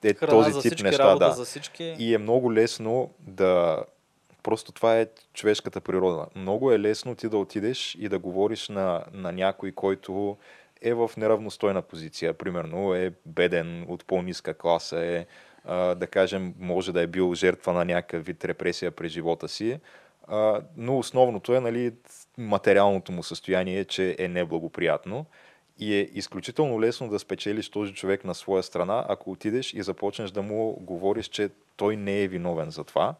е, 0.04 0.14
Храна 0.14 0.30
този 0.30 0.52
за 0.52 0.60
тип 0.60 0.70
всички, 0.70 0.82
неща. 0.82 1.16
Да. 1.16 1.30
За 1.30 1.44
всички. 1.44 1.96
И 1.98 2.14
е 2.14 2.18
много 2.18 2.52
лесно 2.52 3.10
да... 3.20 3.82
Просто 4.42 4.72
това 4.72 4.98
е 4.98 5.06
човешката 5.34 5.80
природа. 5.80 6.26
Много 6.34 6.72
е 6.72 6.80
лесно 6.80 7.14
ти 7.14 7.28
да 7.28 7.38
отидеш 7.38 7.94
и 8.00 8.08
да 8.08 8.18
говориш 8.18 8.68
на, 8.68 9.04
на 9.12 9.32
някой, 9.32 9.72
който 9.72 10.36
е 10.82 10.94
в 10.94 11.10
неравностойна 11.16 11.82
позиция. 11.82 12.34
Примерно 12.34 12.94
е 12.94 13.12
беден, 13.26 13.86
от 13.88 14.04
по-ниска 14.04 14.54
класа, 14.54 15.04
е 15.04 15.26
да 15.68 16.06
кажем, 16.10 16.54
може 16.58 16.92
да 16.92 17.00
е 17.00 17.06
бил 17.06 17.34
жертва 17.34 17.72
на 17.72 17.84
някакъв 17.84 18.26
вид 18.26 18.44
репресия 18.44 18.90
през 18.90 19.12
живота 19.12 19.48
си, 19.48 19.80
но 20.76 20.98
основното 20.98 21.54
е 21.54 21.60
нали, 21.60 21.92
материалното 22.38 23.12
му 23.12 23.22
състояние, 23.22 23.84
че 23.84 24.16
е 24.18 24.28
неблагоприятно. 24.28 25.26
И 25.78 25.94
е 25.94 26.08
изключително 26.12 26.80
лесно 26.80 27.08
да 27.08 27.18
спечелиш 27.18 27.70
този 27.70 27.94
човек 27.94 28.24
на 28.24 28.34
своя 28.34 28.62
страна, 28.62 29.04
ако 29.08 29.30
отидеш 29.30 29.74
и 29.74 29.82
започнеш 29.82 30.30
да 30.30 30.42
му 30.42 30.72
говориш, 30.80 31.28
че 31.28 31.50
той 31.76 31.96
не 31.96 32.22
е 32.22 32.28
виновен 32.28 32.70
за 32.70 32.84
това, 32.84 33.14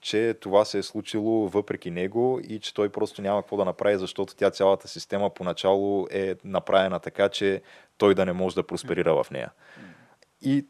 че 0.00 0.34
това 0.40 0.64
се 0.64 0.78
е 0.78 0.82
случило 0.82 1.48
въпреки 1.48 1.90
него 1.90 2.40
и 2.48 2.60
че 2.60 2.74
той 2.74 2.88
просто 2.88 3.22
няма 3.22 3.42
какво 3.42 3.56
да 3.56 3.64
направи, 3.64 3.98
защото 3.98 4.36
тя 4.36 4.50
цялата 4.50 4.88
система 4.88 5.30
поначало 5.30 6.06
е 6.10 6.34
направена 6.44 7.00
така, 7.00 7.28
че 7.28 7.62
той 7.98 8.14
да 8.14 8.24
не 8.26 8.32
може 8.32 8.54
да 8.54 8.66
просперира 8.66 9.24
в 9.24 9.30
нея. 9.30 9.50
И 10.42 10.66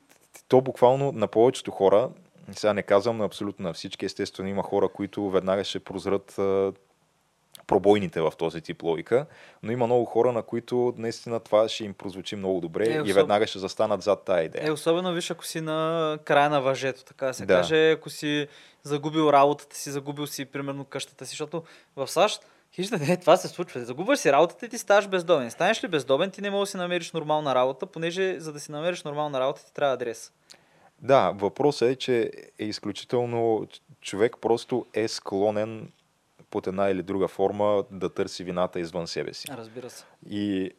то 0.49 0.61
буквално 0.61 1.13
на 1.13 1.27
повечето 1.27 1.71
хора, 1.71 2.09
сега 2.53 2.73
не 2.73 2.83
казвам 2.83 3.19
на 3.19 3.25
абсолютно 3.25 3.63
на 3.63 3.73
всички, 3.73 4.05
естествено 4.05 4.49
има 4.49 4.63
хора, 4.63 4.89
които 4.89 5.31
веднага 5.31 5.65
ще 5.65 5.81
прозрат 5.81 6.39
пробойните 7.67 8.21
в 8.21 8.33
този 8.39 8.61
тип 8.61 8.83
логика, 8.83 9.27
но 9.63 9.73
има 9.73 9.87
много 9.87 10.05
хора, 10.05 10.33
на 10.33 10.43
които 10.43 10.95
наистина 10.97 11.41
това 11.41 11.69
ще 11.69 11.85
им 11.85 11.95
прозвучи 11.95 12.37
много 12.37 12.61
добре 12.61 12.87
Е, 12.87 12.93
и 12.93 13.01
особ- 13.01 13.15
веднага 13.15 13.47
ще 13.47 13.59
застанат 13.59 14.03
зад 14.03 14.23
тая 14.25 14.45
идея. 14.45 14.67
Е, 14.67 14.71
особено 14.71 15.13
виж, 15.13 15.31
ако 15.31 15.45
си 15.45 15.61
на 15.61 16.19
края 16.25 16.51
на 16.51 16.61
въжето, 16.61 17.05
така 17.05 17.33
се 17.33 17.47
Да. 17.47 17.55
каже, 17.55 17.91
ако 17.91 18.11
си 18.11 18.49
загубил 18.83 19.31
работата 19.31 19.77
си, 19.77 19.91
загубил 19.91 20.27
си, 20.27 20.45
примерно, 20.45 20.85
къщата 20.85 21.27
си, 21.27 21.31
защото 21.31 21.63
в 21.97 22.09
САЩ, 22.09 22.47
хижда, 22.75 22.99
не, 22.99 23.17
това 23.17 23.37
се 23.37 23.49
случва. 23.49 23.85
Загубваш 23.85 24.19
си 24.19 24.33
работата 24.33 24.67
и 24.67 24.69
ти 24.69 24.79
ставаш 24.79 25.09
бездомен. 25.09 25.51
Станеш 25.51 25.85
ли 25.85 25.89
бездомен, 25.89 26.31
ти 26.31 26.41
не 26.41 26.51
можеш 26.51 26.69
да 26.69 26.71
си 26.71 26.77
намериш 26.77 27.13
нормална 27.13 27.55
работа, 27.55 27.87
понеже 27.87 28.41
за 28.41 28.53
да 28.53 28.61
си 28.61 28.73
намериш 28.73 29.03
нормална 29.03 29.41
работа 29.41 29.65
ти 29.65 29.75
трябва 29.75 29.95
адрес. 29.95 30.33
Да, 30.99 31.31
въпросът 31.31 31.89
е, 31.89 31.97
че 31.97 32.31
е 32.59 32.65
изключително... 32.65 33.67
Човек 34.01 34.37
просто 34.41 34.87
е 34.95 35.09
склонен 35.09 35.93
под 36.51 36.67
една 36.67 36.89
или 36.89 37.03
друга 37.03 37.29
форма 37.29 37.85
да 37.91 38.09
търси 38.09 38.45
вината 38.45 38.81
извън 38.81 39.07
себе 39.07 39.35
си. 39.35 39.49
Разбира 39.57 39.91
се. 39.91 40.05
И 40.31 40.71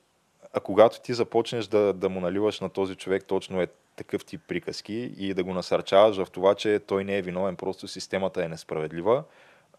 а 0.53 0.59
когато 0.59 1.01
ти 1.01 1.13
започнеш 1.13 1.67
да, 1.67 1.93
да 1.93 2.09
му 2.09 2.19
наливаш 2.19 2.59
на 2.59 2.69
този 2.69 2.95
човек 2.95 3.25
точно 3.25 3.61
е 3.61 3.67
такъв 3.95 4.25
тип 4.25 4.41
приказки 4.47 5.13
и 5.17 5.33
да 5.33 5.43
го 5.43 5.53
насърчаваш 5.53 6.17
в 6.17 6.31
това, 6.31 6.55
че 6.55 6.79
той 6.79 7.03
не 7.03 7.17
е 7.17 7.21
виновен, 7.21 7.55
просто 7.55 7.87
системата 7.87 8.43
е 8.43 8.47
несправедлива, 8.47 9.23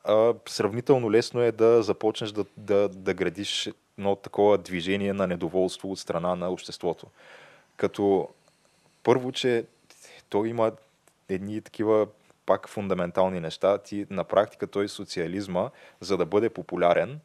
а, 0.09 0.35
сравнително 0.49 1.13
лесно 1.13 1.41
е 1.41 1.53
да 1.53 1.83
започнеш 1.83 2.33
да, 2.33 2.45
да, 2.57 2.89
да 2.89 3.15
градиш 3.15 3.71
едно 3.99 4.17
такова 4.17 4.59
движение 4.59 5.13
на 5.13 5.27
недоволство 5.27 5.91
от 5.93 5.99
страна 5.99 6.35
на 6.35 6.49
обществото. 6.49 7.07
Като 7.77 8.29
първо, 9.03 9.33
че 9.33 9.65
той 10.29 10.49
има 10.49 10.73
едни 11.29 11.61
такива 11.61 12.07
пак 12.47 12.69
фундаментални 12.69 13.41
неща. 13.41 13.79
Ти 13.79 14.07
на 14.11 14.25
практика 14.25 14.67
той 14.67 14.89
социализма, 14.89 15.71
за 16.01 16.17
да 16.17 16.27
бъде 16.27 16.49
популярен, 16.49 17.21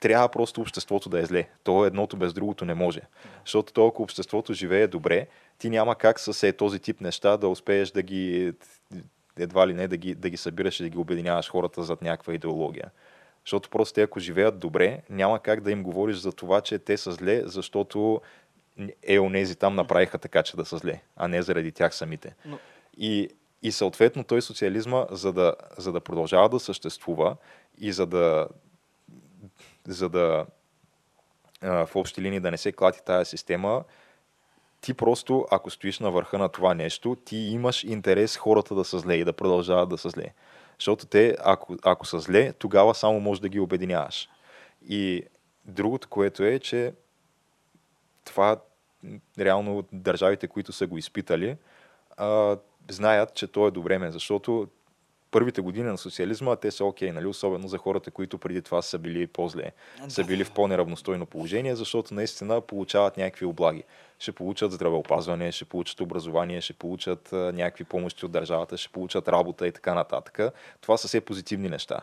трябва 0.00 0.28
просто 0.28 0.60
обществото 0.60 1.08
да 1.08 1.20
е 1.20 1.26
зле. 1.26 1.48
То 1.64 1.84
едното 1.84 2.16
без 2.16 2.32
другото 2.32 2.64
не 2.64 2.74
може. 2.74 3.00
Защото 3.44 3.72
то, 3.72 3.86
ако 3.86 4.02
обществото 4.02 4.52
живее 4.52 4.86
добре, 4.86 5.26
ти 5.58 5.70
няма 5.70 5.94
как 5.94 6.20
с 6.20 6.48
е 6.48 6.52
този 6.52 6.78
тип 6.78 7.00
неща 7.00 7.36
да 7.36 7.48
успееш 7.48 7.90
да 7.90 8.02
ги 8.02 8.52
едва 9.38 9.68
ли 9.68 9.74
не 9.74 9.88
да 9.88 9.96
ги, 9.96 10.14
да 10.14 10.30
ги 10.30 10.36
събираш 10.36 10.80
и 10.80 10.82
да 10.82 10.88
ги 10.88 10.98
обединяваш 10.98 11.50
хората 11.50 11.82
зад 11.82 12.02
някаква 12.02 12.34
идеология. 12.34 12.90
Защото 13.44 13.70
просто 13.70 13.94
те, 13.94 14.02
ако 14.02 14.20
живеят 14.20 14.58
добре, 14.58 15.02
няма 15.10 15.40
как 15.40 15.60
да 15.60 15.70
им 15.70 15.82
говориш 15.82 16.16
за 16.16 16.32
това, 16.32 16.60
че 16.60 16.78
те 16.78 16.96
са 16.96 17.12
зле, 17.12 17.42
защото 17.44 18.20
е, 19.02 19.18
онези 19.18 19.56
там 19.56 19.74
направиха 19.74 20.18
така, 20.18 20.42
че 20.42 20.56
да 20.56 20.64
са 20.64 20.78
зле, 20.78 21.00
а 21.16 21.28
не 21.28 21.42
заради 21.42 21.72
тях 21.72 21.94
самите. 21.94 22.34
Но- 22.44 22.58
И, 22.98 23.28
и 23.62 23.72
съответно 23.72 24.24
той 24.24 24.42
социализма, 24.42 25.06
за 25.10 25.32
да, 25.32 25.54
за 25.78 25.92
да 25.92 26.00
продължава 26.00 26.48
да 26.48 26.60
съществува 26.60 27.36
и 27.78 27.92
за 27.92 28.06
да, 28.06 28.48
за 29.86 30.08
да 30.08 30.46
в 31.62 31.90
общи 31.94 32.22
линии 32.22 32.40
да 32.40 32.50
не 32.50 32.56
се 32.56 32.72
клати 32.72 33.00
тая 33.06 33.24
система, 33.24 33.84
ти 34.86 34.94
просто, 34.94 35.46
ако 35.50 35.70
стоиш 35.70 35.98
на 35.98 36.10
върха 36.10 36.38
на 36.38 36.48
това 36.48 36.74
нещо, 36.74 37.16
ти 37.24 37.36
имаш 37.36 37.84
интерес 37.84 38.36
хората 38.36 38.74
да 38.74 38.84
са 38.84 38.98
зле 38.98 39.14
и 39.14 39.24
да 39.24 39.32
продължават 39.32 39.88
да 39.88 39.98
са 39.98 40.10
зле. 40.10 40.34
Защото 40.78 41.06
те, 41.06 41.36
ако, 41.40 41.76
ако 41.82 42.06
са 42.06 42.20
зле, 42.20 42.52
тогава 42.52 42.94
само 42.94 43.20
можеш 43.20 43.40
да 43.40 43.48
ги 43.48 43.60
обединяваш. 43.60 44.28
И 44.88 45.22
другото, 45.64 46.08
което 46.08 46.42
е, 46.44 46.58
че 46.58 46.92
това 48.24 48.60
реално 49.38 49.84
държавите, 49.92 50.48
които 50.48 50.72
са 50.72 50.86
го 50.86 50.98
изпитали, 50.98 51.56
а, 52.16 52.56
знаят, 52.88 53.34
че 53.34 53.46
то 53.46 53.66
е 53.66 53.70
до 53.70 53.82
време, 53.82 54.10
защото 54.10 54.68
първите 55.30 55.60
години 55.60 55.88
на 55.88 55.98
социализма 55.98 56.56
те 56.56 56.70
са 56.70 56.84
окей, 56.84 57.12
нали? 57.12 57.26
особено 57.26 57.68
за 57.68 57.78
хората, 57.78 58.10
които 58.10 58.38
преди 58.38 58.62
това 58.62 58.82
са 58.82 58.98
били 58.98 59.26
по-зле, 59.26 59.72
са 60.08 60.24
били 60.24 60.44
в 60.44 60.50
по-неравностойно 60.50 61.26
положение, 61.26 61.76
защото 61.76 62.14
наистина 62.14 62.60
получават 62.60 63.16
някакви 63.16 63.46
облаги. 63.46 63.82
Ще 64.18 64.32
получат 64.32 64.72
здравеопазване, 64.72 65.52
ще 65.52 65.64
получат 65.64 66.00
образование, 66.00 66.60
ще 66.60 66.72
получат 66.72 67.32
а, 67.32 67.36
някакви 67.36 67.84
помощи 67.84 68.26
от 68.26 68.32
държавата, 68.32 68.76
ще 68.76 68.92
получат 68.92 69.28
работа 69.28 69.66
и 69.66 69.72
така 69.72 69.94
нататък. 69.94 70.38
Това 70.80 70.96
са 70.96 71.08
все 71.08 71.20
позитивни 71.20 71.68
неща. 71.68 72.00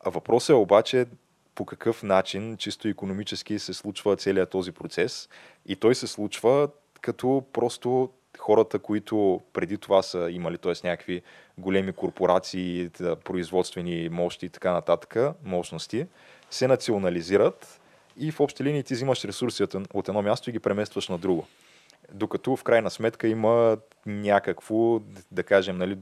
А 0.00 0.10
въпросът 0.10 0.48
е 0.50 0.54
обаче 0.54 1.06
по 1.54 1.66
какъв 1.66 2.02
начин 2.02 2.56
чисто 2.56 2.88
економически 2.88 3.58
се 3.58 3.74
случва 3.74 4.16
целият 4.16 4.50
този 4.50 4.72
процес. 4.72 5.28
И 5.66 5.76
той 5.76 5.94
се 5.94 6.06
случва 6.06 6.68
като 7.00 7.44
просто 7.52 8.10
хората, 8.38 8.78
които 8.78 9.40
преди 9.52 9.78
това 9.78 10.02
са 10.02 10.28
имали, 10.30 10.58
т.е. 10.58 10.72
някакви 10.84 11.22
големи 11.58 11.92
корпорации, 11.92 12.90
производствени 13.24 14.08
мощи 14.08 14.46
и 14.46 14.50
така 14.50 14.72
нататък, 14.72 15.16
мощности, 15.44 16.06
се 16.50 16.68
национализират 16.68 17.80
и 18.16 18.30
в 18.30 18.40
общи 18.40 18.64
линии 18.64 18.82
ти 18.82 18.94
взимаш 18.94 19.24
ресурси 19.24 19.62
от 19.94 20.08
едно 20.08 20.22
място 20.22 20.50
и 20.50 20.52
ги 20.52 20.58
преместваш 20.58 21.08
на 21.08 21.18
друго. 21.18 21.46
Докато 22.12 22.56
в 22.56 22.64
крайна 22.64 22.90
сметка 22.90 23.28
има 23.28 23.76
някакво, 24.06 24.98
да 25.30 25.42
кажем, 25.42 25.78
нали, 25.78 25.98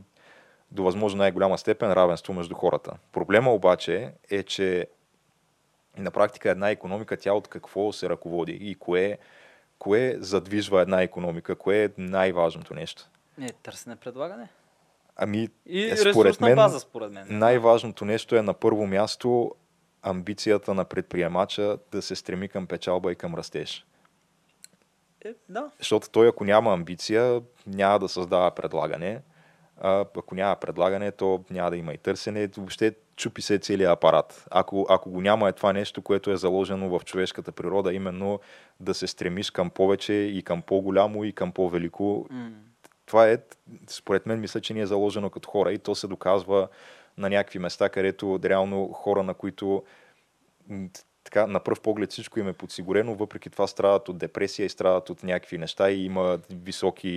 до 0.71 0.83
възможно 0.83 1.19
най-голяма 1.19 1.59
степен 1.59 1.93
равенство 1.93 2.33
между 2.33 2.55
хората. 2.55 2.93
Проблема 3.13 3.55
обаче 3.55 4.13
е, 4.31 4.43
че 4.43 4.87
на 5.99 6.11
практика 6.11 6.51
една 6.51 6.71
економика, 6.71 7.17
тя 7.17 7.33
от 7.33 7.49
какво 7.49 7.93
се 7.93 8.09
ръководи 8.09 8.53
и 8.53 8.75
кое, 8.75 9.19
кое 9.79 10.17
задвижва 10.21 10.83
една 10.83 11.03
економика, 11.03 11.57
кое 11.57 11.85
е 11.85 11.89
най-важното 11.99 12.75
нещо. 12.75 13.09
Не, 13.39 13.49
търсене 13.49 13.97
предлагане. 13.97 14.49
Ами, 15.17 15.49
И 15.67 15.85
е, 15.85 15.91
ресурсна 15.91 16.55
база, 16.55 16.81
според 16.81 17.13
мен. 17.13 17.27
най-важното 17.31 18.05
нещо 18.05 18.37
е 18.37 18.43
на 18.43 18.55
първо 18.55 18.87
място 18.87 19.55
амбицията 20.03 20.75
на 20.75 20.85
предприемача 20.85 21.79
да 21.93 22.03
се 22.03 22.17
стреми 22.17 22.49
към 22.49 22.67
печалба 22.67 23.13
и 23.13 23.17
към 23.17 23.35
растеж. 23.35 23.87
Е, 25.25 25.35
да. 25.49 25.71
Защото 25.79 26.11
той, 26.11 26.29
ако 26.29 26.45
няма 26.45 26.73
амбиция, 26.73 27.43
няма 27.67 27.99
да 27.99 28.09
създава 28.09 28.51
предлагане. 28.51 29.21
А, 29.81 30.01
ако 30.17 30.35
няма 30.35 30.57
предлагане, 30.57 31.13
то 31.13 31.45
няма 31.51 31.71
да 31.71 31.77
има 31.77 31.93
и 31.93 31.99
търсене. 31.99 32.47
Въобще 32.47 32.95
чупи 33.17 33.43
се 33.43 33.59
целият 33.59 33.93
апарат. 33.93 34.47
Ако, 34.51 34.87
ако 34.89 35.11
го 35.11 35.21
няма 35.21 35.49
е 35.49 35.53
това 35.53 35.73
нещо, 35.73 36.03
което 36.03 36.31
е 36.31 36.37
заложено 36.37 36.99
в 36.99 37.05
човешката 37.05 37.53
природа, 37.53 37.95
именно 37.95 38.41
да 38.81 38.95
се 38.95 39.07
стремиш 39.07 39.51
към 39.51 39.71
повече 39.71 40.13
и 40.13 40.43
към 40.43 40.63
по-голямо 40.63 41.25
и 41.25 41.33
към 41.33 41.53
по-велико, 41.53 42.27
М. 42.31 42.51
това 43.07 43.29
е, 43.29 43.39
според 43.87 44.27
мен, 44.27 44.41
мисля, 44.41 44.61
че 44.61 44.75
ни 44.75 44.81
е 44.81 44.87
заложено 44.87 45.31
като 45.31 45.51
хора 45.51 45.73
и 45.73 45.79
то 45.79 45.95
се 45.95 46.07
доказва 46.07 46.69
на 47.19 47.31
някакви 47.31 47.59
места, 47.59 47.89
където 47.89 48.41
реално 48.45 48.89
хора, 48.89 49.23
на 49.23 49.35
които 49.35 49.83
така, 51.35 51.47
на 51.47 51.61
пръв 51.61 51.81
поглед 51.81 52.13
всичко 52.13 52.41
им 52.41 52.49
е 52.49 52.53
подсигурено, 52.53 53.15
въпреки 53.15 53.51
това 53.51 53.67
страдат 53.67 54.09
от 54.09 54.19
депресия 54.19 54.67
и 54.67 54.69
страдат 54.69 55.11
от 55.11 55.23
някакви 55.23 55.59
неща 55.59 55.91
и 55.91 56.05
има 56.05 56.39
високи 56.51 57.11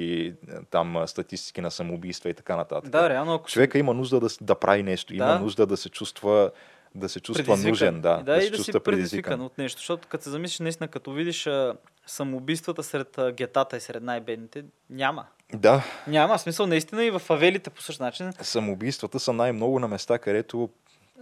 е, 0.49 0.53
там 0.71 1.03
статистики 1.07 1.61
на 1.61 1.71
самоубийства 1.71 2.29
и 2.29 2.33
така 2.33 2.55
нататък. 2.55 2.91
Да, 2.91 3.09
реално, 3.09 3.33
ако 3.33 3.49
Човека 3.49 3.79
има 3.79 3.93
нужда 3.93 4.19
да, 4.19 4.27
да 4.41 4.55
прави 4.55 4.83
нещо, 4.83 5.13
има 5.13 5.25
Да. 5.25 5.39
нужда 5.39 5.65
да 5.65 5.77
се 5.77 5.89
чувства 5.89 6.51
да 6.95 7.09
се 7.09 7.19
чувства 7.19 7.45
предизвикан. 7.45 7.69
нужен, 7.69 8.01
да, 8.01 8.17
да, 8.17 8.35
да, 8.35 8.41
се 8.41 8.49
да 8.49 8.55
чувства 8.57 8.79
предизвикан 8.79 9.41
от 9.41 9.57
нещо. 9.57 9.79
Защото 9.79 10.07
като 10.07 10.23
се 10.23 10.29
замислиш, 10.29 10.59
наистина, 10.59 10.87
като 10.87 11.11
видиш 11.11 11.47
а, 11.47 11.73
самоубийствата 12.07 12.83
сред 12.83 13.17
а, 13.17 13.31
гетата 13.31 13.77
и 13.77 13.79
сред 13.79 14.03
най-бедните, 14.03 14.63
няма. 14.89 15.25
Да, 15.53 15.83
Няма 16.07 16.39
смисъл, 16.39 16.67
наистина 16.67 17.03
и 17.05 17.09
в 17.11 17.19
фавелите 17.19 17.69
по 17.69 17.81
същия 17.81 18.05
начин. 18.05 18.31
самоубийствата 18.41 19.19
са 19.19 19.33
най-много 19.33 19.79
на 19.79 19.87
места, 19.87 20.19
където 20.19 20.69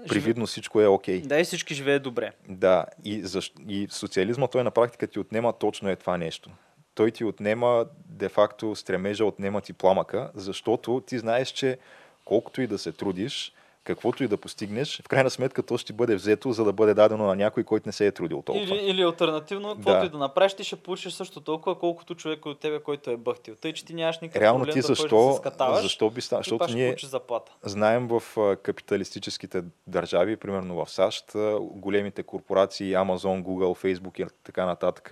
привидно 0.08 0.45
всичко 0.45 0.82
е 0.82 0.88
окей. 0.88 1.22
Да, 1.22 1.39
и 1.39 1.43
всички 1.43 1.76
живеят 1.76 2.03
добре. 2.03 2.32
Да, 2.49 2.86
и, 3.03 3.22
защ... 3.22 3.53
и 3.68 3.88
социализма 3.91 4.47
той 4.47 4.64
на 4.64 4.72
практика 4.72 5.08
ти 5.08 5.20
отнема 5.20 5.53
точно 5.53 5.89
е 5.89 5.95
това 5.95 6.18
нещо. 6.18 6.49
Той 6.95 7.12
ти 7.12 7.24
отнема, 7.24 7.86
де-факто, 8.10 8.76
стремежа, 8.76 9.26
отнема 9.26 9.62
ти 9.62 9.74
пламъка, 9.74 10.32
защото 10.36 11.03
ти 11.08 11.20
знаеш, 11.20 11.49
че 11.49 11.78
колкото 12.26 12.62
и 12.62 12.68
да 12.68 12.78
се 12.78 12.91
трудиш, 12.91 13.53
каквото 13.86 14.24
и 14.24 14.28
да 14.28 14.38
постигнеш, 14.38 15.02
в 15.02 15.08
крайна 15.08 15.30
сметка 15.30 15.64
то 15.64 15.78
ще 15.78 15.94
бъде 15.94 16.16
взето, 16.16 16.52
за 16.52 16.64
да 16.64 16.74
бъде 16.74 16.94
дадено 16.94 17.28
на 17.28 17.36
някой, 17.36 17.64
който 17.64 17.90
не 17.90 17.94
се 17.94 18.08
е 18.08 18.12
трудил 18.12 18.42
толкова. 18.42 18.76
Или, 18.76 18.90
или 18.90 19.02
альтернативно, 19.02 19.76
каквото 19.76 20.00
Да. 20.00 20.06
и 20.06 20.10
да 20.10 20.18
направиш, 20.18 20.54
ти 20.54 20.64
ще 20.64 20.76
получиш 20.76 21.14
също 21.14 21.42
толкова, 21.42 21.80
колкото 21.80 22.16
човек 22.16 22.46
от 22.46 22.60
тебе, 22.60 22.80
който 22.80 23.10
е 23.10 23.18
бъхтил. 23.18 23.56
Тъй, 23.56 23.74
че 23.74 23.86
ти 23.86 23.94
нямаш 23.94 24.20
никакъв 24.20 24.42
Реално 24.42 24.60
проблем 24.60 24.74
ти 24.74 24.82
да 24.82 24.88
защо, 24.88 25.28
да 25.28 25.34
се 25.34 25.38
скатаваш, 25.38 25.82
защо 25.82 26.10
би 26.10 26.22
пак 26.30 26.40
Защото 26.40 26.74
ние 26.74 26.96
заплата. 27.04 27.52
знаем 27.64 28.08
в 28.08 28.24
капиталистическите 28.64 29.64
държави, 29.88 30.38
примерно 30.38 30.86
в 30.86 30.92
САЩ, 30.92 31.32
големите 31.62 32.24
корпорации, 32.24 32.94
Amazon, 32.94 33.44
Google, 33.44 33.86
Facebook 33.86 34.22
и 34.22 34.26
така 34.44 34.66
нататък, 34.66 35.12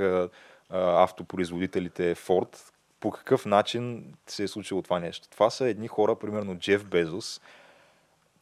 автопроизводителите 0.69 2.15
Ford, 2.15 2.57
по 2.99 3.11
какъв 3.11 3.45
начин 3.45 4.13
се 4.27 4.43
е 4.43 4.47
случило 4.47 4.81
това 4.81 4.99
нещо. 4.99 5.27
Това 5.29 5.49
са 5.49 5.67
едни 5.67 5.87
хора, 5.87 6.15
примерно 6.15 6.55
Джеф 6.55 6.85
Безос. 6.85 7.41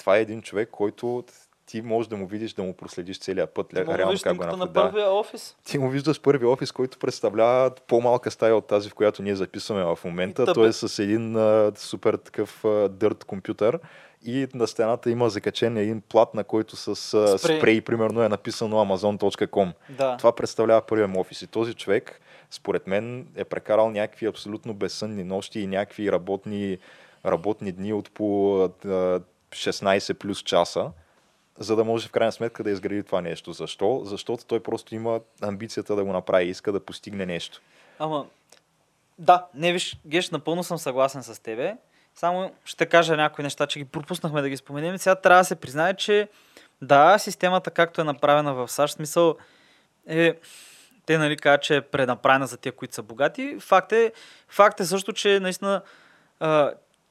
Това 0.02 0.18
е 0.18 0.22
един 0.22 0.42
човек, 0.42 0.70
който 0.72 1.24
ти 1.66 1.82
можеш 1.82 2.10
да 2.10 2.18
му 2.18 2.28
видиш, 2.28 2.54
да 2.54 2.64
му 2.64 2.74
проследиш 2.74 3.20
целият 3.20 3.54
път, 3.54 3.70
Ти 3.70 3.76
да 3.76 3.98
реално 3.98 4.20
как 4.24 4.38
го 4.38 4.58
на 4.58 4.74
първия 4.74 5.12
офис. 5.12 5.56
Ти 5.66 5.78
му 5.78 5.90
виждаш 5.90 6.22
първи 6.22 6.46
офис, 6.46 6.72
който 6.72 7.00
представлява 7.00 7.72
по-малка 7.88 8.32
стая 8.32 8.56
от 8.56 8.68
тази, 8.68 8.90
в 8.90 8.94
която 8.94 9.24
ние 9.24 9.36
записваме 9.36 9.84
в 9.84 10.00
момента. 10.06 10.54
Той 10.54 10.68
е 10.68 10.74
с 10.74 11.04
един 11.04 11.36
а, 11.36 11.72
супер 11.76 12.14
такъв 12.14 12.66
а, 12.66 12.90
дърт 12.90 13.24
компютър 13.24 13.80
и 14.26 14.48
на 14.54 14.68
стената 14.68 15.10
има 15.10 15.30
закачен 15.30 15.78
един 15.78 16.02
плат, 16.02 16.34
на 16.34 16.44
който 16.44 16.76
с 16.76 17.14
а, 17.14 17.38
Спрей. 17.38 17.58
спрей, 17.58 17.82
примерно 17.82 18.24
е 18.24 18.30
написано 18.30 18.86
amazon.com. 18.86 19.72
Да. 19.90 20.18
Това 20.18 20.36
представлява 20.36 20.82
първия 20.82 21.08
му 21.08 21.20
офис. 21.20 21.42
И 21.42 21.48
този 21.48 21.74
човек, 21.74 22.22
според 22.50 22.88
мен, 22.88 23.28
е 23.36 23.44
прекарал 23.44 23.92
някакви 23.92 24.26
абсолютно 24.26 24.74
безсънни 24.74 25.24
нощи 25.24 25.60
и 25.60 25.68
някакви 25.68 26.12
работни, 26.12 26.78
работни 27.26 27.72
дни 27.72 27.94
от 27.94 28.12
по 28.12 28.70
16 29.52 30.14
плюс 30.14 30.44
часа, 30.44 30.92
за 31.60 31.76
да 31.76 31.84
може 31.84 32.08
в 32.08 32.12
крайна 32.12 32.32
сметка 32.32 32.64
да 32.64 32.72
изгради 32.72 33.04
това 33.04 33.22
нещо. 33.22 33.54
Защо? 33.54 34.02
Защото 34.04 34.46
той 34.46 34.64
просто 34.64 34.96
има 34.96 35.20
амбицията 35.42 35.96
да 35.96 36.04
го 36.04 36.14
направи, 36.14 36.46
иска 36.46 36.72
да 36.72 36.80
постигне 36.80 37.26
нещо. 37.26 37.62
Ама, 38.00 38.26
да, 39.20 39.46
не 39.54 39.74
виж, 39.74 39.98
Геш, 40.06 40.30
напълно 40.30 40.64
съм 40.64 40.78
съгласен 40.78 41.24
с 41.24 41.44
тебе. 41.44 41.78
Само 42.16 42.52
ще 42.66 42.86
кажа 42.86 43.18
някои 43.18 43.44
неща, 43.44 43.68
че 43.68 43.80
ги 43.80 43.86
пропуснахме 43.86 44.42
да 44.42 44.50
ги 44.50 44.58
споменем. 44.58 44.98
Сега 44.98 45.16
трябва 45.16 45.42
да 45.42 45.46
се 45.46 45.56
признае, 45.56 45.94
че 45.94 46.28
да, 46.82 47.18
системата 47.18 47.72
както 47.72 48.02
е 48.02 48.04
направена 48.04 48.54
в 48.54 48.68
САЩ, 48.68 48.94
смисъл 48.94 49.36
е, 50.08 50.34
те 51.06 51.18
нали 51.18 51.38
казват, 51.38 51.62
че 51.62 51.76
е 51.76 51.82
пренаправена 51.82 52.48
за 52.48 52.58
тия, 52.58 52.72
които 52.72 52.96
са 52.96 53.04
богати. 53.04 53.58
Факт 53.60 53.92
е, 53.92 54.12
факт 54.48 54.80
е 54.80 54.86
също, 54.86 55.14
че 55.14 55.40
наистина 55.40 55.82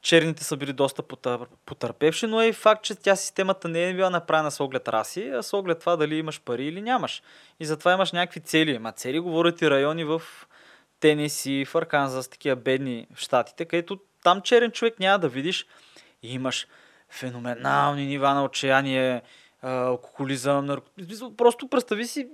черните 0.03 0.45
са 0.45 0.57
били 0.57 0.73
доста 0.73 1.03
потър, 1.03 1.41
потърпевши, 1.67 2.27
но 2.27 2.41
е 2.41 2.47
и 2.47 2.53
факт, 2.53 2.85
че 2.85 2.95
тя 2.95 3.17
системата 3.17 3.69
не 3.69 3.89
е 3.89 3.95
била 3.95 4.11
направена 4.11 4.51
с 4.51 4.61
оглед 4.61 4.89
раси, 4.89 5.29
а 5.29 5.43
с 5.43 5.53
оглед 5.53 5.79
това 5.79 5.97
дали 5.97 6.17
имаш 6.17 6.41
пари 6.41 6.65
или 6.65 6.83
нямаш. 6.83 7.23
И 7.61 7.65
затова 7.65 7.93
имаш 7.93 8.13
някакви 8.13 8.41
цели. 8.41 8.79
Ма 8.79 8.93
цели 8.93 9.19
говорят 9.19 9.63
и 9.63 9.71
райони 9.71 10.05
в 10.05 10.23
Тенеси, 11.01 11.65
в 11.65 11.75
Арканзас, 11.75 12.29
такива 12.29 12.57
бедни 12.57 13.07
в 13.15 13.21
щатите, 13.21 13.65
където 13.65 13.99
там 14.23 14.41
черен 14.41 14.71
човек 14.71 15.01
няма 15.01 15.19
да 15.19 15.29
видиш. 15.29 15.67
И 16.23 16.35
имаш 16.35 16.67
феноменални 17.11 18.07
нива 18.07 18.35
на 18.35 18.45
отчаяние, 18.45 19.23
алкохолизъм, 19.63 20.67
нарко... 20.67 20.87
Смисъл, 21.05 21.37
Просто 21.37 21.69
представи 21.69 22.07
си, 22.07 22.29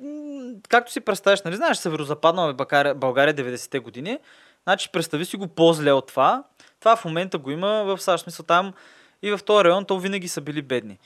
както 0.68 0.92
си 0.92 1.00
представяш, 1.00 1.42
нали 1.42 1.56
знаеш, 1.56 1.76
северо-западна 1.76 2.54
България 2.94 3.34
90-те 3.34 3.78
години, 3.78 4.18
значи 4.62 4.92
представи 4.92 5.24
си 5.24 5.36
го 5.36 5.48
по-зле 5.48 5.92
от 5.92 6.06
това. 6.06 6.44
Това 6.80 6.96
в 6.96 7.04
момента 7.04 7.38
го 7.38 7.50
има 7.50 7.84
в 7.84 7.98
САЩ, 7.98 8.24
смисъл 8.24 8.46
там 8.46 8.72
и 9.22 9.30
в 9.30 9.40
този 9.44 9.64
район, 9.64 9.84
то 9.84 9.98
винаги 9.98 10.28
са 10.28 10.40
били 10.40 10.62
бедни. 10.62 10.98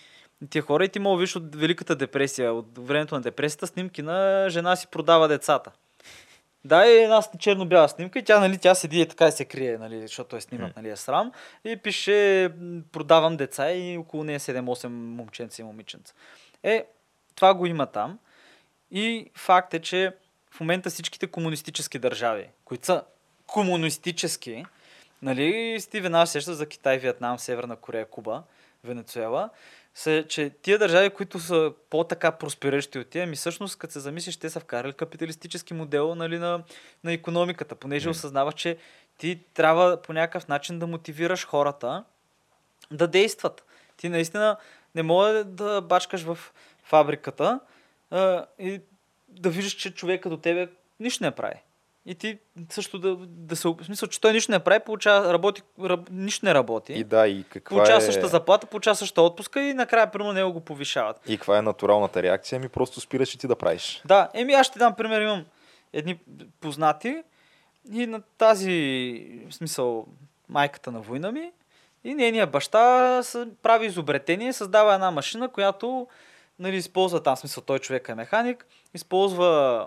И 0.45 0.47
тия 0.47 0.63
хора 0.63 0.85
и 0.85 0.89
ти 0.89 0.99
мога 0.99 1.21
виж 1.21 1.37
от 1.37 1.57
Великата 1.57 1.97
депресия, 1.97 2.53
от 2.53 2.79
времето 2.79 3.15
на 3.15 3.21
депресията, 3.21 3.67
снимки 3.67 4.03
на 4.03 4.47
жена 4.49 4.77
си 4.77 4.87
продава 4.87 5.29
децата. 5.29 5.71
Да, 6.65 6.87
е 6.87 6.91
една 6.91 7.23
черно-бяла 7.39 7.89
снимка 7.89 8.19
и 8.19 8.25
тя, 8.25 8.41
нали, 8.41 8.59
тя 8.59 8.75
седи 8.75 9.01
и 9.01 9.07
така 9.07 9.27
и 9.27 9.33
се 9.33 9.45
крие, 9.45 9.79
нали, 9.79 10.01
защото 10.01 10.37
е 10.37 10.41
снимат, 10.41 10.77
нали, 10.77 10.91
е 10.91 10.97
срам. 10.97 11.33
И 11.65 11.77
пише, 11.77 12.51
продавам 12.93 13.37
деца 13.37 13.73
и 13.73 13.99
около 13.99 14.25
нея 14.25 14.41
7-8 14.41 14.87
момченца 14.89 15.63
и 15.63 15.65
момиченца. 15.65 16.15
Е, 16.63 16.87
това 17.35 17.55
го 17.55 17.67
има 17.67 17.87
там. 17.87 18.19
И 18.91 19.31
факт 19.35 19.75
е, 19.75 19.79
че 19.79 20.13
в 20.51 20.61
момента 20.61 20.91
всичките 20.91 21.27
комунистически 21.27 21.99
държави, 21.99 22.49
които 22.65 22.87
са 22.87 23.03
комунистически, 23.47 24.65
нали, 25.23 25.79
ти 25.91 26.01
веднага 26.01 26.27
се 26.27 26.33
сещаш 26.33 26.55
за 26.55 26.67
Китай, 26.67 26.99
Виетнам, 26.99 27.39
Северна 27.39 27.77
Корея, 27.77 28.07
Куба, 28.07 28.43
Венецуела, 28.85 29.51
са, 29.95 30.25
че 30.29 30.51
тия 30.51 30.79
държави, 30.79 31.11
които 31.11 31.39
са 31.39 31.73
по-така 31.91 32.33
проспериращи 32.33 32.99
от 32.99 33.09
тия, 33.09 33.27
ми 33.27 33.37
всъщност, 33.37 33.79
като 33.79 33.93
се 33.93 34.01
замислиш, 34.01 34.37
те 34.37 34.51
са 34.51 34.61
вкарали 34.61 34.93
капиталистически 34.93 35.75
модел 35.75 36.15
нали, 36.15 36.39
на, 36.39 36.63
на 37.05 37.13
економиката, 37.13 37.75
понеже 37.75 38.09
М. 38.09 38.11
осъзнаваш, 38.11 38.55
че 38.55 38.77
ти 39.19 39.41
трябва 39.55 40.03
по 40.03 40.13
някакъв 40.13 40.49
начин 40.49 40.79
да 40.79 40.87
мотивираш 40.87 41.47
хората 41.47 42.05
да 42.91 43.09
действат. 43.09 43.65
Ти 43.97 44.09
наистина 44.09 44.57
не 44.95 45.03
може 45.03 45.45
да 45.45 45.81
бачкаш 45.81 46.23
в 46.23 46.39
фабриката 46.83 47.61
а, 48.11 48.47
и 48.59 48.81
да 49.29 49.51
виждаш, 49.51 49.73
че 49.73 49.95
човека 49.95 50.29
до 50.29 50.37
тебе 50.37 50.69
нищо 51.01 51.25
не 51.25 51.31
прави. 51.31 51.63
И 52.07 52.15
ти 52.15 52.39
също 52.71 52.99
да, 52.99 53.17
да 53.27 53.57
се... 53.57 53.69
В 53.69 53.85
смисъл, 53.85 54.09
че 54.09 54.21
той 54.21 54.33
нищо 54.33 54.53
не 54.53 54.59
прави, 54.59 54.81
получава, 54.81 55.33
работи, 55.33 55.63
раб, 55.83 56.01
нищо 56.11 56.47
не 56.47 56.55
работи. 56.55 56.93
И 56.93 57.05
да, 57.05 57.29
и 57.29 57.45
каква 57.45 57.77
получава 57.77 57.99
е... 57.99 58.01
същата 58.01 58.29
заплата, 58.29 58.67
получава 58.67 58.97
същата 58.97 59.23
отпуска 59.23 59.63
и 59.63 59.75
накрая 59.75 60.11
примерно 60.11 60.33
него 60.33 60.53
го 60.53 60.61
повишават. 60.61 61.21
И 61.29 61.37
каква 61.37 61.59
е 61.59 61.63
натуралната 61.63 62.23
реакция? 62.23 62.61
Ми 62.61 62.69
просто 62.69 63.01
спираш 63.01 63.35
и 63.35 63.39
ти 63.39 63.47
да 63.47 63.57
правиш. 63.57 64.03
Да, 64.05 64.29
еми 64.35 64.53
аз 64.53 64.67
ще 64.67 64.79
дам 64.79 64.95
пример, 64.95 65.21
имам 65.21 65.45
едни 65.93 66.19
познати 66.61 67.23
и 67.93 68.07
на 68.07 68.21
тази, 68.39 69.45
в 69.51 69.55
смисъл, 69.55 70.07
майката 70.49 70.93
на 70.93 71.01
война 71.01 71.33
ми 71.33 71.53
и 72.05 72.15
нейният 72.15 72.51
баща 72.51 73.23
прави 73.63 73.87
изобретение, 73.87 74.53
създава 74.53 74.95
една 74.95 75.11
машина, 75.11 75.49
която 75.49 76.07
нали, 76.59 76.77
използва 76.77 77.23
там, 77.23 77.37
в 77.37 77.39
смисъл 77.39 77.63
той 77.63 77.79
човек 77.79 78.09
е 78.09 78.15
механик, 78.15 78.67
използва 78.95 79.87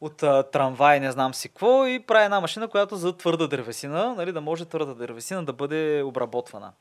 от 0.00 0.22
а, 0.22 0.42
трамвай, 0.42 1.00
не 1.00 1.12
знам 1.12 1.34
си 1.34 1.48
какво, 1.48 1.86
и 1.86 2.00
прави 2.06 2.24
една 2.24 2.40
машина, 2.40 2.68
която 2.68 2.96
за 2.96 3.16
твърда 3.16 3.46
дървесина, 3.46 4.14
нали, 4.14 4.32
да 4.32 4.40
може 4.40 4.64
твърда 4.64 4.94
дървесина 4.94 5.44
да 5.44 5.52
бъде 5.52 6.02
обработвана. 6.04 6.72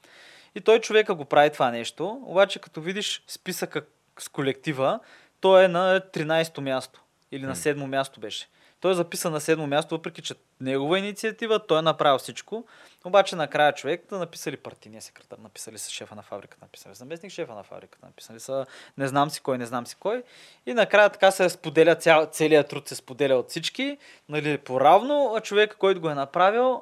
И 0.55 0.61
той 0.61 0.79
човека 0.79 1.15
го 1.15 1.25
прави 1.25 1.49
това 1.49 1.71
нещо, 1.71 2.21
обаче 2.25 2.59
като 2.59 2.81
видиш 2.81 3.23
списъка 3.27 3.85
с 4.19 4.29
колектива, 4.29 4.99
той 5.41 5.65
е 5.65 5.67
на 5.67 6.01
13-то 6.13 6.61
място. 6.61 7.01
Или 7.31 7.41
на 7.41 7.47
М. 7.47 7.55
7-мо 7.55 7.85
място 7.85 8.19
беше. 8.19 8.47
Той 8.79 8.91
е 8.91 8.95
записан 8.95 9.33
на 9.33 9.39
7-мо 9.39 9.67
място, 9.67 9.95
въпреки 9.95 10.21
че 10.21 10.35
негова 10.61 10.99
инициатива, 10.99 11.67
той 11.67 11.79
е 11.79 11.81
направил 11.81 12.17
всичко. 12.17 12.65
Обаче 13.05 13.35
накрая 13.35 13.73
човек 13.73 14.05
да 14.09 14.19
написали 14.19 14.57
партийния 14.57 15.01
секретар, 15.01 15.37
написали 15.37 15.77
са 15.77 15.91
шефа 15.91 16.15
на 16.15 16.21
фабриката, 16.21 16.65
написали 16.65 16.95
са 16.95 16.99
заместник 16.99 17.31
шефа 17.31 17.53
на 17.53 17.63
фабриката, 17.63 18.05
написали 18.05 18.39
са 18.39 18.65
не 18.97 19.07
знам 19.07 19.29
си 19.29 19.41
кой, 19.41 19.57
не 19.57 19.65
знам 19.65 19.87
си 19.87 19.95
кой. 19.99 20.23
И 20.65 20.73
накрая 20.73 21.09
така 21.09 21.31
се 21.31 21.49
споделя, 21.49 21.95
цял, 21.95 22.25
целият 22.25 22.67
труд 22.67 22.87
се 22.87 22.95
споделя 22.95 23.35
от 23.35 23.49
всички, 23.49 23.97
нали, 24.29 24.57
поравно, 24.57 25.33
а 25.35 25.41
човек, 25.41 25.75
който 25.79 26.01
го 26.01 26.09
е 26.09 26.15
направил, 26.15 26.81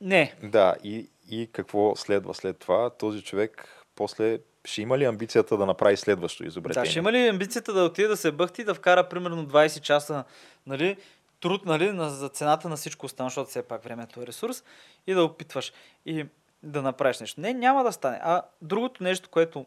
не. 0.00 0.34
Да, 0.42 0.74
и, 0.84 1.10
и 1.30 1.48
какво 1.52 1.96
следва 1.96 2.34
след 2.34 2.58
това? 2.58 2.90
Този 2.90 3.22
човек 3.22 3.68
после 3.94 4.38
ще 4.64 4.82
има 4.82 4.98
ли 4.98 5.04
амбицията 5.04 5.56
да 5.56 5.66
направи 5.66 5.96
следващо 5.96 6.46
изобретение? 6.46 6.84
Да, 6.84 6.90
ще 6.90 6.98
има 6.98 7.12
ли 7.12 7.28
амбицията 7.28 7.72
да 7.72 7.84
отиде 7.84 8.08
да 8.08 8.16
се 8.16 8.32
бъхти, 8.32 8.64
да 8.64 8.74
вкара 8.74 9.08
примерно 9.08 9.46
20 9.46 9.80
часа 9.80 10.24
нали, 10.66 10.96
труд 11.40 11.66
нали, 11.66 11.92
на, 11.92 12.10
за 12.10 12.28
цената 12.28 12.68
на 12.68 12.76
всичко 12.76 13.06
останало, 13.06 13.28
защото 13.28 13.50
все 13.50 13.62
пак 13.62 13.82
времето 13.82 14.22
е 14.22 14.26
ресурс 14.26 14.64
и 15.06 15.14
да 15.14 15.24
опитваш 15.24 15.72
и 16.06 16.26
да 16.62 16.82
направиш 16.82 17.20
нещо. 17.20 17.40
Не, 17.40 17.54
няма 17.54 17.84
да 17.84 17.92
стане. 17.92 18.20
А 18.22 18.42
другото 18.62 19.02
нещо, 19.02 19.28
което 19.28 19.66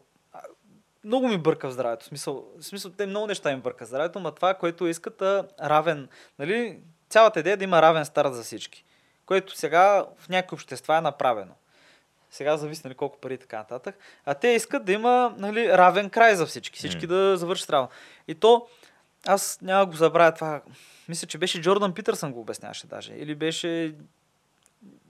много 1.04 1.28
ми 1.28 1.38
бърка 1.38 1.70
в 1.70 1.74
здравето, 1.74 2.06
в 2.06 2.08
смисъл, 2.08 2.46
в 2.60 2.64
смисъл 2.64 2.92
те 2.92 3.06
много 3.06 3.28
неща 3.28 3.52
им 3.52 3.62
бърка 3.62 3.86
в 3.86 3.88
здравето, 3.88 4.20
но 4.20 4.32
това, 4.32 4.54
което 4.54 4.88
искат 4.88 5.22
а, 5.22 5.48
равен, 5.62 6.10
нали, 6.40 6.80
цялата 7.10 7.40
идея 7.40 7.54
е 7.54 7.58
да 7.58 7.64
има 7.64 7.82
равен 7.82 8.06
старт 8.06 8.36
за 8.36 8.44
всички, 8.44 8.86
което 9.26 9.58
сега 9.58 10.06
в 10.18 10.30
някои 10.30 10.56
общества 10.56 10.98
е 10.98 11.02
направено. 11.02 11.54
Сега 12.32 12.58
зависи 12.58 12.82
нали, 12.86 12.96
колко 12.96 13.18
пари 13.18 13.34
и 13.34 13.38
така 13.38 13.58
нататък. 13.58 13.98
А 14.26 14.34
те 14.34 14.48
искат 14.48 14.86
да 14.86 14.92
има 14.92 15.34
нали, 15.38 15.70
равен 15.70 16.10
край 16.10 16.36
за 16.36 16.46
всички. 16.46 16.80
Всички 16.80 17.08
М. 17.08 17.14
да 17.14 17.38
завършат 17.38 17.70
равно. 17.70 17.90
И 18.28 18.36
то, 18.36 18.68
аз 19.26 19.62
няма 19.62 19.86
го 19.86 19.94
забравя 19.94 20.34
това. 20.34 20.62
Мисля, 21.10 21.28
че 21.28 21.38
беше 21.38 21.62
Джордан 21.62 21.94
Питърсън 21.94 22.34
го 22.34 22.40
обясняваше 22.40 22.88
даже. 22.88 23.14
Или 23.14 23.36
беше 23.36 23.96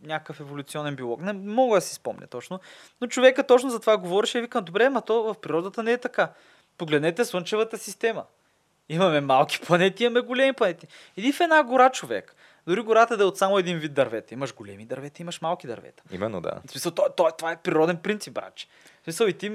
някакъв 0.04 0.40
еволюционен 0.40 0.96
биолог. 0.96 1.22
Не 1.22 1.34
мога 1.34 1.78
да 1.78 1.82
си 1.82 1.96
спомня 1.96 2.28
точно. 2.28 2.60
Но 3.02 3.08
човека 3.08 3.48
точно 3.48 3.70
за 3.70 3.80
това 3.80 3.98
говореше 3.98 4.38
и 4.38 4.42
викам, 4.42 4.66
добре, 4.66 4.90
ма 4.90 5.02
то 5.02 5.24
в 5.24 5.36
природата 5.42 5.84
не 5.84 5.92
е 5.92 5.98
така. 5.98 6.32
Погледнете 6.78 7.26
Слънчевата 7.26 7.78
система. 7.78 8.26
Имаме 8.90 9.22
малки 9.22 9.60
планети, 9.68 10.04
имаме 10.04 10.22
големи 10.22 10.54
планети. 10.54 10.88
Иди 11.18 11.34
в 11.34 11.40
една 11.40 11.64
гора, 11.64 11.90
човек. 11.90 12.36
Дори 12.68 12.82
гората 12.82 13.18
да 13.18 13.24
е 13.24 13.28
от 13.28 13.38
само 13.38 13.58
един 13.58 13.78
вид 13.78 13.94
дървета. 13.94 14.34
Имаш 14.34 14.54
големи 14.56 14.86
дървета, 14.86 15.22
имаш 15.22 15.42
малки 15.42 15.68
дървета. 15.68 16.04
Именно 16.12 16.42
да. 16.42 16.62
В 16.66 16.72
смисъл, 16.72 16.92
то, 16.92 17.06
то, 17.18 17.30
това 17.38 17.52
е 17.52 17.62
природен 17.62 17.98
принцип, 17.98 18.34
братче. 18.34 18.68
Смисъл, 19.10 19.28
и 19.28 19.34
ти, 19.34 19.52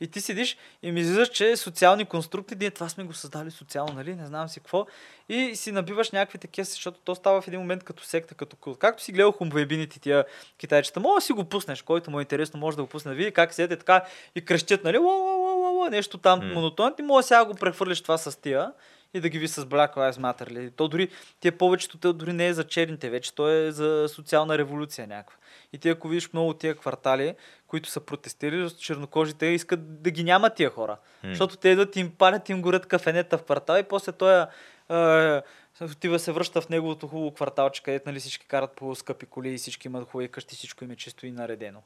и 0.00 0.08
ти 0.08 0.20
седиш 0.20 0.56
и 0.82 0.92
ми 0.92 1.00
излизаш, 1.00 1.28
че 1.28 1.56
социални 1.56 2.04
конструкти, 2.04 2.56
ние 2.60 2.70
това 2.70 2.88
сме 2.88 3.04
го 3.04 3.12
създали 3.12 3.50
социално, 3.50 3.94
нали? 3.94 4.14
Не 4.14 4.26
знам 4.26 4.48
си 4.48 4.60
какво. 4.60 4.86
И 5.28 5.56
си 5.56 5.72
набиваш 5.72 6.10
някакви 6.10 6.38
такива, 6.38 6.64
защото 6.64 7.00
то 7.04 7.14
става 7.14 7.40
в 7.40 7.48
един 7.48 7.60
момент 7.60 7.84
като 7.84 8.04
секта, 8.04 8.34
като 8.34 8.56
култ. 8.56 8.78
Както 8.78 9.02
си 9.02 9.12
гледал 9.12 9.32
хумбайбините 9.32 10.00
тия 10.00 10.24
китайчета, 10.58 11.00
мога 11.00 11.14
да 11.14 11.20
си 11.20 11.32
го 11.32 11.44
пуснеш, 11.44 11.82
който 11.82 12.10
му 12.10 12.18
е 12.18 12.22
интересно, 12.22 12.60
може 12.60 12.76
да 12.76 12.82
го 12.82 12.88
пусне 12.88 13.10
да 13.10 13.14
види 13.14 13.32
как 13.32 13.54
седят 13.54 13.78
така 13.78 14.04
и 14.34 14.44
крещят, 14.44 14.84
нали? 14.84 14.98
Ла, 14.98 15.12
ла, 15.14 15.70
ла, 15.70 15.90
нещо 15.90 16.18
там 16.18 16.38
М. 16.38 16.54
монотонно. 16.54 16.94
Ти 16.96 17.02
може 17.02 17.26
сега 17.26 17.44
да 17.44 17.52
го 17.52 17.54
прехвърлиш 17.54 18.00
това 18.00 18.18
с 18.18 18.40
тия 18.40 18.72
и 19.14 19.20
да 19.20 19.28
ги 19.28 19.38
ви 19.38 19.48
с 19.48 19.64
Black 19.64 19.96
Lives 19.96 20.12
Matter. 20.12 20.50
Ли. 20.50 20.70
То 20.70 20.88
дори, 20.88 21.08
тия 21.40 21.58
повечето, 21.58 21.98
то 21.98 22.12
дори 22.12 22.32
не 22.32 22.46
е 22.46 22.54
за 22.54 22.64
черните 22.64 23.10
вече, 23.10 23.34
то 23.34 23.48
е 23.48 23.72
за 23.72 24.06
социална 24.08 24.58
революция 24.58 25.06
някаква. 25.06 25.36
И 25.72 25.78
ти 25.78 25.88
ако 25.88 26.08
видиш 26.08 26.32
много 26.32 26.54
тия 26.54 26.74
квартали, 26.74 27.34
които 27.66 27.88
са 27.88 28.00
протестирали, 28.00 28.70
чернокожите 28.70 29.46
искат 29.46 30.02
да 30.02 30.10
ги 30.10 30.24
няма 30.24 30.50
тия 30.50 30.70
хора. 30.70 30.96
М. 31.22 31.28
Защото 31.28 31.56
те 31.56 31.68
идват 31.68 31.96
им 31.96 32.12
палят, 32.18 32.48
им 32.48 32.62
горят 32.62 32.86
кафенета 32.86 33.38
в 33.38 33.42
квартал 33.42 33.78
и 33.78 33.82
после 33.82 34.12
той 34.12 34.46
е, 34.90 35.42
отива 35.84 36.18
се 36.18 36.32
връща 36.32 36.60
в 36.60 36.68
неговото 36.68 37.06
хубаво 37.06 37.34
кварталче, 37.34 37.82
където 37.82 38.08
нали, 38.08 38.20
всички 38.20 38.46
карат 38.46 38.72
по 38.72 38.94
скъпи 38.94 39.26
коли 39.26 39.54
и 39.54 39.58
всички 39.58 39.88
имат 39.88 40.08
хубави 40.08 40.28
къщи, 40.28 40.56
всичко 40.56 40.84
им 40.84 40.90
е 40.90 40.96
чисто 40.96 41.26
и 41.26 41.32
наредено. 41.32 41.82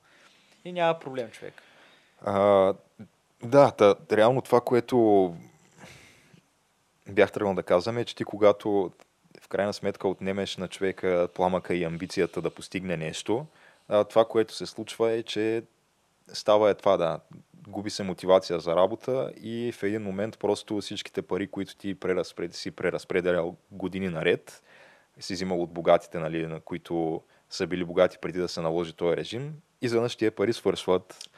И 0.65 0.73
няма 0.73 0.99
проблем, 0.99 1.31
човек. 1.31 1.55
А, 2.25 2.75
да, 3.43 3.71
та, 3.71 3.95
реално 4.13 4.43
това, 4.43 4.61
което 4.61 5.37
бях 7.09 7.33
тръгнал 7.33 7.55
да 7.55 7.63
казвам 7.63 7.99
е, 7.99 8.05
че 8.05 8.17
ти 8.17 8.25
когато 8.25 8.93
в 9.41 9.49
крайна 9.49 9.73
сметка 9.73 10.09
отнемеш 10.09 10.57
на 10.57 10.69
човека 10.69 11.29
пламъка 11.35 11.75
и 11.75 11.85
амбицията 11.85 12.43
да 12.43 12.51
постигне 12.51 12.97
нещо, 12.97 13.47
а, 13.89 14.05
това, 14.05 14.25
което 14.25 14.55
се 14.55 14.67
случва 14.67 15.13
е, 15.13 15.23
че 15.23 15.63
става 16.29 16.71
е 16.71 16.75
това, 16.75 16.97
да, 16.97 17.21
губи 17.69 17.91
се 17.91 18.03
мотивация 18.03 18.61
за 18.61 18.77
работа 18.77 19.33
и 19.43 19.73
в 19.73 19.83
един 19.83 20.03
момент 20.03 20.39
просто 20.39 20.81
всичките 20.81 21.23
пари, 21.23 21.47
които 21.47 21.77
ти 21.77 21.95
преразпред, 21.95 22.55
си 22.55 22.71
преразпределял 22.71 23.57
години 23.71 24.09
наред, 24.09 24.63
си 25.21 25.35
взимал 25.35 25.63
от 25.63 25.73
богатите, 25.73 26.19
нали, 26.19 26.47
на 26.47 26.61
които 26.61 27.23
са 27.51 27.67
били 27.67 27.85
богати 27.85 28.19
преди 28.21 28.39
да 28.39 28.49
се 28.49 28.61
наложи 28.61 28.93
този 28.93 29.17
режим, 29.17 29.55
изведнъж 29.83 30.17
тия 30.17 30.31
пари 30.31 30.53
свършват. 30.53 31.31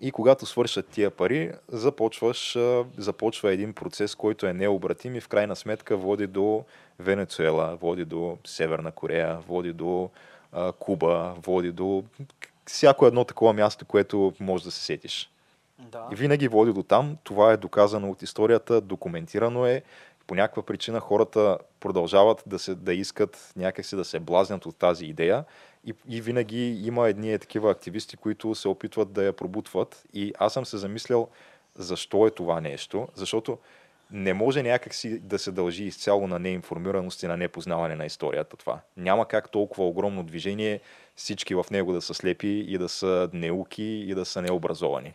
И 0.00 0.12
когато 0.12 0.46
свършат 0.46 0.88
тия 0.88 1.10
пари, 1.10 1.52
започваш, 1.68 2.58
започва 2.98 3.52
един 3.52 3.72
процес, 3.72 4.14
който 4.14 4.46
е 4.46 4.52
необратим 4.52 5.14
и 5.14 5.20
в 5.20 5.28
крайна 5.28 5.56
сметка 5.56 5.96
води 5.96 6.26
до 6.26 6.64
Венецуела, 6.98 7.76
води 7.76 8.04
до 8.04 8.38
Северна 8.46 8.92
Корея, 8.92 9.38
води 9.48 9.72
до 9.72 10.10
а, 10.56 10.72
Куба, 10.72 11.34
води 11.42 11.72
до 11.72 12.04
всяко 12.66 13.06
едно 13.06 13.24
такова 13.24 13.52
място, 13.52 13.84
което 13.84 14.32
може 14.40 14.64
да 14.64 14.70
се 14.70 14.80
сетиш. 14.80 15.30
Да. 15.78 16.08
И 16.12 16.14
винаги 16.14 16.48
води 16.48 16.72
до 16.72 16.82
там. 16.82 17.16
Това 17.24 17.52
е 17.52 17.56
доказано 17.56 18.10
от 18.10 18.22
историята, 18.22 18.80
документирано 18.80 19.66
е. 19.66 19.82
По 20.26 20.34
някаква 20.34 20.62
причина 20.62 21.00
хората 21.00 21.58
продължават 21.80 22.42
да, 22.46 22.58
се, 22.58 22.74
да 22.74 22.94
искат 22.94 23.52
някакси 23.56 23.96
да 23.96 24.04
се 24.04 24.20
блазнят 24.20 24.66
от 24.66 24.76
тази 24.76 25.06
идея 25.06 25.44
и, 25.84 25.94
и 26.08 26.20
винаги 26.20 26.86
има 26.86 27.08
едни 27.08 27.32
е 27.32 27.38
такива 27.38 27.70
активисти, 27.70 28.16
които 28.16 28.54
се 28.54 28.68
опитват 28.68 29.12
да 29.12 29.24
я 29.24 29.32
пробутват. 29.32 30.04
И 30.14 30.32
аз 30.38 30.52
съм 30.52 30.66
се 30.66 30.76
замислял 30.76 31.28
защо 31.74 32.26
е 32.26 32.30
това 32.30 32.60
нещо, 32.60 33.08
защото 33.14 33.58
не 34.10 34.34
може 34.34 34.62
някакси 34.62 35.18
да 35.18 35.38
се 35.38 35.52
дължи 35.52 35.84
изцяло 35.84 36.26
на 36.26 36.38
неинформираност 36.38 37.22
и 37.22 37.26
на 37.26 37.36
непознаване 37.36 37.94
на 37.94 38.04
историята 38.04 38.56
това. 38.56 38.80
Няма 38.96 39.28
как 39.28 39.50
толкова 39.50 39.86
огромно 39.86 40.22
движение 40.22 40.80
всички 41.16 41.54
в 41.54 41.66
него 41.70 41.92
да 41.92 42.02
са 42.02 42.14
слепи 42.14 42.64
и 42.68 42.78
да 42.78 42.88
са 42.88 43.30
неуки 43.32 43.84
и 43.84 44.14
да 44.14 44.24
са 44.24 44.42
необразовани. 44.42 45.14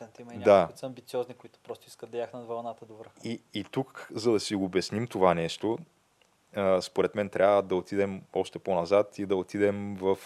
100% 0.00 0.20
има 0.20 0.34
и 0.34 0.36
някои, 0.36 0.44
да. 0.44 0.66
които 0.66 0.80
са 0.80 0.86
амбициозни, 0.86 1.34
които 1.34 1.58
просто 1.62 1.86
искат 1.88 2.10
да 2.10 2.18
яхнат 2.18 2.46
вълната 2.46 2.86
до 2.86 2.94
върха. 2.94 3.12
И, 3.24 3.40
и 3.54 3.64
тук, 3.64 4.08
за 4.14 4.32
да 4.32 4.40
си 4.40 4.54
обясним 4.54 5.06
това 5.06 5.34
нещо, 5.34 5.78
според 6.80 7.14
мен 7.14 7.28
трябва 7.28 7.62
да 7.62 7.76
отидем 7.76 8.22
още 8.32 8.58
по-назад 8.58 9.18
и 9.18 9.26
да 9.26 9.36
отидем 9.36 9.96
в 9.96 10.18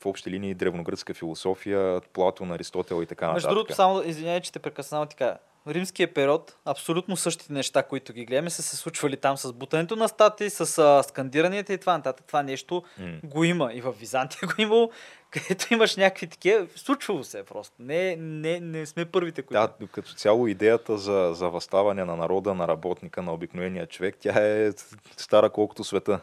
в 0.00 0.06
общи 0.06 0.30
линии 0.30 0.54
древногръцка 0.54 1.14
философия, 1.14 2.00
Платон, 2.12 2.52
Аристотел 2.52 3.02
и 3.02 3.06
така 3.06 3.26
нататък. 3.26 3.44
Между 3.44 3.54
другото, 3.54 3.74
само 3.74 4.02
извинявай, 4.02 4.40
че 4.40 4.52
те 4.52 4.58
прекъснавам 4.58 5.08
така. 5.08 5.38
Римския 5.68 6.14
период, 6.14 6.56
абсолютно 6.64 7.16
същите 7.16 7.52
неща, 7.52 7.82
които 7.82 8.12
ги 8.12 8.24
гледаме, 8.24 8.50
са 8.50 8.62
се 8.62 8.76
случвали 8.76 9.16
там 9.16 9.36
с 9.36 9.52
бутането 9.52 9.96
на 9.96 10.08
стати, 10.08 10.50
с 10.50 10.78
а, 10.78 11.02
скандиранията 11.02 11.72
и 11.72 11.78
това 11.78 11.96
нататък. 11.96 12.26
Това 12.26 12.42
нещо 12.42 12.82
mm. 13.00 13.28
го 13.28 13.44
има. 13.44 13.70
И 13.74 13.80
в 13.80 13.94
Византия 13.98 14.48
го 14.48 14.62
има, 14.62 14.88
където 15.30 15.74
имаш 15.74 15.96
някакви 15.96 16.26
такива. 16.26 16.66
Случвало 16.76 17.24
се 17.24 17.42
просто. 17.42 17.74
Не, 17.78 18.16
не, 18.16 18.60
не 18.60 18.86
сме 18.86 19.04
първите, 19.04 19.42
които. 19.42 19.60
Да, 19.80 19.86
като 19.86 20.14
цяло 20.14 20.46
идеята 20.46 20.98
за, 20.98 21.30
за 21.34 21.48
възставане 21.48 22.04
на 22.04 22.16
народа, 22.16 22.54
на 22.54 22.68
работника, 22.68 23.22
на 23.22 23.32
обикновения 23.32 23.86
човек, 23.86 24.16
тя 24.20 24.32
е 24.34 24.70
стара 25.16 25.50
колкото 25.50 25.84
света. 25.84 26.20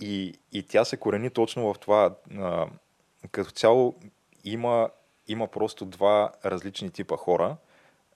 И, 0.00 0.34
и 0.52 0.62
тя 0.62 0.84
се 0.84 0.96
корени 0.96 1.30
точно 1.30 1.74
в 1.74 1.78
това. 1.78 2.14
А, 2.38 2.66
като 3.30 3.50
цяло 3.50 3.94
има, 4.44 4.90
има 5.28 5.46
просто 5.46 5.84
два 5.84 6.32
различни 6.44 6.90
типа 6.90 7.16
хора 7.16 7.56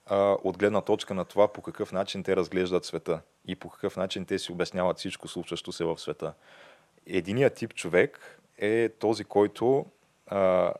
а, 0.06 0.36
от 0.44 0.58
гледна 0.58 0.80
точка 0.80 1.14
на 1.14 1.24
това 1.24 1.48
по 1.48 1.62
какъв 1.62 1.92
начин 1.92 2.22
те 2.22 2.36
разглеждат 2.36 2.84
света 2.84 3.20
и 3.46 3.56
по 3.56 3.68
какъв 3.68 3.96
начин 3.96 4.24
те 4.24 4.38
си 4.38 4.52
обясняват 4.52 4.98
всичко 4.98 5.28
случващо 5.28 5.72
се 5.72 5.84
в 5.84 5.98
света. 5.98 6.34
Единият 7.06 7.54
тип 7.54 7.74
човек 7.74 8.40
е 8.58 8.88
този, 8.88 9.24
който 9.24 9.86
а, 10.26 10.72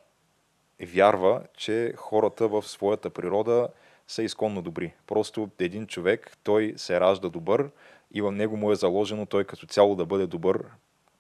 вярва, 0.87 1.43
че 1.57 1.93
хората 1.97 2.49
в 2.49 2.63
своята 2.63 3.11
природа 3.11 3.69
са 4.09 4.23
изконно 4.23 4.63
добри. 4.63 4.95
Просто 5.07 5.51
един 5.59 5.87
човек, 5.87 6.37
той 6.43 6.75
се 6.77 7.01
ражда 7.01 7.29
добър 7.29 7.71
и 8.13 8.23
в 8.23 8.33
него 8.33 8.57
му 8.57 8.73
е 8.73 8.77
заложено 8.77 9.27
той 9.27 9.45
като 9.45 9.67
цяло 9.67 9.97
да 9.97 10.07
бъде 10.07 10.27
добър 10.27 10.65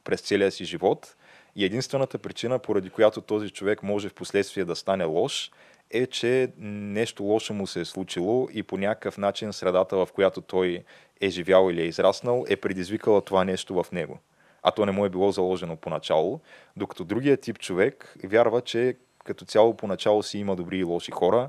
през 0.04 0.20
целия 0.20 0.50
си 0.50 0.64
живот. 0.64 1.16
И 1.56 1.64
единствената 1.64 2.18
причина, 2.18 2.58
поради 2.58 2.90
която 2.90 3.20
този 3.20 3.50
човек 3.50 3.82
може 3.82 4.08
в 4.08 4.14
последствие 4.14 4.64
да 4.64 4.76
стане 4.76 5.04
лош, 5.04 5.50
е, 5.90 6.06
че 6.06 6.52
нещо 6.58 7.22
лошо 7.22 7.54
му 7.54 7.66
се 7.66 7.80
е 7.80 7.84
случило 7.84 8.48
и 8.52 8.62
по 8.62 8.78
някакъв 8.78 9.18
начин 9.18 9.52
средата, 9.52 9.96
в 9.96 10.08
която 10.14 10.40
той 10.40 10.84
е 11.20 11.30
живял 11.30 11.70
или 11.70 11.82
е 11.82 11.86
израснал, 11.86 12.44
е 12.48 12.56
предизвикала 12.56 13.20
това 13.20 13.44
нещо 13.44 13.82
в 13.82 13.92
него. 13.92 14.18
А 14.62 14.70
то 14.70 14.86
не 14.86 14.92
му 14.92 15.04
е 15.04 15.08
било 15.08 15.32
заложено 15.32 15.76
поначало, 15.76 16.40
докато 16.76 17.04
другия 17.04 17.36
тип 17.36 17.58
човек 17.58 18.16
вярва, 18.24 18.60
че 18.60 18.96
като 19.24 19.44
цяло 19.44 19.76
поначало 19.76 20.22
си 20.22 20.38
има 20.38 20.56
добри 20.56 20.78
и 20.78 20.84
лоши 20.84 21.10
хора 21.10 21.48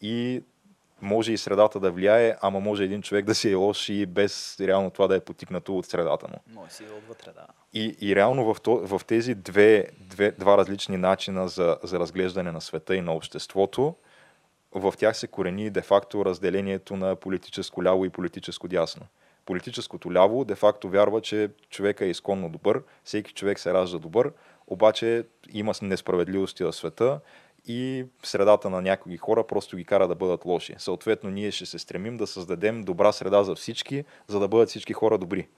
и 0.00 0.42
може 1.02 1.32
и 1.32 1.38
средата 1.38 1.80
да 1.80 1.90
влияе, 1.90 2.36
ама 2.40 2.60
може 2.60 2.84
един 2.84 3.02
човек 3.02 3.24
да 3.24 3.34
си 3.34 3.50
е 3.50 3.54
лош 3.54 3.88
и 3.88 4.06
без 4.06 4.60
реално 4.60 4.90
това 4.90 5.06
да 5.06 5.16
е 5.16 5.20
потикнато 5.20 5.78
от 5.78 5.86
средата 5.86 6.28
му. 6.28 6.38
Може 6.60 6.72
си 6.72 6.84
отвътре, 6.98 7.30
да. 7.32 7.46
И, 7.74 7.96
и 8.00 8.16
реално 8.16 8.54
в, 8.54 8.60
то, 8.60 8.76
в 8.76 9.00
тези 9.06 9.34
две, 9.34 9.86
две, 10.00 10.30
два 10.30 10.58
различни 10.58 10.96
начина 10.96 11.48
за, 11.48 11.78
за 11.82 11.98
разглеждане 11.98 12.52
на 12.52 12.60
света 12.60 12.96
и 12.96 13.00
на 13.00 13.14
обществото, 13.14 13.94
в 14.74 14.94
тях 14.98 15.16
се 15.16 15.26
корени 15.26 15.70
де-факто 15.70 16.24
разделението 16.24 16.96
на 16.96 17.16
политическо 17.16 17.84
ляво 17.84 18.04
и 18.04 18.10
политическо 18.10 18.68
дясно. 18.68 19.06
Политическото 19.46 20.12
ляво 20.12 20.44
де-факто 20.44 20.88
вярва, 20.88 21.20
че 21.20 21.50
човека 21.70 22.04
е 22.04 22.10
изконно 22.10 22.48
добър, 22.48 22.82
всеки 23.04 23.32
човек 23.32 23.58
се 23.58 23.74
ражда 23.74 23.98
добър, 23.98 24.32
обаче 24.66 25.24
има 25.52 25.72
несправедливости 25.82 26.64
в 26.64 26.72
света 26.72 27.20
и 27.66 28.04
средата 28.22 28.70
на 28.70 28.82
някои 28.82 29.16
хора 29.16 29.46
просто 29.46 29.76
ги 29.76 29.84
кара 29.84 30.08
да 30.08 30.14
бъдат 30.14 30.44
лоши. 30.44 30.74
Съответно, 30.78 31.30
ние 31.30 31.50
ще 31.50 31.66
се 31.66 31.78
стремим 31.78 32.16
да 32.16 32.26
създадем 32.26 32.82
добра 32.82 33.12
среда 33.12 33.42
за 33.42 33.54
всички, 33.54 34.04
за 34.26 34.40
да 34.40 34.48
бъдат 34.48 34.68
всички 34.68 34.92
хора 34.92 35.18
добри. 35.18 35.48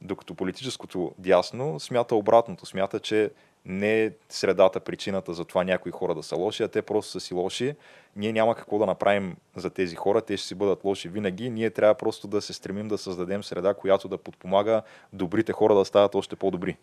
Докато 0.00 0.34
политическото 0.34 1.14
дясно 1.18 1.80
смята 1.80 2.14
обратното. 2.14 2.66
Смята, 2.66 3.00
че 3.00 3.30
не 3.64 4.04
е 4.04 4.10
средата 4.28 4.80
причината 4.80 5.34
за 5.34 5.44
това 5.44 5.64
някои 5.64 5.92
хора 5.92 6.14
да 6.14 6.22
са 6.22 6.36
лоши, 6.36 6.62
а 6.62 6.68
те 6.68 6.82
просто 6.82 7.10
са 7.10 7.20
си 7.20 7.34
лоши. 7.34 7.74
Ние 8.16 8.32
няма 8.32 8.54
какво 8.54 8.78
да 8.78 8.86
направим 8.86 9.36
за 9.56 9.70
тези 9.70 9.96
хора, 9.96 10.20
те 10.20 10.36
ще 10.36 10.46
си 10.46 10.54
бъдат 10.54 10.84
лоши 10.84 11.08
винаги. 11.08 11.50
Ние 11.50 11.70
трябва 11.70 11.94
просто 11.94 12.26
да 12.26 12.42
се 12.42 12.52
стремим 12.52 12.88
да 12.88 12.98
създадем 12.98 13.44
среда, 13.44 13.74
която 13.74 14.08
да 14.08 14.18
подпомага 14.18 14.82
добрите 15.12 15.52
хора 15.52 15.74
да 15.74 15.84
стават 15.84 16.14
още 16.14 16.36
по-добри 16.36 16.76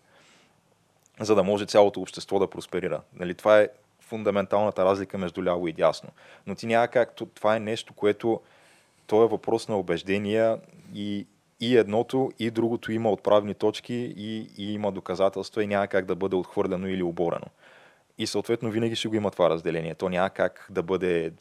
за 1.20 1.36
да 1.36 1.43
може 1.43 1.66
цялото 1.66 2.01
общество 2.01 2.39
да 2.39 2.47
просперира. 2.47 3.01
Нали, 3.14 3.34
това 3.34 3.60
е 3.60 3.70
фундаменталната 4.10 4.86
разлика 4.86 5.18
между 5.18 5.43
ляво 5.43 5.68
и 5.68 5.74
дясно. 5.74 6.10
Но 6.47 6.55
ти 6.55 6.68
няма 6.68 6.88
как, 6.88 7.16
това 7.34 7.55
е 7.55 7.60
нещо, 7.60 7.93
което 7.93 8.41
то 9.07 9.24
е 9.24 9.28
въпрос 9.28 9.68
на 9.68 9.78
убеждения 9.78 10.60
и, 10.95 11.28
и 11.60 11.78
едното, 11.78 12.32
и 12.39 12.51
другото 12.51 12.91
има 12.91 13.12
отправни 13.12 13.53
точки 13.53 14.14
и, 14.18 14.47
и 14.57 14.74
има 14.74 14.91
доказателства 14.91 15.64
и 15.64 15.68
няма 15.68 15.88
как 15.88 16.05
да 16.05 16.16
бъде 16.16 16.36
отхвърлено 16.36 16.88
или 16.88 17.03
оборено. 17.03 17.47
И 18.18 18.28
съответно 18.28 18.72
винаги 18.72 18.95
ще 18.95 19.07
го 19.07 19.16
има 19.16 19.32
това 19.32 19.49
разделение. 19.49 19.95
То 19.95 20.10
няма 20.10 20.30
как 20.30 20.68
да 20.70 20.84
бъде 20.84 21.32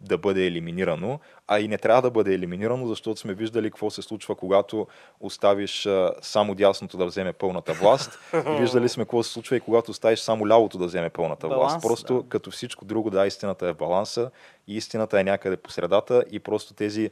да 0.00 0.18
бъде 0.18 0.46
елиминирано, 0.46 1.20
а 1.48 1.60
и 1.60 1.68
не 1.68 1.78
трябва 1.78 2.02
да 2.02 2.10
бъде 2.10 2.34
елиминирано, 2.34 2.86
защото 2.86 3.20
сме 3.20 3.34
виждали 3.34 3.70
какво 3.70 3.90
се 3.90 4.02
случва, 4.02 4.34
когато 4.34 4.86
оставиш 5.20 5.88
само 6.22 6.54
дясното 6.54 6.96
да 6.96 7.06
вземе 7.06 7.32
пълната 7.32 7.72
власт. 7.72 8.18
И 8.34 8.56
виждали 8.60 8.88
сме 8.88 9.04
какво 9.04 9.22
се 9.22 9.32
случва 9.32 9.56
и 9.56 9.60
когато 9.60 9.90
оставиш 9.90 10.18
само 10.18 10.48
лявото 10.48 10.78
да 10.78 10.86
вземе 10.86 11.10
пълната 11.10 11.48
Баланс, 11.48 11.72
власт. 11.72 11.82
Просто 11.82 12.22
да. 12.22 12.28
като 12.28 12.50
всичко 12.50 12.84
друго, 12.84 13.10
да, 13.10 13.26
истината 13.26 13.68
е 13.68 13.72
в 13.72 13.76
баланса 13.76 14.30
и 14.68 14.76
истината 14.76 15.20
е 15.20 15.24
някъде 15.24 15.56
по 15.56 15.70
средата 15.70 16.24
и 16.30 16.40
просто 16.40 16.74
тези 16.74 17.10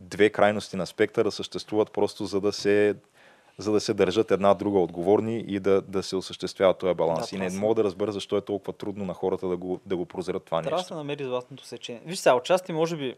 две 0.00 0.30
крайности 0.30 0.76
на 0.76 0.86
спектъра 0.86 1.30
съществуват 1.30 1.92
просто 1.92 2.24
за 2.24 2.40
да 2.40 2.52
се 2.52 2.94
за 3.60 3.72
да 3.72 3.80
се 3.80 3.94
държат 3.94 4.30
една 4.30 4.54
друга 4.54 4.78
отговорни 4.78 5.44
и 5.48 5.60
да, 5.60 5.82
да 5.82 6.02
се 6.02 6.16
осъществява 6.16 6.74
този 6.74 6.94
баланс. 6.94 7.30
Да, 7.30 7.36
и 7.36 7.38
не 7.38 7.50
мога 7.50 7.74
да 7.74 7.84
разбера 7.84 8.12
защо 8.12 8.36
е 8.36 8.40
толкова 8.40 8.72
трудно 8.72 9.04
на 9.04 9.14
хората 9.14 9.48
да 9.48 9.56
го, 9.56 9.80
да 9.86 9.96
го 9.96 10.06
прозрат 10.06 10.44
това 10.44 10.62
Трябва 10.62 10.76
нещо. 10.76 10.88
Трябва 10.88 11.00
да 11.00 11.04
намери 11.04 11.24
златното 11.24 11.64
сечение. 11.64 12.02
Виж 12.06 12.18
сега, 12.18 12.34
отчасти 12.34 12.72
може 12.72 12.96
би 12.96 13.14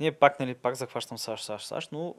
ние 0.00 0.12
пак, 0.12 0.40
нали, 0.40 0.54
пак 0.54 0.74
захващам 0.74 1.18
САЩ, 1.18 1.44
САЩ, 1.44 1.66
САЩ, 1.66 1.92
но 1.92 2.14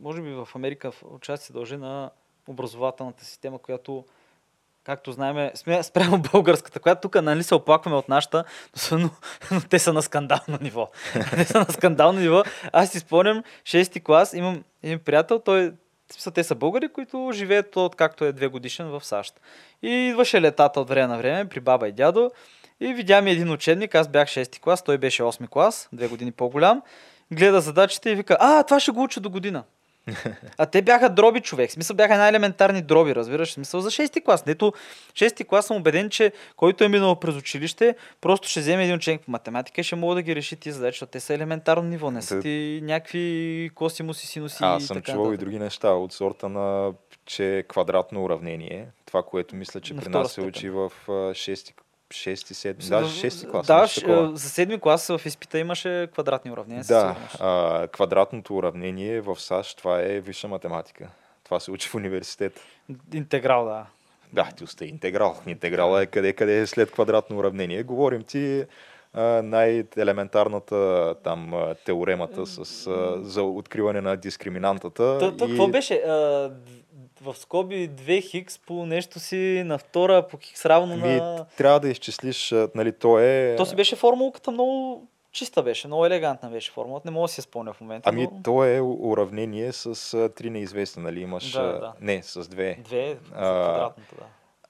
може 0.00 0.22
би 0.22 0.30
в 0.30 0.48
Америка 0.54 0.92
отчасти 1.04 1.46
се 1.46 1.52
дължи 1.52 1.76
на 1.76 2.10
образователната 2.48 3.24
система, 3.24 3.58
която 3.58 4.04
както 4.84 5.12
знаем, 5.12 5.50
спрямо 5.82 6.18
българската, 6.32 6.80
която 6.80 7.00
тук 7.00 7.22
нали, 7.22 7.42
се 7.42 7.54
оплакваме 7.54 7.96
от 7.96 8.08
нашата, 8.08 8.44
но, 8.92 8.98
но, 8.98 9.10
но 9.50 9.60
те 9.60 9.78
са 9.78 9.92
на 9.92 10.02
скандално 10.02 10.58
ниво. 10.60 10.90
те 11.30 11.44
са 11.44 11.58
на 11.58 11.64
скандално 11.64 12.20
ниво. 12.20 12.42
Аз 12.72 12.90
си 12.90 12.98
спомням, 12.98 13.42
6 13.62 14.02
клас, 14.02 14.32
имам 14.32 14.64
един 14.82 14.98
приятел, 14.98 15.38
той 15.38 15.72
смисъл, 16.12 16.32
те 16.32 16.44
са 16.44 16.54
българи, 16.54 16.88
които 16.88 17.30
живеят 17.34 17.76
от 17.76 17.96
както 17.96 18.24
е 18.24 18.32
две 18.32 18.46
годишен 18.46 18.86
в 18.86 19.04
САЩ. 19.04 19.40
И 19.82 19.88
идваше 19.88 20.40
летата 20.40 20.80
от 20.80 20.88
време 20.88 21.06
на 21.06 21.18
време 21.18 21.48
при 21.48 21.60
баба 21.60 21.88
и 21.88 21.92
дядо 21.92 22.30
и 22.80 22.94
видя 22.94 23.22
ми 23.22 23.30
един 23.30 23.50
учебник, 23.50 23.94
аз 23.94 24.08
бях 24.08 24.28
6 24.28 24.60
клас, 24.60 24.84
той 24.84 24.98
беше 24.98 25.22
8 25.22 25.48
клас, 25.48 25.88
две 25.92 26.08
години 26.08 26.32
по-голям, 26.32 26.82
гледа 27.32 27.60
задачите 27.60 28.10
и 28.10 28.14
вика, 28.14 28.36
а, 28.40 28.62
това 28.62 28.80
ще 28.80 28.90
го 28.90 29.02
уча 29.02 29.20
до 29.20 29.30
година. 29.30 29.64
А 30.58 30.66
те 30.66 30.82
бяха 30.82 31.10
дроби 31.10 31.40
човек. 31.40 31.70
В 31.70 31.72
смисъл 31.72 31.96
бяха 31.96 32.16
най-елементарни 32.16 32.82
дроби, 32.82 33.14
разбираш? 33.14 33.48
В 33.48 33.52
смисъл 33.52 33.80
за 33.80 33.90
6-ти 33.90 34.20
клас. 34.20 34.46
Нето 34.46 34.72
6-ти 35.12 35.44
клас 35.44 35.66
съм 35.66 35.76
убеден, 35.76 36.10
че 36.10 36.32
който 36.56 36.84
е 36.84 36.88
минал 36.88 37.20
през 37.20 37.34
училище, 37.36 37.96
просто 38.20 38.48
ще 38.48 38.60
вземе 38.60 38.82
един 38.84 38.96
ученик 38.96 39.20
по 39.20 39.30
математика 39.30 39.80
и 39.80 39.84
ще 39.84 39.96
мога 39.96 40.14
да 40.14 40.22
ги 40.22 40.36
реши 40.36 40.56
тия 40.56 40.72
задачи, 40.72 40.94
защото 40.94 41.10
те 41.10 41.20
са 41.20 41.34
елементарно 41.34 41.82
ниво. 41.82 42.10
Не 42.10 42.22
са 42.22 42.34
Да. 42.36 42.42
ти 42.42 42.80
някакви 42.82 43.70
косимуси, 43.74 44.26
синуси 44.26 44.58
Аз 44.60 44.82
и 44.82 44.86
съм 44.86 45.02
чувал 45.02 45.20
и 45.20 45.22
нататък. 45.24 45.40
други 45.40 45.58
неща 45.58 45.90
от 45.90 46.12
сорта 46.12 46.48
на, 46.48 46.92
че 47.26 47.58
е 47.58 47.62
квадратно 47.62 48.24
уравнение, 48.24 48.86
това, 49.06 49.22
което 49.22 49.56
мисля, 49.56 49.80
че 49.80 49.94
На 49.94 50.00
при 50.02 50.08
нас 50.08 50.32
се 50.32 50.40
учи 50.40 50.70
в 50.70 50.92
6 51.08 51.72
6 52.14 52.34
7 52.34 52.88
даже 52.88 53.30
6 53.30 53.50
клас. 53.50 53.66
Да, 53.66 53.86
ш- 53.86 54.04
за 54.32 54.48
седми 54.48 54.80
клас 54.80 55.06
в 55.08 55.20
изпита 55.26 55.58
имаше 55.58 56.08
квадратни 56.12 56.50
уравнения. 56.50 56.84
Да, 56.88 57.16
а, 57.40 57.86
квадратното 57.88 58.56
уравнение 58.56 59.20
в 59.20 59.40
САЩ, 59.40 59.78
това 59.78 60.00
е 60.00 60.20
висша 60.20 60.48
математика. 60.48 61.08
Това 61.44 61.60
се 61.60 61.70
учи 61.70 61.88
в 61.88 61.94
университет. 61.94 62.60
Интеграл, 63.14 63.64
да. 63.64 63.86
Да, 64.32 64.48
ти 64.56 64.64
остави 64.64 64.90
интеграл. 64.90 65.36
Интеграл 65.46 65.98
е 65.98 66.06
къде, 66.06 66.32
къде 66.32 66.58
е 66.58 66.66
след 66.66 66.90
квадратно 66.90 67.38
уравнение. 67.38 67.82
Говорим 67.82 68.22
ти 68.22 68.64
най-елементарната 69.42 71.14
там 71.24 71.52
теоремата 71.84 72.46
с, 72.46 72.58
а, 72.86 73.22
за 73.22 73.42
откриване 73.42 74.00
на 74.00 74.16
дискриминантата. 74.16 75.18
То, 75.18 75.36
то, 75.36 75.46
какво 75.46 75.68
беше? 75.68 75.94
А, 75.94 76.50
в 77.20 77.34
скоби 77.34 77.90
2 77.90 78.30
хикс 78.30 78.58
по 78.58 78.86
нещо 78.86 79.20
си 79.20 79.62
на 79.66 79.78
втора 79.78 80.26
по 80.28 80.38
хикс 80.38 80.66
равно 80.66 80.96
Ми, 80.96 81.16
на... 81.16 81.46
трябва 81.56 81.80
да 81.80 81.88
изчислиш, 81.88 82.54
нали, 82.74 82.92
то 82.92 83.18
е... 83.18 83.54
То 83.56 83.66
си 83.66 83.76
беше 83.76 83.96
формулката 83.96 84.50
много 84.50 85.06
чиста 85.34 85.62
беше, 85.62 85.86
много 85.86 86.06
елегантна 86.06 86.50
беше 86.50 86.72
формулата. 86.72 87.08
Не 87.08 87.14
мога 87.14 87.24
да 87.24 87.28
си 87.28 87.40
я 87.40 87.42
спомня 87.42 87.72
в 87.72 87.80
момента. 87.80 88.08
Ами, 88.10 88.28
но... 88.32 88.42
то 88.44 88.64
е 88.64 88.80
уравнение 88.80 89.72
с 89.72 90.14
а, 90.14 90.28
три 90.28 90.50
неизвестни, 90.50 91.02
нали? 91.02 91.20
Имаш... 91.20 91.52
Да, 91.52 91.62
да. 91.62 91.92
Не, 92.00 92.22
с 92.22 92.48
две. 92.48 92.78
Две 92.84 93.18
А, 93.32 93.36
квадратната, 93.36 94.14
да. 94.18 94.24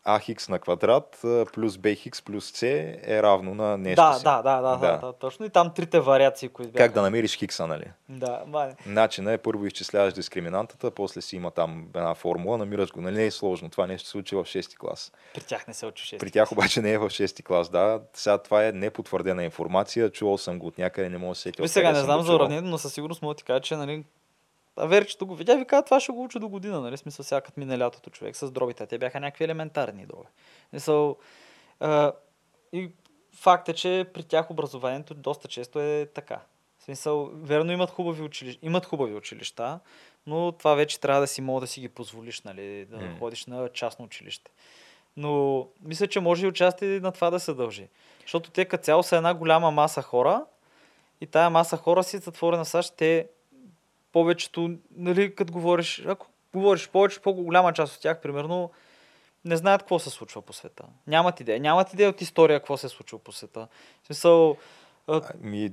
Ax 0.07 0.49
на 0.49 0.59
квадрат 0.59 1.19
плюс 1.53 1.77
bx 1.77 2.25
плюс 2.25 2.53
c 2.53 2.63
е 3.07 3.23
равно 3.23 3.55
на 3.55 3.79
нещо 3.79 4.03
Да, 4.03 4.15
си. 4.15 4.25
да, 4.25 4.43
да, 4.43 4.61
да, 4.61 4.77
да, 4.77 4.99
да, 4.99 5.13
точно. 5.13 5.47
И 5.47 5.51
там 5.51 5.75
трите 5.75 6.01
вариации, 6.01 6.49
които 6.49 6.73
бяха. 6.73 6.85
Как 6.87 6.95
да 6.95 7.03
намериш 7.03 7.37
хикса, 7.37 7.67
нали? 7.67 7.85
Да, 8.09 8.43
мане. 8.47 8.75
Начина 8.87 9.33
е 9.33 9.39
първо 9.39 9.67
изчисляваш 9.67 10.13
дискриминантата, 10.15 10.91
после 10.91 11.21
си 11.21 11.37
има 11.37 11.51
там 11.51 11.87
една 11.95 12.15
формула, 12.15 12.59
намираш 12.59 12.93
го. 12.93 13.01
Нали 13.01 13.17
не 13.17 13.27
е 13.27 13.31
сложно. 13.31 13.71
Това 13.71 13.87
нещо 13.87 14.07
се 14.07 14.11
случи 14.11 14.37
в 14.37 14.45
6 14.45 14.77
клас. 14.79 15.13
При 15.35 15.41
тях 15.43 15.67
не 15.69 15.75
се 15.75 15.87
учи 15.87 16.17
6. 16.17 16.19
При 16.21 16.31
тях 16.31 16.53
обаче 16.53 16.83
не 16.83 16.93
е 16.93 16.99
в 16.99 17.11
6 17.11 17.43
клас, 17.43 17.69
да. 17.69 18.01
Сега 18.13 18.39
това 18.39 18.67
е 18.67 18.73
непотвърдена 18.73 19.45
информация, 19.45 20.11
чувал 20.11 20.39
съм 20.39 20.59
го 20.59 20.67
от 20.67 20.79
някъде, 20.79 21.09
не 21.09 21.19
мога 21.19 21.31
да 21.31 21.35
се 21.35 21.43
сетя. 21.43 21.57
Ами 21.59 21.69
сега 21.69 21.93
не 21.93 22.01
знам 22.01 22.23
за 22.23 22.35
уравнението, 22.35 22.69
но 22.71 22.79
със 22.79 22.93
сигурност 22.95 23.23
мога 23.23 23.35
да 23.35 23.39
ти 23.39 23.45
кажа, 23.45 23.61
че 23.61 23.77
нали, 23.77 24.05
а 24.77 24.87
верчето 24.87 25.27
го 25.27 25.35
видя, 25.35 25.57
ви 25.57 25.65
каза, 25.65 25.83
това 25.85 26.01
ще 26.01 26.13
го 26.13 26.25
уча 26.25 26.39
до 26.39 26.49
година, 26.49 26.81
нали? 26.81 26.97
Смисъл, 26.97 27.25
сега 27.25 27.41
като 27.41 27.61
мине 27.61 27.79
лятото 27.79 28.11
човек 28.11 28.37
с 28.37 28.51
дробите. 28.51 28.87
Те 28.87 28.99
бяха 28.99 29.21
някакви 29.21 29.45
елементарни 29.45 30.07
дроби. 30.07 30.29
В 30.67 30.71
Смисъл, 30.71 31.17
а, 31.81 32.13
и 32.73 32.91
факт 33.33 33.69
е, 33.69 33.73
че 33.73 34.07
при 34.15 34.23
тях 34.23 34.51
образованието 34.51 35.15
доста 35.15 35.49
често 35.49 35.81
е 35.81 36.09
така. 36.15 36.41
В 36.79 36.85
смисъл, 36.85 37.31
верно 37.35 37.73
имат 37.73 37.91
хубави 37.91 38.23
училища, 38.23 38.67
имат 38.67 38.87
хубави 38.87 39.15
училища, 39.15 39.81
но 40.27 40.53
това 40.53 40.75
вече 40.75 41.01
трябва 41.01 41.21
да 41.21 41.27
си 41.27 41.41
мога 41.41 41.61
да 41.61 41.67
си 41.67 41.81
ги 41.81 41.89
позволиш, 41.89 42.43
нали, 42.43 42.85
да 42.85 42.97
М. 42.97 43.17
ходиш 43.19 43.47
на 43.47 43.69
частно 43.69 44.05
училище. 44.05 44.51
Но 45.17 45.67
мисля, 45.83 46.07
че 46.07 46.21
може 46.21 46.45
и 46.45 46.49
участие 46.49 47.01
на 47.01 47.13
това 47.13 47.31
да 47.31 47.41
се 47.41 47.55
дължи. 47.55 47.89
Защото 48.21 48.51
те 48.51 48.65
като 48.65 48.85
цяло 48.85 49.03
са 49.03 49.17
една 49.17 49.35
голяма 49.35 49.71
маса 49.71 50.03
хора 50.03 50.45
и 51.21 51.27
тая 51.27 51.51
маса 51.51 51.77
хора 51.77 52.03
си 52.05 52.19
затворена 52.19 52.65
САЩ, 52.65 52.95
те 52.97 53.29
повечето, 54.15 54.71
нали, 54.97 55.35
като 55.35 55.53
говориш, 55.53 56.05
ако 56.07 56.27
говориш 56.55 56.89
повече, 56.89 57.21
по-голяма 57.21 57.73
част 57.73 57.97
от 57.97 58.03
тях, 58.03 58.21
примерно, 58.21 58.71
не 59.45 59.57
знаят 59.57 59.83
какво 59.83 59.99
се 59.99 60.11
случва 60.11 60.43
по 60.43 60.53
света. 60.53 60.85
Нямат 61.07 61.41
идея. 61.41 61.61
Нямат 61.61 61.93
идея 61.93 62.09
от 62.09 62.21
история 62.21 62.61
какво 62.61 62.77
се 62.77 62.87
е 62.87 62.91
случва 62.91 63.19
по 63.19 63.33
света. 63.33 63.69
В 64.03 64.07
смисъл, 64.07 64.57
Ами, 65.09 65.73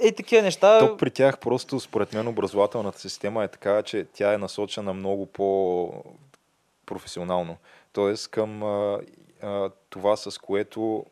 е 0.00 0.12
такива 0.12 0.42
неща. 0.42 0.78
Тук 0.78 0.98
при 0.98 1.10
тях 1.10 1.38
просто, 1.38 1.80
според 1.80 2.12
мен, 2.12 2.28
образователната 2.28 2.98
система 2.98 3.44
е 3.44 3.48
така, 3.48 3.82
че 3.82 4.06
тя 4.12 4.34
е 4.34 4.38
насочена 4.38 4.92
много 4.92 5.26
по-професионално. 5.26 7.56
Тоест 7.92 8.28
към 8.28 8.62
а, 8.62 9.00
а, 9.42 9.70
това, 9.90 10.16
с 10.16 10.38
което 10.38 11.06